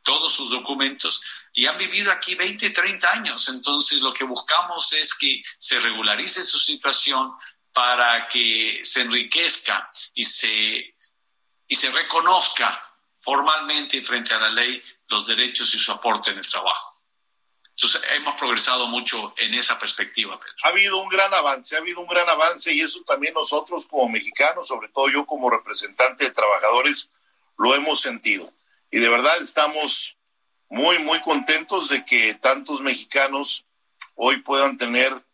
todos 0.03 0.33
sus 0.33 0.51
documentos 0.51 1.23
y 1.53 1.67
han 1.67 1.79
vivido 1.79 2.11
aquí 2.11 2.35
20, 2.35 2.71
30 2.71 3.13
años. 3.13 3.49
Entonces 3.49 4.01
lo 4.01 4.13
que 4.13 4.25
buscamos 4.25 4.93
es 4.93 5.15
que 5.15 5.43
se 5.59 5.79
regularice 5.79 6.43
su 6.43 6.59
situación 6.59 7.33
para 7.73 8.27
que 8.29 8.81
se 8.83 9.03
enriquezca 9.03 9.91
y 10.15 10.25
se, 10.25 10.97
y 11.69 11.75
se 11.75 11.91
reconozca 11.91 12.90
formalmente 13.21 14.03
frente 14.03 14.35
a 14.35 14.39
la 14.39 14.51
ley 14.51 14.83
los 15.09 15.27
derechos 15.27 15.75
y 15.75 15.79
su 15.79 15.93
aporte 15.93 16.31
en 16.31 16.39
el 16.39 16.49
trabajo. 16.49 16.91
Entonces, 17.71 18.03
hemos 18.15 18.35
progresado 18.39 18.89
mucho 18.89 19.33
en 19.39 19.55
esa 19.55 19.79
perspectiva, 19.79 20.39
Pedro. 20.39 20.55
Ha 20.65 20.69
habido 20.69 20.99
un 20.99 21.09
gran 21.09 21.33
avance, 21.33 21.77
ha 21.77 21.79
habido 21.79 22.01
un 22.01 22.09
gran 22.09 22.29
avance 22.29 22.73
y 22.73 22.81
eso 22.81 23.01
también 23.07 23.33
nosotros 23.33 23.87
como 23.87 24.09
mexicanos, 24.09 24.69
sobre 24.69 24.89
todo 24.89 25.09
yo 25.09 25.25
como 25.25 25.49
representante 25.49 26.25
de 26.25 26.31
trabajadores, 26.31 27.11
lo 27.57 27.75
hemos 27.75 28.01
sentido 28.01 28.53
y 28.91 28.99
de 28.99 29.09
verdad 29.09 29.41
estamos 29.41 30.17
muy, 30.69 30.99
muy 30.99 31.21
contentos 31.21 31.89
de 31.89 32.05
que 32.05 32.35
tantos 32.35 32.81
mexicanos 32.81 33.65
hoy 34.15 34.39
puedan 34.39 34.77
tener 34.77 35.25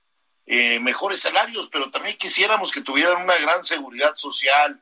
eh, 0.47 0.79
mejores 0.81 1.21
salarios, 1.21 1.69
pero 1.73 1.91
también 1.91 2.17
quisiéramos 2.17 2.71
que 2.71 2.81
tuvieran 2.81 3.23
una 3.23 3.37
gran 3.39 3.65
seguridad 3.65 4.15
social, 4.17 4.81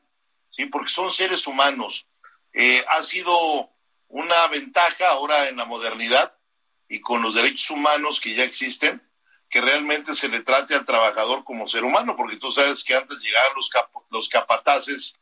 ¿sí? 0.49 0.65
porque 0.65 0.89
son 0.89 1.11
seres 1.11 1.47
humanos. 1.47 2.05
Eh, 2.57 2.85
ha 2.87 3.03
sido 3.03 3.69
una 4.07 4.47
ventaja 4.47 5.09
ahora 5.09 5.49
en 5.49 5.57
la 5.57 5.65
modernidad 5.65 6.37
y 6.87 7.01
con 7.01 7.21
los 7.21 7.33
derechos 7.33 7.69
humanos 7.69 8.21
que 8.21 8.33
ya 8.33 8.45
existen, 8.45 9.03
que 9.49 9.59
realmente 9.59 10.15
se 10.15 10.29
le 10.29 10.39
trate 10.39 10.73
al 10.73 10.85
trabajador 10.85 11.43
como 11.43 11.67
ser 11.67 11.83
humano, 11.83 12.15
porque 12.15 12.37
tú 12.37 12.49
sabes 12.51 12.85
que 12.85 12.95
antes 12.95 13.19
llegaban 13.19 13.51
los, 13.57 13.69
los 14.09 14.29
capataces 14.29 15.15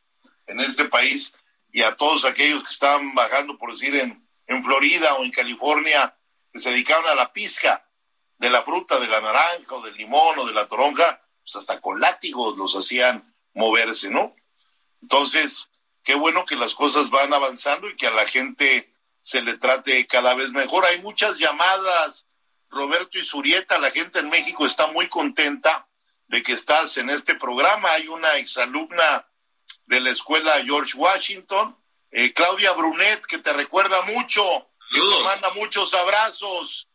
en 0.46 0.60
este 0.60 0.84
país 0.84 1.34
y 1.72 1.82
a 1.82 1.96
todos 1.96 2.24
aquellos 2.24 2.62
que 2.62 2.70
estaban 2.70 3.16
bajando, 3.16 3.58
por 3.58 3.72
decir, 3.72 3.96
en, 3.96 4.24
en 4.46 4.62
Florida 4.62 5.14
o 5.14 5.24
en 5.24 5.32
California, 5.32 6.16
que 6.52 6.60
se 6.60 6.70
dedicaban 6.70 7.06
a 7.06 7.16
la 7.16 7.32
pizca 7.32 7.84
de 8.38 8.48
la 8.48 8.62
fruta, 8.62 9.00
de 9.00 9.08
la 9.08 9.20
naranja 9.20 9.74
o 9.74 9.82
del 9.82 9.96
limón 9.96 10.38
o 10.38 10.46
de 10.46 10.52
la 10.52 10.68
toronja, 10.68 11.20
pues 11.42 11.56
hasta 11.56 11.80
con 11.80 11.98
látigos 11.98 12.56
los 12.56 12.76
hacían 12.76 13.34
moverse, 13.54 14.08
¿no? 14.08 14.36
Entonces, 15.02 15.68
qué 16.04 16.14
bueno 16.14 16.44
que 16.44 16.54
las 16.54 16.74
cosas 16.74 17.10
van 17.10 17.32
avanzando 17.32 17.88
y 17.88 17.96
que 17.96 18.06
a 18.06 18.12
la 18.12 18.26
gente 18.26 18.92
se 19.20 19.42
le 19.42 19.56
trate 19.56 20.06
cada 20.06 20.34
vez 20.34 20.52
mejor. 20.52 20.84
Hay 20.84 21.00
muchas 21.00 21.38
llamadas, 21.38 22.26
Roberto 22.68 23.18
y 23.18 23.24
Surieta, 23.24 23.78
la 23.78 23.90
gente 23.90 24.18
en 24.18 24.28
México 24.28 24.66
está 24.66 24.86
muy 24.88 25.08
contenta 25.08 25.88
de 26.28 26.42
que 26.42 26.52
estás 26.52 26.98
en 26.98 27.08
este 27.08 27.34
programa. 27.34 27.92
Hay 27.92 28.08
una 28.08 28.36
exalumna 28.36 29.26
de 29.86 30.00
la 30.00 30.10
escuela 30.10 30.52
George 30.62 30.96
Washington, 30.96 31.76
eh, 32.10 32.32
Claudia 32.32 32.72
Brunet, 32.72 33.24
que 33.26 33.38
te 33.38 33.52
recuerda 33.52 34.02
mucho, 34.02 34.42
que 34.92 35.00
te 35.00 35.24
manda 35.24 35.50
muchos 35.54 35.94
abrazos. 35.94 36.88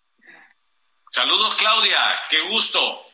Saludos, 1.10 1.56
Claudia, 1.56 2.00
qué 2.30 2.40
gusto. 2.42 3.06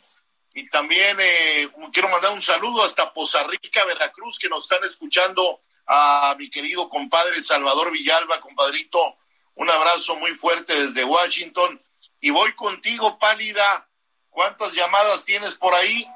Y 0.54 0.70
también 0.70 1.18
eh, 1.20 1.70
quiero 1.92 2.10
mandar 2.10 2.32
un 2.32 2.42
saludo 2.42 2.84
hasta 2.84 3.14
Poza 3.14 3.44
Rica, 3.44 3.86
Veracruz, 3.86 4.38
que 4.40 4.50
nos 4.50 4.64
están 4.64 4.84
escuchando 4.84 5.62
a 5.88 6.36
mi 6.38 6.50
querido 6.50 6.90
compadre 6.90 7.42
Salvador 7.42 7.92
Villalba, 7.92 8.42
compadrito. 8.42 9.18
Un 9.56 9.70
abrazo 9.70 10.16
muy 10.16 10.32
fuerte 10.34 10.74
desde 10.74 11.04
Washington. 11.04 11.82
Y 12.20 12.32
voy 12.32 12.52
contigo, 12.54 13.18
Pálida. 13.20 13.88
¿Cuántas 14.30 14.74
llamadas 14.74 15.24
tienes 15.24 15.56
por 15.56 15.74
ahí? 15.74 16.08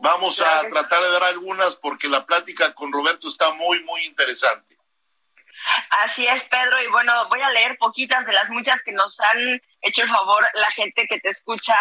Vamos 0.00 0.40
a 0.40 0.66
tratar 0.68 1.02
de 1.02 1.10
dar 1.10 1.24
algunas 1.24 1.76
porque 1.76 2.08
la 2.08 2.26
plática 2.26 2.74
con 2.74 2.92
Roberto 2.92 3.28
está 3.28 3.52
muy, 3.52 3.82
muy 3.84 4.04
interesante. 4.04 4.76
Así 5.90 6.26
es, 6.26 6.42
Pedro. 6.44 6.82
Y 6.82 6.88
bueno, 6.88 7.12
voy 7.28 7.40
a 7.40 7.50
leer 7.50 7.76
poquitas 7.78 8.26
de 8.26 8.32
las 8.32 8.48
muchas 8.50 8.82
que 8.82 8.92
nos 8.92 9.18
han 9.20 9.60
hecho 9.82 10.02
el 10.02 10.08
favor 10.08 10.44
la 10.54 10.70
gente 10.72 11.06
que 11.08 11.20
te 11.20 11.28
escucha. 11.28 11.76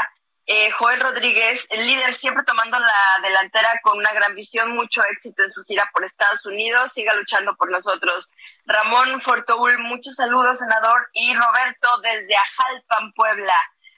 Eh, 0.50 0.72
Joel 0.72 1.02
Rodríguez, 1.02 1.68
el 1.70 1.86
líder 1.86 2.14
siempre 2.14 2.46
tomando 2.46 2.80
la 2.80 3.22
delantera 3.22 3.70
con 3.84 3.98
una 3.98 4.14
gran 4.14 4.34
visión, 4.34 4.72
mucho 4.72 5.04
éxito 5.12 5.44
en 5.44 5.52
su 5.52 5.62
gira 5.66 5.90
por 5.94 6.06
Estados 6.06 6.46
Unidos, 6.46 6.94
siga 6.94 7.14
luchando 7.16 7.54
por 7.58 7.70
nosotros. 7.70 8.32
Ramón 8.66 9.20
Fortoul, 9.20 9.78
muchos 9.80 10.16
saludos, 10.16 10.60
senador. 10.60 11.10
Y 11.12 11.34
Roberto 11.34 11.90
desde 12.02 12.34
Ajalpan, 12.36 13.12
Puebla. 13.12 13.56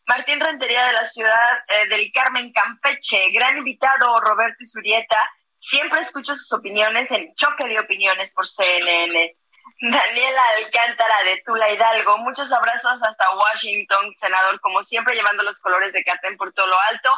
Martín 0.07 0.39
Rentería 0.39 0.85
de 0.87 0.93
la 0.93 1.05
ciudad 1.05 1.49
eh, 1.67 1.87
del 1.87 2.11
Carmen 2.11 2.51
Campeche, 2.51 3.29
gran 3.29 3.59
invitado 3.59 4.19
Roberto 4.19 4.63
Isurieta, 4.63 5.17
siempre 5.55 5.99
escucho 6.01 6.35
sus 6.35 6.51
opiniones 6.51 7.11
en 7.11 7.35
Choque 7.35 7.67
de 7.67 7.79
Opiniones 7.79 8.33
por 8.33 8.47
CNN. 8.47 9.35
Daniela 9.81 10.41
Alcántara 10.57 11.23
de 11.23 11.41
Tula 11.45 11.71
Hidalgo, 11.71 12.17
muchos 12.17 12.51
abrazos 12.51 13.01
hasta 13.01 13.35
Washington, 13.35 14.13
senador, 14.13 14.59
como 14.59 14.83
siempre 14.83 15.15
llevando 15.15 15.43
los 15.43 15.57
colores 15.59 15.93
de 15.93 16.03
Catén 16.03 16.35
por 16.35 16.51
todo 16.53 16.67
lo 16.67 16.77
alto. 16.89 17.09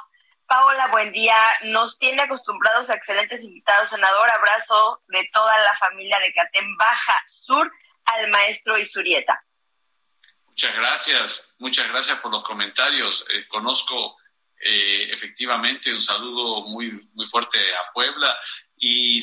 Paola, 0.45 0.87
buen 0.87 1.11
día. 1.11 1.35
Nos 1.63 1.97
tiene 1.97 2.21
acostumbrados 2.21 2.89
a 2.89 2.95
excelentes 2.95 3.43
invitados, 3.43 3.89
senador. 3.89 4.29
Abrazo 4.29 5.01
de 5.07 5.27
toda 5.33 5.57
la 5.59 5.75
familia 5.77 6.19
de 6.19 6.33
Catén 6.33 6.77
Baja 6.77 7.15
Sur 7.25 7.71
al 8.05 8.29
maestro 8.29 8.77
Isurieta. 8.77 9.43
Muchas 10.45 10.75
gracias, 10.75 11.55
muchas 11.57 11.89
gracias 11.89 12.19
por 12.19 12.31
los 12.31 12.43
comentarios. 12.43 13.25
Eh, 13.29 13.47
conozco 13.47 14.17
eh, 14.63 15.07
efectivamente 15.11 15.91
un 15.91 16.01
saludo 16.01 16.61
muy, 16.67 17.09
muy 17.13 17.25
fuerte 17.25 17.57
a 17.73 17.91
Puebla. 17.91 18.37
Y, 18.77 19.19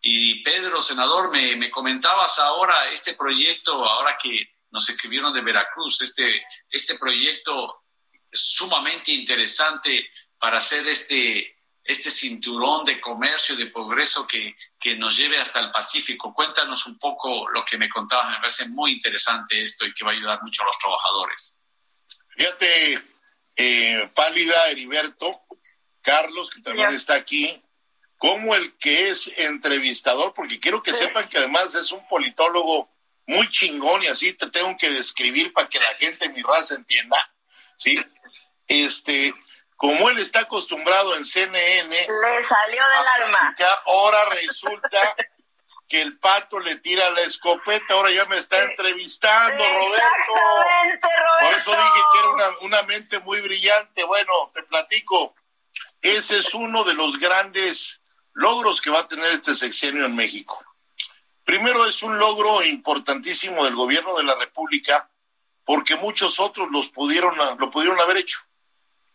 y 0.00 0.42
Pedro, 0.42 0.80
senador, 0.80 1.30
me, 1.30 1.56
me, 1.56 1.70
comentabas 1.70 2.38
ahora 2.38 2.88
este 2.90 3.14
proyecto, 3.14 3.84
ahora 3.84 4.16
que 4.20 4.50
nos 4.70 4.88
escribieron 4.88 5.32
de 5.32 5.42
Veracruz, 5.42 6.00
este, 6.00 6.44
este 6.70 6.98
proyecto 6.98 7.82
sumamente 8.32 9.12
interesante 9.12 10.10
para 10.38 10.58
hacer 10.58 10.86
este, 10.88 11.58
este 11.84 12.10
cinturón 12.10 12.84
de 12.84 13.00
comercio, 13.00 13.54
y 13.54 13.58
de 13.58 13.66
progreso 13.66 14.26
que, 14.26 14.54
que, 14.78 14.96
nos 14.96 15.16
lleve 15.16 15.38
hasta 15.38 15.60
el 15.60 15.70
Pacífico. 15.70 16.32
Cuéntanos 16.32 16.86
un 16.86 16.98
poco 16.98 17.48
lo 17.50 17.64
que 17.64 17.76
me 17.76 17.88
contabas, 17.88 18.30
me 18.30 18.40
parece 18.40 18.68
muy 18.68 18.92
interesante 18.92 19.60
esto 19.60 19.84
y 19.84 19.92
que 19.92 20.04
va 20.04 20.12
a 20.12 20.14
ayudar 20.14 20.38
mucho 20.42 20.62
a 20.62 20.66
los 20.66 20.78
trabajadores. 20.78 21.58
Fíjate, 22.36 23.04
eh, 23.56 24.10
Pálida, 24.14 24.68
Heriberto, 24.68 25.42
Carlos, 26.00 26.48
que 26.48 26.62
también 26.62 26.94
está 26.94 27.14
aquí, 27.14 27.62
como 28.20 28.54
el 28.54 28.76
que 28.76 29.08
es 29.08 29.32
entrevistador, 29.38 30.34
porque 30.34 30.60
quiero 30.60 30.82
que 30.82 30.92
sepan 30.92 31.26
que 31.26 31.38
además 31.38 31.74
es 31.74 31.90
un 31.90 32.06
politólogo 32.06 32.90
muy 33.26 33.48
chingón 33.48 34.02
y 34.02 34.08
así 34.08 34.34
te 34.34 34.50
tengo 34.50 34.76
que 34.76 34.90
describir 34.90 35.54
para 35.54 35.70
que 35.70 35.80
la 35.80 35.94
gente 35.94 36.28
mi 36.28 36.42
raza 36.42 36.74
entienda, 36.74 37.16
¿sí? 37.76 37.98
Este, 38.68 39.32
como 39.74 40.10
él 40.10 40.18
está 40.18 40.40
acostumbrado 40.40 41.16
en 41.16 41.24
CNN. 41.24 41.88
Le 41.88 42.06
salió 42.46 42.82
del 42.88 43.24
alma. 43.24 43.54
Ahora 43.86 44.18
resulta 44.34 45.16
que 45.88 46.02
el 46.02 46.18
pato 46.18 46.60
le 46.60 46.76
tira 46.76 47.08
la 47.12 47.22
escopeta, 47.22 47.94
ahora 47.94 48.10
ya 48.10 48.26
me 48.26 48.36
está 48.36 48.62
entrevistando, 48.62 49.64
Roberto. 49.64 50.06
Roberto. 50.28 51.08
Por 51.40 51.54
eso 51.54 51.70
dije 51.70 52.04
que 52.12 52.18
era 52.18 52.28
una, 52.28 52.58
una 52.60 52.82
mente 52.82 53.18
muy 53.20 53.40
brillante. 53.40 54.04
Bueno, 54.04 54.50
te 54.52 54.62
platico. 54.64 55.34
Ese 56.02 56.38
es 56.40 56.52
uno 56.52 56.84
de 56.84 56.92
los 56.92 57.18
grandes 57.18 57.99
logros 58.34 58.80
que 58.80 58.90
va 58.90 59.00
a 59.00 59.08
tener 59.08 59.30
este 59.32 59.54
sexenio 59.54 60.06
en 60.06 60.14
México. 60.14 60.64
Primero 61.44 61.84
es 61.86 62.02
un 62.02 62.18
logro 62.18 62.64
importantísimo 62.64 63.64
del 63.64 63.74
gobierno 63.74 64.16
de 64.16 64.24
la 64.24 64.36
República 64.36 65.10
porque 65.64 65.96
muchos 65.96 66.40
otros 66.40 66.68
los 66.70 66.88
pudieron, 66.88 67.36
lo 67.58 67.70
pudieron 67.70 68.00
haber 68.00 68.18
hecho. 68.18 68.40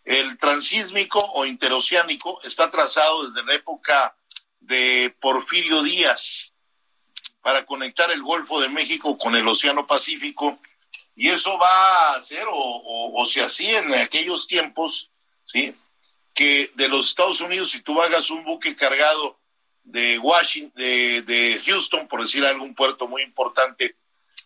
El 0.04 0.38
transísmico 0.38 1.20
o 1.20 1.46
interoceánico 1.46 2.40
está 2.44 2.70
trazado 2.70 3.28
desde 3.28 3.46
la 3.46 3.56
época 3.56 4.16
de 4.60 5.16
Porfirio 5.20 5.84
Díaz. 5.84 6.52
para 7.42 7.64
conectar 7.64 8.10
el 8.10 8.24
Golfo 8.24 8.60
de 8.60 8.70
México 8.70 9.18
con 9.18 9.36
el 9.36 9.48
Océano 9.48 9.86
Pacífico. 9.86 10.58
Y 11.16 11.30
eso 11.30 11.58
va 11.58 12.10
a 12.10 12.16
hacer, 12.16 12.46
o, 12.52 13.12
o, 13.14 13.26
se 13.26 13.44
hacía 13.44 13.80
en 13.80 13.94
aquellos 13.94 14.48
tiempos, 14.48 15.12
¿sí? 15.46 15.76
Que 16.36 16.70
de 16.76 16.88
los 16.88 17.10
Estados 17.10 17.42
Unidos, 17.42 17.72
si 17.72 17.82
tú 17.82 18.00
hagas 18.00 18.30
un 18.30 18.44
buque 18.44 18.76
cargado 18.76 19.40
de 19.84 20.20
Washington, 20.20 20.74
de, 20.76 21.24
de 21.24 21.60
Houston, 21.66 22.08
por 22.08 22.22
decir 22.22 22.46
algún 22.46 22.76
puerto 22.76 23.08
muy 23.08 23.24
importante, 23.24 23.96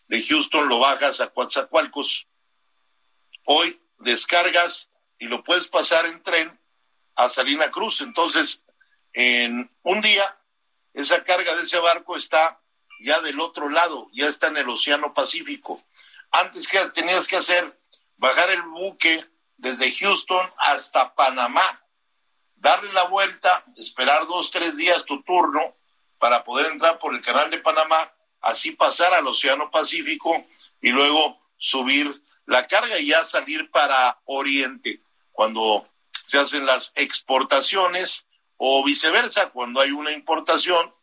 de 0.08 0.24
Houston 0.24 0.70
lo 0.70 0.80
bajas 0.80 1.20
a 1.20 1.28
Coatzacoalcos. 1.30 2.28
Hoy 3.44 3.82
descargas 3.98 4.90
y 5.20 5.26
lo 5.26 5.44
puedes 5.44 5.68
pasar 5.68 6.06
en 6.06 6.24
tren 6.24 6.58
a 7.16 7.28
Salina 7.28 7.70
Cruz. 7.70 8.02
Entonces, 8.02 8.64
en 9.14 9.70
un 9.84 10.02
día, 10.02 10.38
esa 10.94 11.24
carga 11.24 11.56
de 11.56 11.64
ese 11.64 11.80
barco 11.80 12.16
está 12.16 12.62
ya 13.02 13.22
del 13.22 13.40
otro 13.40 13.70
lado, 13.70 14.08
ya 14.14 14.28
está 14.28 14.48
en 14.48 14.58
el 14.58 14.70
Océano 14.70 15.14
Pacífico. 15.14 15.84
Antes 16.32 16.68
que 16.68 16.80
tenías 16.90 17.28
que 17.28 17.38
hacer, 17.38 17.80
bajar 18.18 18.50
el 18.50 18.62
buque 18.64 19.26
desde 19.60 19.92
Houston 19.92 20.50
hasta 20.58 21.14
Panamá, 21.16 21.86
darle 22.56 22.92
la 22.94 23.04
vuelta, 23.06 23.64
esperar 23.76 24.26
dos, 24.26 24.52
tres 24.52 24.78
días 24.78 25.06
tu 25.06 25.22
turno 25.24 25.76
para 26.18 26.44
poder 26.44 26.68
entrar 26.68 26.98
por 26.98 27.14
el 27.14 27.22
canal 27.22 27.50
de 27.50 27.60
Panamá 27.60 28.12
así 28.42 28.72
pasar 28.72 29.14
al 29.14 29.28
Océano 29.28 29.70
Pacífico 29.70 30.46
y 30.82 30.90
luego 30.90 31.42
subir 31.58 32.24
la 32.46 32.66
carga 32.66 32.98
y 33.00 33.08
ya 33.08 33.24
salir 33.24 33.70
para 33.70 34.20
Oriente 34.26 35.02
cuando 35.32 35.88
se 36.26 36.40
hacen 36.40 36.66
las 36.66 36.94
exportaciones 36.96 38.26
o 38.58 38.84
viceversa, 38.86 39.50
cuando 39.50 39.82
hay 39.82 39.92
una 39.92 40.12
importación 40.12 40.94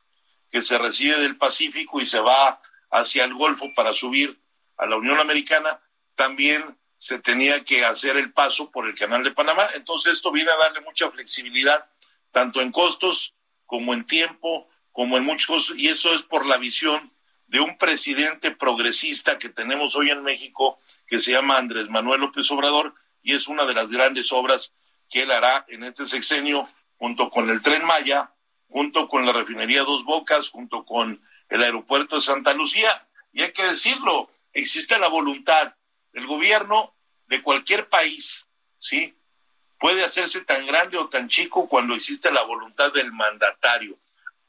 que 0.50 0.60
se 0.60 0.78
recibe 0.78 1.18
del 1.18 1.36
Pacífico 1.36 2.00
y 2.00 2.06
se 2.06 2.20
va 2.20 2.60
hacia 2.90 3.24
el 3.24 3.34
Golfo 3.34 3.66
para 3.74 3.92
subir 3.92 4.40
a 4.78 4.86
la 4.86 4.96
Unión 4.96 5.18
Americana, 5.20 5.80
también 6.14 6.78
se 6.96 7.18
tenía 7.18 7.64
que 7.64 7.84
hacer 7.84 8.16
el 8.16 8.32
paso 8.32 8.70
por 8.70 8.86
el 8.86 8.94
Canal 8.94 9.22
de 9.22 9.32
Panamá. 9.32 9.66
Entonces 9.74 10.14
esto 10.14 10.32
viene 10.32 10.50
a 10.50 10.56
darle 10.56 10.80
mucha 10.80 11.10
flexibilidad, 11.10 11.86
tanto 12.30 12.60
en 12.60 12.72
costos 12.72 13.34
como 13.66 13.94
en 13.94 14.06
tiempo, 14.06 14.68
como 14.92 15.16
en 15.18 15.24
muchos 15.24 15.74
y 15.76 15.88
eso 15.88 16.14
es 16.14 16.22
por 16.22 16.46
la 16.46 16.56
visión 16.56 17.12
de 17.48 17.60
un 17.60 17.78
presidente 17.78 18.50
progresista 18.50 19.38
que 19.38 19.48
tenemos 19.48 19.94
hoy 19.94 20.10
en 20.10 20.22
México, 20.22 20.80
que 21.06 21.18
se 21.18 21.32
llama 21.32 21.58
Andrés 21.58 21.88
Manuel 21.88 22.20
López 22.20 22.50
Obrador, 22.50 22.94
y 23.22 23.34
es 23.34 23.48
una 23.48 23.64
de 23.64 23.74
las 23.74 23.90
grandes 23.90 24.32
obras 24.32 24.72
que 25.08 25.22
él 25.22 25.30
hará 25.30 25.64
en 25.68 25.84
este 25.84 26.06
sexenio, 26.06 26.68
junto 26.96 27.30
con 27.30 27.48
el 27.50 27.62
tren 27.62 27.84
Maya, 27.84 28.32
junto 28.68 29.08
con 29.08 29.24
la 29.24 29.32
refinería 29.32 29.82
Dos 29.82 30.04
Bocas, 30.04 30.50
junto 30.50 30.84
con 30.84 31.22
el 31.48 31.62
aeropuerto 31.62 32.16
de 32.16 32.22
Santa 32.22 32.52
Lucía. 32.52 33.06
Y 33.32 33.42
hay 33.42 33.52
que 33.52 33.64
decirlo, 33.64 34.30
existe 34.52 34.98
la 34.98 35.08
voluntad. 35.08 35.74
El 36.16 36.26
gobierno 36.26 36.96
de 37.26 37.42
cualquier 37.42 37.90
país, 37.90 38.46
¿sí? 38.78 39.14
Puede 39.78 40.02
hacerse 40.02 40.40
tan 40.40 40.64
grande 40.64 40.96
o 40.96 41.10
tan 41.10 41.28
chico 41.28 41.68
cuando 41.68 41.94
existe 41.94 42.32
la 42.32 42.42
voluntad 42.42 42.90
del 42.90 43.12
mandatario. 43.12 43.98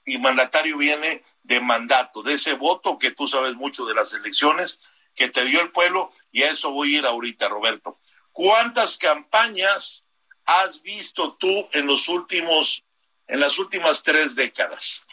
Y 0.06 0.18
mandatario 0.18 0.78
viene 0.78 1.26
de 1.44 1.60
mandato, 1.60 2.24
de 2.24 2.36
ese 2.36 2.54
voto 2.54 2.98
que 2.98 3.12
tú 3.12 3.28
sabes 3.28 3.56
mucho 3.56 3.86
de 3.86 3.94
las 3.94 4.14
elecciones 4.14 4.80
que 5.14 5.28
te 5.28 5.44
dio 5.44 5.60
el 5.60 5.72
pueblo, 5.72 6.14
y 6.32 6.44
a 6.44 6.52
eso 6.52 6.72
voy 6.72 6.96
a 6.96 7.00
ir 7.00 7.06
ahorita, 7.06 7.50
Roberto. 7.50 8.00
¿Cuántas 8.32 8.98
campañas 8.98 10.06
has 10.46 10.82
visto 10.82 11.34
tú 11.34 11.68
en 11.74 11.86
los 11.86 12.08
últimos, 12.08 12.86
en 13.28 13.42
las 13.42 13.60
últimas 13.60 14.04
tres 14.04 14.36
décadas? 14.36 15.04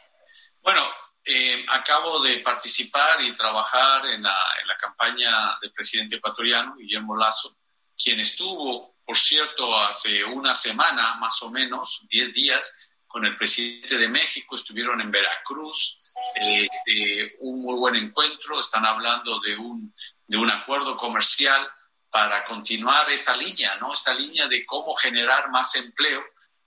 Bueno, 0.62 0.86
eh, 1.24 1.64
acabo 1.68 2.20
de 2.20 2.40
participar 2.40 3.20
y 3.22 3.34
trabajar 3.34 4.04
en 4.06 4.22
la, 4.22 4.38
en 4.60 4.68
la 4.68 4.76
campaña 4.76 5.58
del 5.60 5.72
presidente 5.72 6.16
ecuatoriano, 6.16 6.76
Guillermo 6.76 7.16
Lazo, 7.16 7.56
quien 7.96 8.20
estuvo, 8.20 8.96
por 9.04 9.16
cierto, 9.16 9.76
hace 9.76 10.24
una 10.24 10.54
semana, 10.54 11.14
más 11.14 11.40
o 11.42 11.50
menos, 11.50 12.06
diez 12.10 12.32
días, 12.32 12.90
con 13.06 13.24
el 13.24 13.36
presidente 13.36 13.96
de 13.96 14.08
México, 14.08 14.54
estuvieron 14.54 15.00
en 15.00 15.10
Veracruz, 15.10 15.98
este, 16.34 17.36
un 17.40 17.62
muy 17.62 17.76
buen 17.76 17.94
encuentro, 17.94 18.58
están 18.58 18.84
hablando 18.84 19.38
de 19.40 19.56
un, 19.56 19.94
de 20.26 20.36
un 20.36 20.50
acuerdo 20.50 20.96
comercial 20.96 21.66
para 22.10 22.44
continuar 22.44 23.08
esta 23.10 23.36
línea, 23.36 23.76
¿no? 23.76 23.92
Esta 23.92 24.12
línea 24.12 24.46
de 24.46 24.66
cómo 24.66 24.94
generar 24.94 25.50
más 25.50 25.74
empleo, 25.76 26.22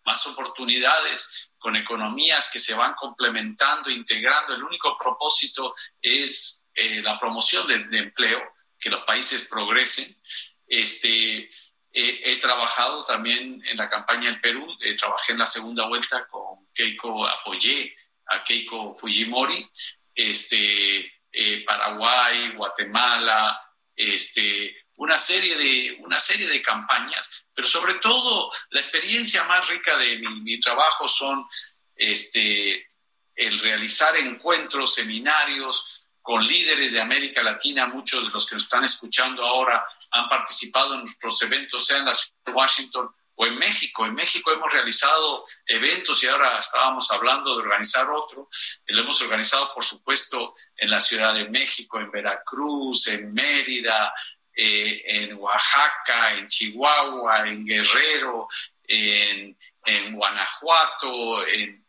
más 0.06 0.26
oportunidades 0.26 1.47
con 1.58 1.76
economías 1.76 2.50
que 2.52 2.60
se 2.60 2.74
van 2.76 2.94
complementando, 2.94 3.90
integrando. 3.90 4.54
El 4.54 4.64
único 4.64 4.98
propósito 4.98 5.74
es 6.02 6.68
eh, 6.74 7.02
la 7.02 7.20
promoción 7.20 7.68
de, 7.68 7.98
empleo, 7.98 8.42
que 8.80 8.90
los 8.90 9.02
países 9.02 9.48
progresen. 9.48 10.16
Este, 10.68 11.50
he 11.92 12.38
trabajado 12.38 13.04
también 13.04 13.62
en 13.66 13.78
la 13.78 13.90
campaña 13.90 14.30
en 14.30 14.40
Perú, 14.40 14.68
eh, 14.82 14.96
trabajé 14.96 15.32
en 15.32 15.40
la 15.40 15.48
segunda 15.48 15.88
vuelta 15.88 16.28
con 16.28 16.68
Keiko, 16.74 17.28
apoyé 17.28 17.96
a 18.28 18.44
Keiko 18.44 18.94
Fujimori, 18.94 19.68
este, 20.14 21.12
eh, 21.32 21.64
Paraguay, 21.66 22.50
Guatemala, 22.56 23.60
este, 23.96 24.76
una, 24.98 25.18
serie 25.18 25.56
de, 25.56 25.98
una 26.00 26.20
serie 26.20 26.48
de 26.48 26.62
campañas, 26.62 27.46
pero 27.58 27.68
sobre 27.68 27.96
todo 27.96 28.52
la 28.70 28.80
experiencia 28.80 29.44
más 29.46 29.68
rica 29.68 29.98
de 29.98 30.20
mi, 30.20 30.60
trabajo 30.60 31.08
son 31.08 31.44
este, 31.96 32.86
el 33.34 33.60
realizar 33.60 34.16
encuentros, 34.16 34.94
seminarios 34.94 36.06
con 36.22 36.46
líderes 36.46 36.92
de 36.92 37.02
América 37.02 37.42
Latina, 37.42 37.88
muchos 37.88 38.26
de 38.26 38.30
los 38.30 38.46
que 38.46 38.54
nos 38.54 38.66
están 38.66 38.84
escuchando 38.84 39.44
ahora 39.44 39.84
han 40.12 40.30
participado 40.30 40.94
en 40.94 41.00
nuestros 41.00 41.42
eventos, 41.42 41.84
sea 41.84 41.98
en 41.98 42.06
la 42.06 42.14
ciudad 42.14 42.38
de 42.46 42.52
Washington 42.52 43.10
o 43.34 43.48
en 43.48 43.58
México. 43.58 44.06
En 44.06 44.14
México 44.14 44.52
hemos 44.52 44.72
realizado 44.72 45.44
eventos 45.66 46.22
y 46.22 46.28
ahora 46.28 46.60
estábamos 46.60 47.10
hablando 47.10 47.56
de 47.56 47.64
organizar 47.64 48.08
otro. 48.12 48.50
Lo 48.86 49.02
hemos 49.02 49.20
organizado, 49.24 49.74
por 49.74 49.84
supuesto, 49.84 50.54
en 50.76 50.92
la 50.92 51.00
Ciudad 51.00 51.34
de 51.34 51.50
México, 51.50 52.00
en 52.00 52.12
Veracruz, 52.12 53.08
en 53.08 53.34
Mérida, 53.34 54.14
eh, 54.60 55.04
en 55.06 55.34
Oaxaca, 55.36 56.34
en 56.34 56.48
Chihuahua, 56.48 57.48
en 57.48 57.64
Guerrero, 57.64 58.48
en, 58.88 59.56
Guanajuato, 60.14 61.46
en, 61.48 61.86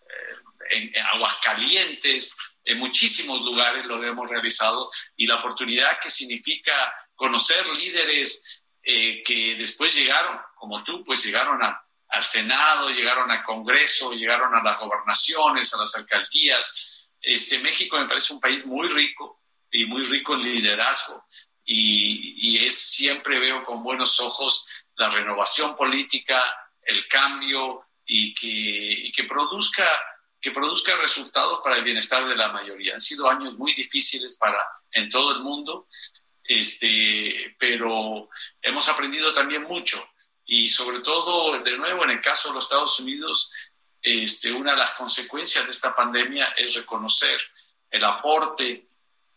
eh, 0.00 0.36
en, 0.70 0.90
en 0.92 1.06
Aguascalientes, 1.06 2.36
en 2.64 2.78
muchísimos 2.78 3.42
lugares 3.42 3.86
lo 3.86 4.02
hemos 4.02 4.28
realizado 4.28 4.90
y 5.14 5.28
la 5.28 5.36
oportunidad 5.36 6.00
que 6.00 6.10
significa 6.10 6.92
conocer 7.14 7.64
líderes 7.76 8.64
eh, 8.82 9.22
que 9.22 9.54
después 9.54 9.94
llegaron, 9.94 10.40
como 10.56 10.82
tú, 10.82 11.04
pues 11.04 11.24
llegaron 11.24 11.60
al 11.62 12.22
Senado, 12.24 12.90
llegaron 12.90 13.30
al 13.30 13.44
Congreso, 13.44 14.12
llegaron 14.12 14.56
a 14.56 14.62
las 14.62 14.80
gobernaciones, 14.80 15.72
a 15.72 15.78
las 15.78 15.94
alcaldías. 15.94 17.08
Este, 17.20 17.60
México 17.60 17.96
me 17.96 18.08
parece 18.08 18.32
un 18.32 18.40
país 18.40 18.66
muy 18.66 18.88
rico 18.88 19.40
y 19.70 19.86
muy 19.86 20.02
rico 20.02 20.34
en 20.34 20.42
liderazgo 20.42 21.24
y, 21.72 22.58
es 22.66 22.76
siempre 22.76 23.38
veo 23.38 23.64
con 23.64 23.82
buenos 23.82 24.18
ojos 24.20 24.64
la 24.96 25.08
renovación 25.08 25.74
política, 25.74 26.42
el 26.82 27.06
cambio 27.08 27.86
y 28.04 28.34
que, 28.34 29.12
que 29.14 29.24
produzca 29.24 29.88
que 30.42 30.52
produzca 30.52 30.96
resultados 30.96 31.60
para 31.62 31.76
el 31.76 31.84
bienestar 31.84 32.26
de 32.26 32.34
la 32.34 32.48
mayoría. 32.48 32.94
Han 32.94 33.00
sido 33.00 33.28
años 33.28 33.58
muy 33.58 33.74
difíciles 33.74 34.36
para 34.36 34.58
en 34.90 35.10
todo 35.10 35.32
el 35.32 35.40
mundo 35.40 35.86
este, 36.50 37.54
pero 37.60 38.28
hemos 38.60 38.88
aprendido 38.88 39.32
también 39.32 39.62
mucho 39.62 40.02
y 40.44 40.68
sobre 40.68 40.98
todo, 40.98 41.62
de 41.62 41.78
nuevo, 41.78 42.02
en 42.02 42.10
el 42.10 42.20
caso 42.20 42.48
de 42.48 42.54
los 42.54 42.64
Estados 42.64 42.98
Unidos, 42.98 43.70
este, 44.02 44.50
una 44.50 44.72
de 44.72 44.78
las 44.78 44.90
consecuencias 44.92 45.64
de 45.64 45.70
esta 45.70 45.94
pandemia 45.94 46.46
es 46.56 46.74
reconocer 46.74 47.40
el 47.88 48.02
aporte 48.02 48.88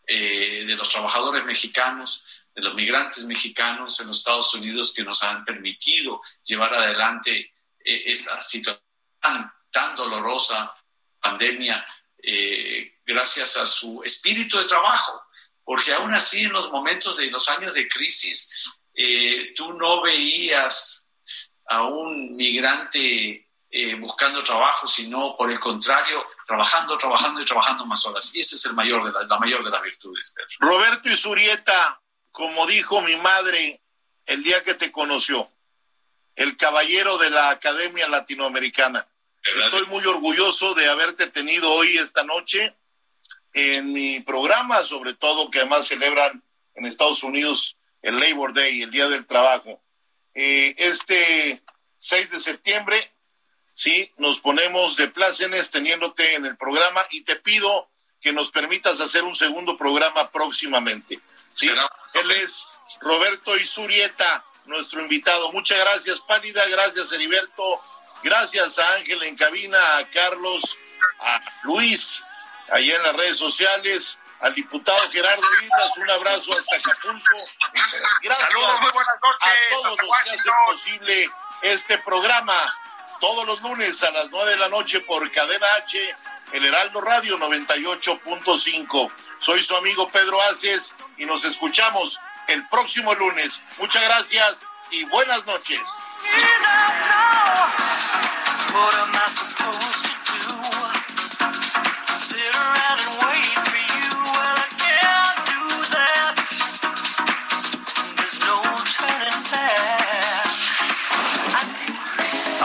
eh, 0.06 0.64
de 0.66 0.76
los 0.76 0.88
trabajadores 0.88 1.44
mexicanos, 1.44 2.22
de 2.54 2.62
los 2.62 2.74
migrantes 2.74 3.24
mexicanos 3.24 3.98
en 4.00 4.08
los 4.08 4.18
Estados 4.18 4.52
Unidos 4.54 4.92
que 4.94 5.02
nos 5.02 5.22
han 5.22 5.44
permitido 5.44 6.20
llevar 6.42 6.74
adelante 6.74 7.54
eh, 7.80 8.02
esta 8.06 8.40
situación 8.42 8.82
tan, 9.20 9.96
dolorosa, 9.96 10.74
pandemia, 11.20 11.84
eh, 12.22 13.00
gracias 13.04 13.56
a 13.56 13.66
su 13.66 14.02
espíritu 14.04 14.58
de 14.58 14.64
trabajo. 14.64 15.22
Porque 15.64 15.92
aún 15.94 16.12
así 16.12 16.42
en 16.42 16.52
los 16.52 16.70
momentos 16.70 17.16
de 17.16 17.30
los 17.30 17.48
años 17.48 17.72
de 17.72 17.88
crisis, 17.88 18.70
tú 19.56 19.72
no 19.72 20.02
veías 20.02 21.06
a 21.66 21.82
un 21.84 22.36
migrante 22.36 23.43
eh, 23.76 23.96
buscando 23.96 24.40
trabajo, 24.44 24.86
sino 24.86 25.36
por 25.36 25.50
el 25.50 25.58
contrario, 25.58 26.24
trabajando, 26.46 26.96
trabajando 26.96 27.42
y 27.42 27.44
trabajando 27.44 27.84
más 27.84 28.06
horas. 28.06 28.32
Y 28.32 28.38
ese 28.38 28.54
es 28.54 28.64
el 28.66 28.72
mayor 28.72 29.04
de 29.04 29.26
la, 29.26 29.36
mayor 29.36 29.64
de 29.64 29.70
las 29.70 29.82
virtudes, 29.82 30.32
Pedro. 30.32 30.46
Roberto 30.60 31.08
Isurieta, 31.08 32.00
como 32.30 32.68
dijo 32.68 33.00
mi 33.00 33.16
madre 33.16 33.82
el 34.26 34.44
día 34.44 34.62
que 34.62 34.74
te 34.74 34.92
conoció, 34.92 35.50
el 36.36 36.56
caballero 36.56 37.18
de 37.18 37.30
la 37.30 37.50
Academia 37.50 38.06
Latinoamericana. 38.06 39.08
Estoy 39.42 39.86
muy 39.86 40.06
orgulloso 40.06 40.74
de 40.74 40.88
haberte 40.88 41.26
tenido 41.26 41.68
hoy 41.72 41.98
esta 41.98 42.22
noche 42.22 42.76
en 43.54 43.92
mi 43.92 44.20
programa, 44.20 44.84
sobre 44.84 45.14
todo 45.14 45.50
que 45.50 45.58
además 45.58 45.88
celebran 45.88 46.44
en 46.76 46.86
Estados 46.86 47.24
Unidos 47.24 47.76
el 48.02 48.20
Labor 48.20 48.54
Day, 48.54 48.82
el 48.82 48.92
Día 48.92 49.08
del 49.08 49.26
Trabajo. 49.26 49.82
Eh, 50.32 50.76
este 50.78 51.60
6 51.98 52.30
de 52.30 52.38
septiembre, 52.38 53.13
sí, 53.74 54.10
nos 54.16 54.40
ponemos 54.40 54.96
de 54.96 55.08
plácenes 55.08 55.70
teniéndote 55.70 56.36
en 56.36 56.46
el 56.46 56.56
programa 56.56 57.04
y 57.10 57.22
te 57.22 57.36
pido 57.36 57.90
que 58.22 58.32
nos 58.32 58.50
permitas 58.50 59.00
hacer 59.00 59.22
un 59.24 59.36
segundo 59.36 59.76
programa 59.76 60.30
próximamente. 60.30 61.20
¿sí? 61.52 61.68
Él 62.14 62.30
es 62.30 62.66
Roberto 63.02 63.54
Isurieta, 63.56 64.42
nuestro 64.64 65.02
invitado. 65.02 65.52
Muchas 65.52 65.78
gracias, 65.78 66.20
Pálida, 66.22 66.64
gracias, 66.68 67.12
Heriberto, 67.12 67.82
gracias 68.22 68.78
a 68.78 68.94
Ángel 68.94 69.22
en 69.24 69.36
cabina, 69.36 69.98
a 69.98 70.08
Carlos, 70.08 70.78
a 71.20 71.40
Luis, 71.64 72.22
allá 72.70 72.96
en 72.96 73.02
las 73.02 73.16
redes 73.16 73.36
sociales, 73.36 74.18
al 74.40 74.54
diputado 74.54 75.10
Gerardo 75.10 75.42
Islas, 75.62 75.98
un 75.98 76.10
abrazo 76.10 76.56
hasta 76.56 76.76
Acapulco. 76.76 77.36
Gracias 78.22 78.48
Saludos, 78.48 78.80
muy 78.80 78.90
buenas 78.90 79.18
noches. 79.22 79.48
A 79.48 79.74
todos 79.74 80.02
los 80.02 80.18
que 80.18 80.30
hacen 80.30 80.52
posible 80.66 81.30
este 81.62 81.98
programa, 81.98 82.74
todos 83.24 83.46
los 83.46 83.62
lunes 83.62 84.02
a 84.02 84.10
las 84.10 84.30
nueve 84.30 84.50
de 84.50 84.58
la 84.58 84.68
noche 84.68 85.00
por 85.00 85.30
Cadena 85.32 85.66
H, 85.78 85.98
el 86.52 86.62
Heraldo 86.62 87.00
Radio 87.00 87.38
98.5. 87.38 89.10
Soy 89.38 89.62
su 89.62 89.74
amigo 89.74 90.10
Pedro 90.10 90.38
Aces 90.42 90.92
y 91.16 91.24
nos 91.24 91.42
escuchamos 91.44 92.20
el 92.48 92.68
próximo 92.68 93.14
lunes. 93.14 93.62
Muchas 93.78 94.02
gracias 94.02 94.62
y 94.90 95.04
buenas 95.04 95.46
noches. 95.46 95.80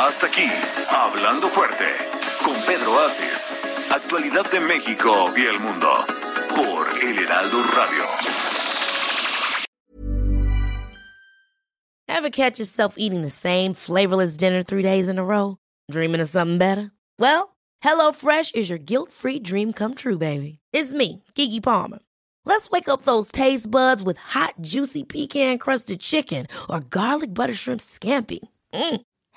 Hasta 0.10 0.26
aquí, 0.26 0.50
Hablando 0.90 1.48
Fuerte, 1.50 1.86
con 2.44 2.56
Pedro. 2.66 2.98
Actualidad 3.92 4.50
de 4.52 4.60
México 4.60 5.32
y 5.38 5.46
el 5.46 5.60
mundo, 5.60 5.88
por 6.56 6.88
El 7.04 7.20
Heraldo 7.20 7.62
Radio. 7.62 8.04
Ever 12.08 12.32
catch 12.32 12.58
yourself 12.58 12.96
eating 12.98 13.22
the 13.22 13.30
same 13.30 13.76
flavorless 13.76 14.36
dinner 14.36 14.64
three 14.64 14.82
days 14.82 15.10
in 15.10 15.20
a 15.20 15.24
row? 15.24 15.58
Dreaming 15.92 16.22
of 16.22 16.28
something 16.28 16.58
better? 16.58 16.92
Well, 17.20 17.56
HelloFresh 17.84 18.56
is 18.56 18.68
your 18.68 18.80
guilt-free 18.80 19.42
dream 19.42 19.74
come 19.74 19.94
true, 19.94 20.18
baby. 20.18 20.58
It's 20.74 20.92
me, 20.92 21.22
Kiki 21.36 21.62
Palmer. 21.62 22.00
Let's 22.46 22.72
wake 22.72 22.90
up 22.90 23.04
those 23.04 23.32
taste 23.32 23.70
buds 23.70 24.02
with 24.02 24.18
hot, 24.18 24.56
juicy 24.60 25.04
pecan-crusted 25.04 26.00
chicken 26.00 26.48
or 26.68 26.80
garlic 26.80 27.32
butter 27.32 27.54
shrimp 27.54 27.80
scampi. 27.80 28.40
Mm. 28.74 29.02